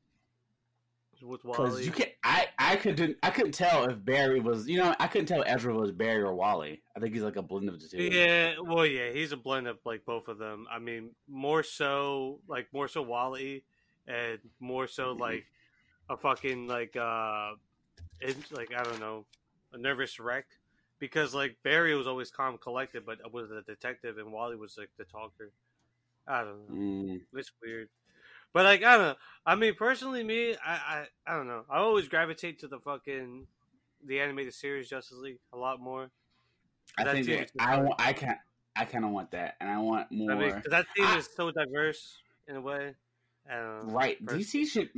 [1.23, 1.85] with Wally.
[1.85, 5.27] you can, I, I couldn't, I couldn't tell if Barry was, you know, I couldn't
[5.27, 6.83] tell Ezra was Barry or Wally.
[6.97, 8.03] I think he's like a blend of the two.
[8.03, 10.67] Yeah, well, yeah, he's a blend of like both of them.
[10.71, 13.65] I mean, more so like more so Wally,
[14.07, 15.21] and more so Mhm.
[15.21, 15.47] like
[16.09, 17.53] a fucking like uh,
[18.51, 19.25] like I don't know,
[19.73, 20.47] a nervous wreck.
[20.99, 24.91] Because like Barry was always calm, collected, but was a detective, and Wally was like
[24.99, 25.51] the talker.
[26.29, 26.75] I don't know.
[26.75, 27.89] Mm, It's weird.
[28.53, 29.15] But like I don't know.
[29.47, 31.65] I mean, personally, me, I, I, I don't know.
[31.71, 33.47] I always gravitate to the fucking
[34.05, 36.11] the animated series Justice League a lot more.
[36.99, 38.37] I That think that I want, I can,
[38.77, 40.33] I kind of want that, and I want more.
[40.33, 42.19] I mean, that team I- is so diverse
[42.49, 42.95] in a way.
[43.51, 43.81] I.
[43.85, 44.91] Right, Pers- DC should.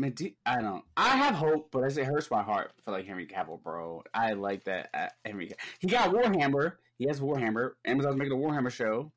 [0.44, 0.84] I don't.
[0.96, 4.02] I have hope, but as it hurts my heart for like Henry Cavill, bro.
[4.12, 5.52] I like that uh, Henry.
[5.78, 6.74] He got Warhammer.
[6.98, 7.72] He has Warhammer.
[7.84, 9.12] Amazon's making a Warhammer show,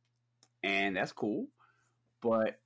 [0.63, 1.47] and that's cool.
[2.21, 2.59] But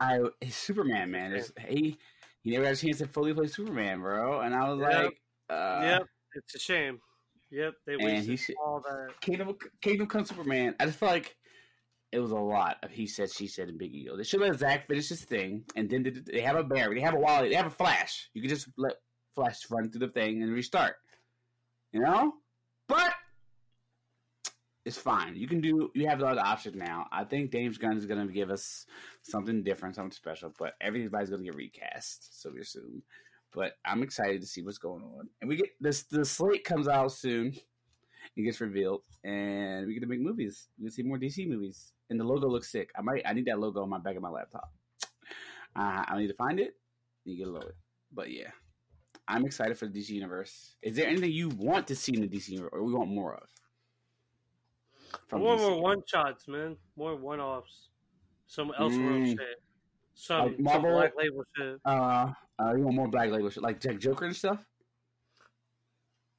[0.00, 1.96] I, Superman man, is he?
[2.42, 4.40] He never got a chance to fully play Superman, bro.
[4.40, 5.04] And I was Yep.
[5.04, 5.20] like,
[5.50, 6.02] uh, yep,
[6.34, 7.00] it's a shame.
[7.50, 9.20] Yep, they wasted should- all that.
[9.20, 10.74] Kingdom Kingdom Come Superman.
[10.80, 11.36] I just feel like
[12.12, 14.16] it was a lot of he said, she said, and Big Ego.
[14.16, 17.00] They should let Zach finish his thing, and then they- they have a Barry, they
[17.00, 18.30] have a Wally, they have a Flash.
[18.34, 18.94] You can just let
[19.34, 20.96] Flash run through the thing and restart.
[21.92, 22.34] You know,
[22.88, 23.14] but
[24.86, 25.34] It's fine.
[25.34, 25.90] You can do.
[25.96, 27.08] You have a lot of options now.
[27.10, 28.86] I think James Gunn is going to give us
[29.22, 30.54] something different, something special.
[30.56, 33.02] But everybody's going to get recast, so we assume.
[33.52, 36.04] But I'm excited to see what's going on, and we get this.
[36.04, 37.52] The slate comes out soon.
[38.36, 40.68] It gets revealed, and we get to make movies.
[40.78, 42.90] We can see more DC movies, and the logo looks sick.
[42.96, 43.22] I might.
[43.26, 44.72] I need that logo on my back of my laptop.
[45.74, 46.76] Uh, I need to find it.
[47.24, 47.72] You get a load.
[48.12, 48.50] But yeah,
[49.26, 50.76] I'm excited for the DC universe.
[50.80, 53.34] Is there anything you want to see in the DC universe, or we want more
[53.34, 53.48] of?
[55.32, 56.76] I want more one shots, man.
[56.96, 57.88] More one offs.
[58.46, 59.38] Some Elseworld Mm.
[59.38, 59.62] shit.
[60.14, 61.80] Some, Like some Black Label shit.
[61.84, 64.64] Uh, uh, you want more Black Label shit, like Jack Joker and stuff?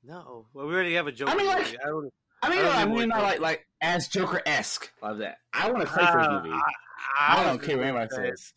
[0.04, 1.36] No, well, we already have a Joker.
[1.36, 1.78] mean, like- movie.
[1.84, 2.14] I don't.
[2.44, 5.40] I mean, I don't I mean, not like like as Joker esque like that.
[5.54, 6.52] I want a Clayface Uh, movie.
[6.56, 6.62] I,
[7.20, 8.54] I, was don't care what anybody says.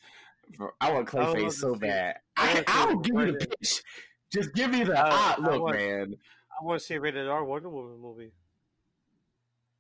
[0.59, 2.17] I want I would love Clayface so bad.
[2.37, 3.83] I I, wanna see I'll give you the pitch.
[4.31, 6.15] Just give me the I- ah, I look, want- man.
[6.61, 8.33] I want to see a rated R Wonder Woman movie.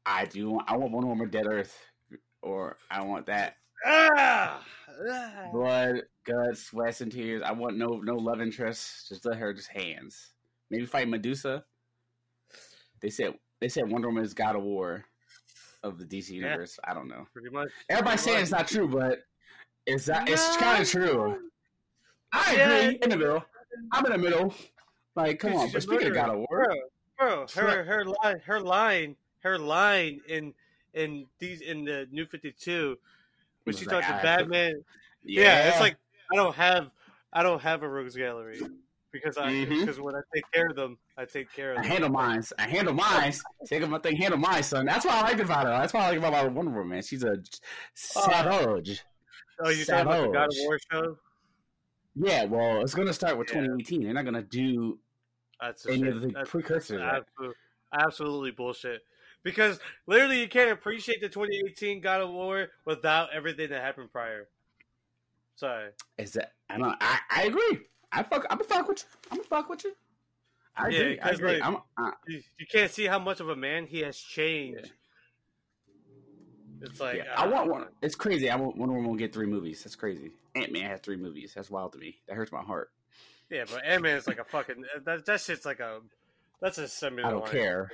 [0.07, 0.51] I do.
[0.51, 1.77] Want, I want Wonder Woman Dead Earth,
[2.43, 4.65] or I want that Ah!
[5.09, 5.49] Ah!
[5.53, 7.43] blood, guts, sweats, and tears.
[7.45, 9.09] I want no no love interest.
[9.09, 10.33] Just let her just hands.
[10.71, 11.65] Maybe fight Medusa.
[13.01, 15.05] They said they said Wonder Woman is God of War
[15.83, 16.35] of the DC Yeah.
[16.37, 16.79] universe.
[16.85, 17.27] I don't know.
[17.33, 17.69] Pretty much.
[17.89, 19.21] Everybody's saying it's not true, but
[19.87, 21.51] it's not, it's kind of true.
[22.33, 22.79] I Yeah.
[22.79, 22.99] agree.
[23.03, 23.45] In the middle,
[23.93, 24.55] I'm in the middle.
[25.17, 25.71] Like, come on.
[25.73, 26.47] But speaking of God of War,
[27.19, 30.55] bro, bro, her her line, her line, her line in
[30.95, 32.99] in these in the New Fifty Two,
[33.65, 34.85] when she like, talks to I- Batman.
[35.25, 35.69] Yeah.
[35.69, 35.97] it's like
[36.33, 36.91] I don't have
[37.33, 38.61] I don't have a rogues gallery
[39.13, 39.81] because I Mhm.
[39.81, 41.91] because when I take care of them, I take care of I them.
[41.91, 42.53] handle mines.
[42.59, 43.43] I handle mines.
[43.67, 44.87] Take my thing, handle mine, son.
[44.87, 45.71] That's what I like about her.
[45.73, 47.03] That's what I like about Wonder Woman.
[47.03, 47.39] She's a
[47.95, 49.03] savage.
[49.63, 51.19] Oh, you talking about the God of War show?
[52.17, 53.61] Yeah, well, it's gonna start with Yeah.
[53.61, 54.05] 2018.
[54.05, 54.99] They're not gonna do
[55.61, 56.17] That's any shit.
[56.17, 57.01] of the That's precursors.
[57.01, 57.55] of that.
[57.93, 59.03] absolutely bullshit.
[59.43, 64.49] Because literally, you can't appreciate the 2018 God of War without everything that happened prior.
[65.57, 65.91] Sorry.
[66.19, 66.53] Is that?
[66.69, 66.97] I don't.
[67.01, 67.81] I, I agree.
[68.13, 68.47] I fuck.
[68.51, 69.19] I'm gonna fuck with you.
[69.31, 69.93] I'm gonna fuck with you.
[70.77, 71.21] I Yeah, agree.
[71.21, 71.53] I agree.
[71.61, 74.93] like- I'm, uh, You, you can't see how much of a man he has changed.
[76.83, 77.87] It's like yeah, I ah, want one.
[78.01, 78.49] It's crazy.
[78.49, 79.85] I want Wonder Woman will get three movies.
[79.85, 80.31] That's crazy.
[80.55, 81.53] Ant Man has three movies.
[81.55, 82.21] That's wild to me.
[82.27, 82.91] That hurts my heart.
[83.51, 86.01] Yeah, but Ant Man is like a fucking that that shit's like a
[86.61, 87.23] that's a semi.
[87.23, 87.91] I don't care.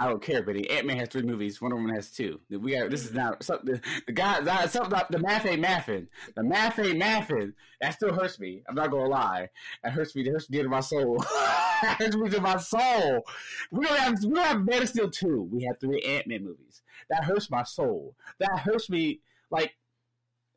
[0.00, 0.68] I don't care, Betty.
[0.70, 1.60] Ant Man has three movies.
[1.60, 2.40] Wonder Woman has two.
[2.50, 3.80] We got this is not something.
[4.06, 4.92] The guy, something.
[4.92, 6.08] about- The math ain't mathing.
[6.34, 7.52] The math ain't mathing.
[7.80, 8.62] That still hurts me.
[8.68, 9.48] I'm not gonna lie.
[9.84, 10.24] That hurts me.
[10.24, 11.18] That hurts me to my soul.
[11.82, 13.24] that hurts me to my soul.
[13.70, 14.14] We don't have.
[14.24, 15.48] We don't have Man of Steel two.
[15.52, 16.82] We have three Ant Man movies.
[17.10, 18.16] That hurts my soul.
[18.40, 19.20] That hurts me.
[19.50, 19.74] Like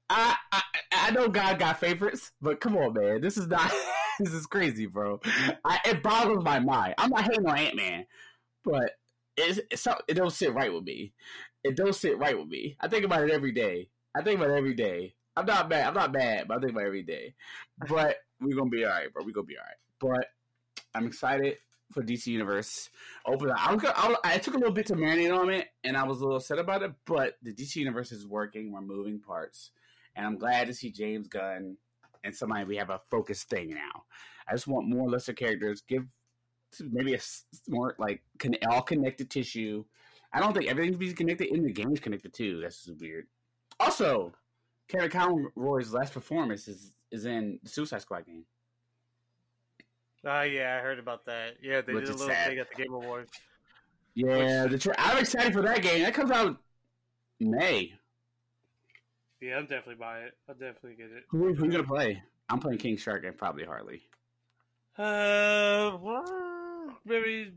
[0.10, 0.62] I, I,
[0.92, 3.22] I know God got favorites, but come on, man.
[3.22, 3.72] This is not.
[4.20, 5.20] this is crazy, bro.
[5.64, 6.96] I, it boggles my mind.
[6.98, 8.06] I'm not hating on Ant Man,
[8.64, 8.92] but
[9.38, 11.14] it's, it's so- it don't sit right with me.
[11.64, 12.76] It don't sit right with me.
[12.80, 13.90] I think about it every day.
[14.16, 15.16] I think about it every day.
[15.36, 15.88] I'm not bad.
[15.88, 17.34] I'm not bad, but I think about it every day.
[17.88, 19.24] But we're gonna be all right, bro.
[19.24, 20.20] We're gonna be all right.
[20.20, 20.28] But
[20.94, 21.58] I'm excited
[21.94, 22.90] for DC Universe.
[23.26, 23.52] Open.
[23.52, 26.24] I, I, I took a little bit to marinate on it, and I was a
[26.24, 26.92] little upset about it.
[27.06, 28.72] But the DC Universe is working.
[28.72, 29.72] We're moving parts,
[30.16, 31.78] and I'm glad to see James Gunn
[32.24, 34.04] and somebody we have a focused thing now.
[34.48, 35.82] I just want more lesser characters.
[35.88, 36.06] Give
[36.80, 37.20] maybe a
[37.68, 39.84] more like con- all connected tissue.
[40.34, 41.48] I don't think everything's be connected.
[41.54, 42.62] In the game's connected too.
[42.62, 43.28] That's just weird.
[43.80, 44.32] Also,
[44.88, 48.46] Kevin Conroy's last performance is is in the Suicide Squad game.
[50.26, 51.56] Oh yeah, I heard about that.
[51.62, 52.48] Yeah, they Which did a little sad.
[52.50, 53.32] thing at the Game Awards.
[54.14, 56.04] Yeah, the tra- I'm excited for that game.
[56.04, 56.58] That comes out
[57.40, 57.94] May.
[59.42, 60.38] Yeah, I'm definitely buying it.
[60.48, 61.24] I'll definitely get it.
[61.30, 62.22] Who, who you gonna play?
[62.48, 64.04] I'm playing King Shark and probably Harley.
[64.98, 67.52] Uh, well, maybe.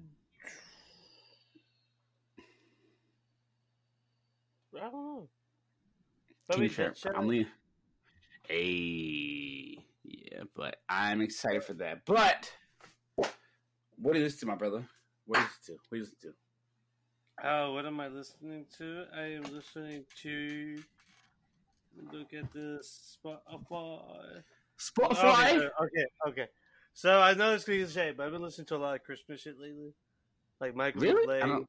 [4.75, 5.29] I don't know.
[6.51, 6.97] King Shark.
[6.97, 7.13] Deadshot?
[7.17, 7.49] I'm leaning.
[8.49, 12.07] Hey, yeah, but I'm excited for that.
[12.07, 12.51] But
[13.97, 14.87] what you listen to, my brother?
[15.27, 15.81] What you listen to?
[15.89, 16.35] What you listen to?
[17.47, 19.05] Oh, what am I listening to?
[19.15, 20.83] I am listening to.
[22.13, 24.43] Look at this Spotify.
[24.79, 25.71] Spotify.
[25.81, 26.47] Oh, okay, okay, okay.
[26.93, 29.59] So I know it's cliche, but I've been listening to a lot of Christmas shit
[29.59, 29.93] lately,
[30.61, 31.41] like Michael Really?
[31.41, 31.69] I Bublé, don't-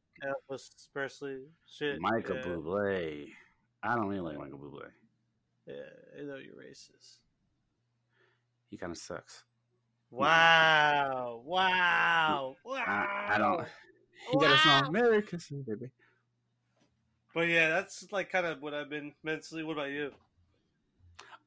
[0.50, 2.00] Elvis Presley shit.
[2.00, 2.44] Michael yeah.
[2.44, 3.28] Bublé.
[3.84, 4.88] I don't really like Michael Bublé.
[5.68, 5.74] Yeah,
[6.20, 7.18] I know you're racist.
[8.70, 9.44] He kind of sucks.
[10.12, 11.42] Wow!
[11.44, 12.56] Wow!
[12.64, 12.84] Wow!
[12.88, 13.66] I, I don't.
[14.32, 14.90] He got a song, Wow.
[14.92, 15.92] "Merry Christmas, baby."
[17.36, 19.64] But yeah, that's like kind of what I've been mentally.
[19.64, 20.12] What about you?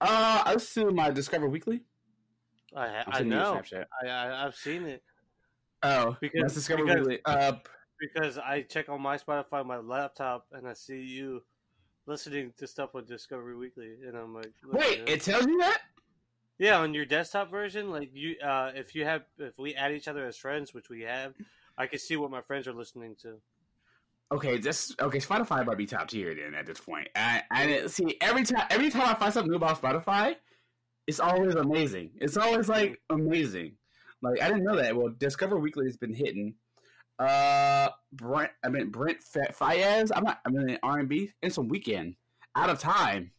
[0.00, 1.80] Uh, I listen to my Discover Weekly.
[2.76, 3.54] I I'm I sending you a know.
[3.54, 3.84] Snapchat.
[4.04, 5.02] I, I I've seen it.
[5.82, 7.20] Oh, Because- that's Discover because- Weekly.
[7.24, 7.52] Uh,
[7.98, 11.42] because I check on my Spotify on my laptop and I see you
[12.06, 15.08] listening to stuff on Discovery Weekly, and I'm like, Wait, listening.
[15.08, 15.80] it tells you that?
[16.58, 20.06] yeah, on your desktop version, like you, uh, if you have, if we add each
[20.06, 21.34] other as friends, which we have,
[21.76, 23.40] I can see what my friends are listening to.
[24.30, 25.18] Okay, just okay.
[25.18, 27.08] Spotify might be top tier then at this point.
[27.16, 28.66] I, I see every time.
[28.68, 30.36] Every time I find something new about Spotify,
[31.06, 32.10] it's always amazing.
[32.16, 33.72] It's always like amazing.
[34.20, 34.94] Like I didn't know that.
[34.94, 36.54] Well, Discover Weekly has been hitting.
[37.18, 38.50] Uh, Brent.
[38.62, 40.10] I mean Brent Fa- Faiyaz.
[40.14, 40.40] I'm not.
[40.46, 42.14] I mean R and B and some Weeknd.
[42.54, 43.32] Out of time.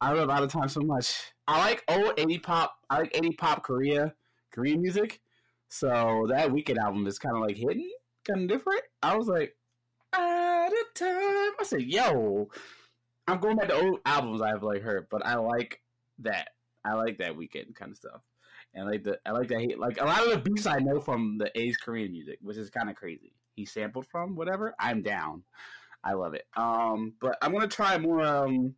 [0.00, 1.32] I love out of time so much.
[1.46, 2.76] I like old eighty pop.
[2.90, 4.12] I like eighty pop Korea
[4.52, 5.20] Korean music.
[5.68, 7.88] So that Weeknd album is kind of like hidden,
[8.26, 8.82] kind of different.
[9.02, 9.56] I was like,
[10.18, 11.10] out of time.
[11.60, 12.48] I said, yo,
[13.28, 15.80] I'm going back to old albums I've like heard, but I like
[16.20, 16.50] that.
[16.84, 18.20] I like that Weeknd kind of stuff.
[18.74, 20.78] And I like the I like that he like a lot of the beats I
[20.78, 23.32] know from the A's Korean music, which is kind of crazy.
[23.54, 24.74] He sampled from whatever.
[24.78, 25.42] I'm down.
[26.04, 26.44] I love it.
[26.56, 28.22] Um, but I'm gonna try more.
[28.22, 28.74] Um,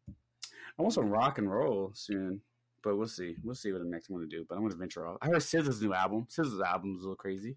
[0.78, 2.40] I want some rock and roll soon,
[2.82, 3.35] but we'll see.
[3.43, 4.47] We'll see what the next one to do.
[4.48, 5.19] But I'm gonna venture off.
[5.20, 6.27] I heard SZA's new album.
[6.31, 7.56] SZA's album is a little crazy.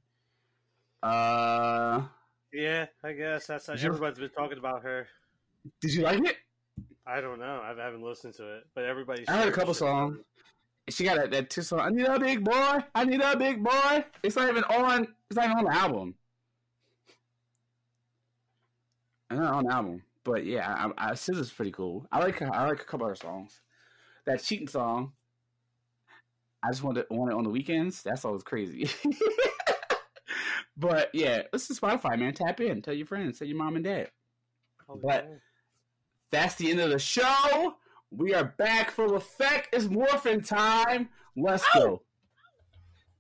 [1.04, 2.02] Uh,
[2.54, 5.08] Yeah, I guess that's everybody's been talking about her.
[5.80, 6.38] did you like it?
[7.06, 7.62] I don't know.
[7.64, 9.28] I haven't listened to it, but everybody's.
[9.28, 10.18] I heard a couple songs.
[10.90, 11.80] She got that, that two song.
[11.80, 12.80] I need a big boy.
[12.94, 14.04] I need a big boy.
[14.24, 15.08] It's not even on.
[15.30, 16.16] It's not even on the album.
[19.30, 20.04] It's not on the album.
[20.24, 22.06] But yeah, I, I, SZA's pretty cool.
[22.12, 23.62] I like I like a couple other songs.
[24.26, 25.14] That cheating song.
[26.64, 28.04] I just want it want it on the weekends.
[28.04, 28.90] That's always crazy.
[30.82, 32.34] but yeah, listen to Spotify, man.
[32.34, 32.82] Tap in.
[32.82, 33.40] Tell your friends.
[33.40, 34.10] Tell your mom and dad.
[34.90, 35.36] Oh, But- yeah.
[36.32, 37.76] That's the end of the show.
[38.10, 39.70] We are back full effect.
[39.74, 41.10] It's morphin time.
[41.36, 42.04] Let's go.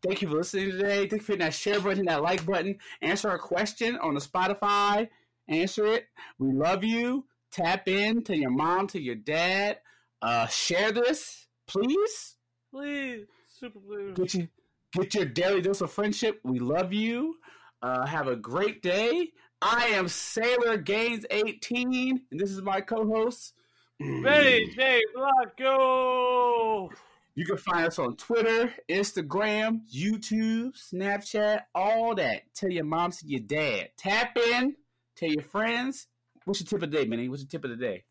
[0.01, 0.99] Thank you for listening today.
[1.07, 2.77] Thank you for hitting that share button, that like button.
[3.01, 5.09] Answer our question on the Spotify.
[5.49, 6.07] Answer it.
[6.39, 7.25] We love you.
[7.51, 9.79] Tap in to your mom, to your dad.
[10.21, 12.37] Uh, share this, please.
[12.73, 14.13] Please, super blue.
[14.13, 14.47] Get you
[14.93, 16.39] get your daily dose of friendship.
[16.45, 17.35] We love you.
[17.81, 19.31] Uh, have a great day.
[19.61, 23.53] I am Sailor Gainz 18, and this is my co-host.
[23.99, 26.91] Ready, Dave, Block, go!
[27.35, 32.53] You can find us on Twitter, Instagram, YouTube, Snapchat, all that.
[32.53, 33.89] Tell your mom, tell your dad.
[33.97, 34.75] Tap in,
[35.15, 36.07] tell your friends.
[36.45, 37.29] What's your tip of the day, Minnie?
[37.29, 38.03] What's your tip of the day?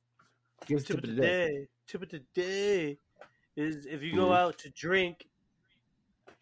[0.66, 1.66] Give us a Tip of the day.
[1.86, 2.98] Tip of the day
[3.56, 4.36] is if you go Mhm.
[4.36, 5.28] out to drink,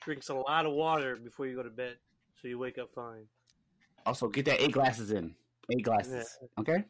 [0.00, 1.98] drinks a lot of water before you go to bed,
[2.40, 3.26] so you wake up fine.
[4.06, 5.34] Also, get that eight glasses in.
[5.70, 6.38] Eight glasses.
[6.58, 6.84] Okay?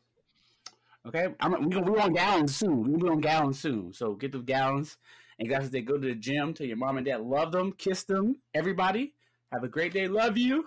[1.06, 1.28] Okay?
[1.40, 2.82] I'm, we gonna we on gallons soon.
[2.82, 3.92] We're gonna be on gallons soon.
[3.92, 4.98] So get the gallons
[5.38, 5.70] and glasses.
[5.70, 6.54] They go to the gym.
[6.54, 8.36] Tell your mom and dad love them, kiss them.
[8.54, 9.14] Everybody,
[9.52, 10.06] have a great day.
[10.06, 10.66] Love you.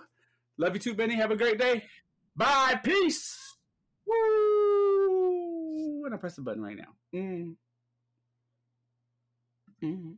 [0.58, 1.14] Love you too, Benny.
[1.14, 1.84] Have a great day.
[2.36, 2.80] Bye.
[2.82, 3.56] Peace.
[4.06, 6.04] Woo!
[6.04, 6.94] And I press the button right now.
[7.14, 7.54] Mm.
[9.82, 10.16] Mm.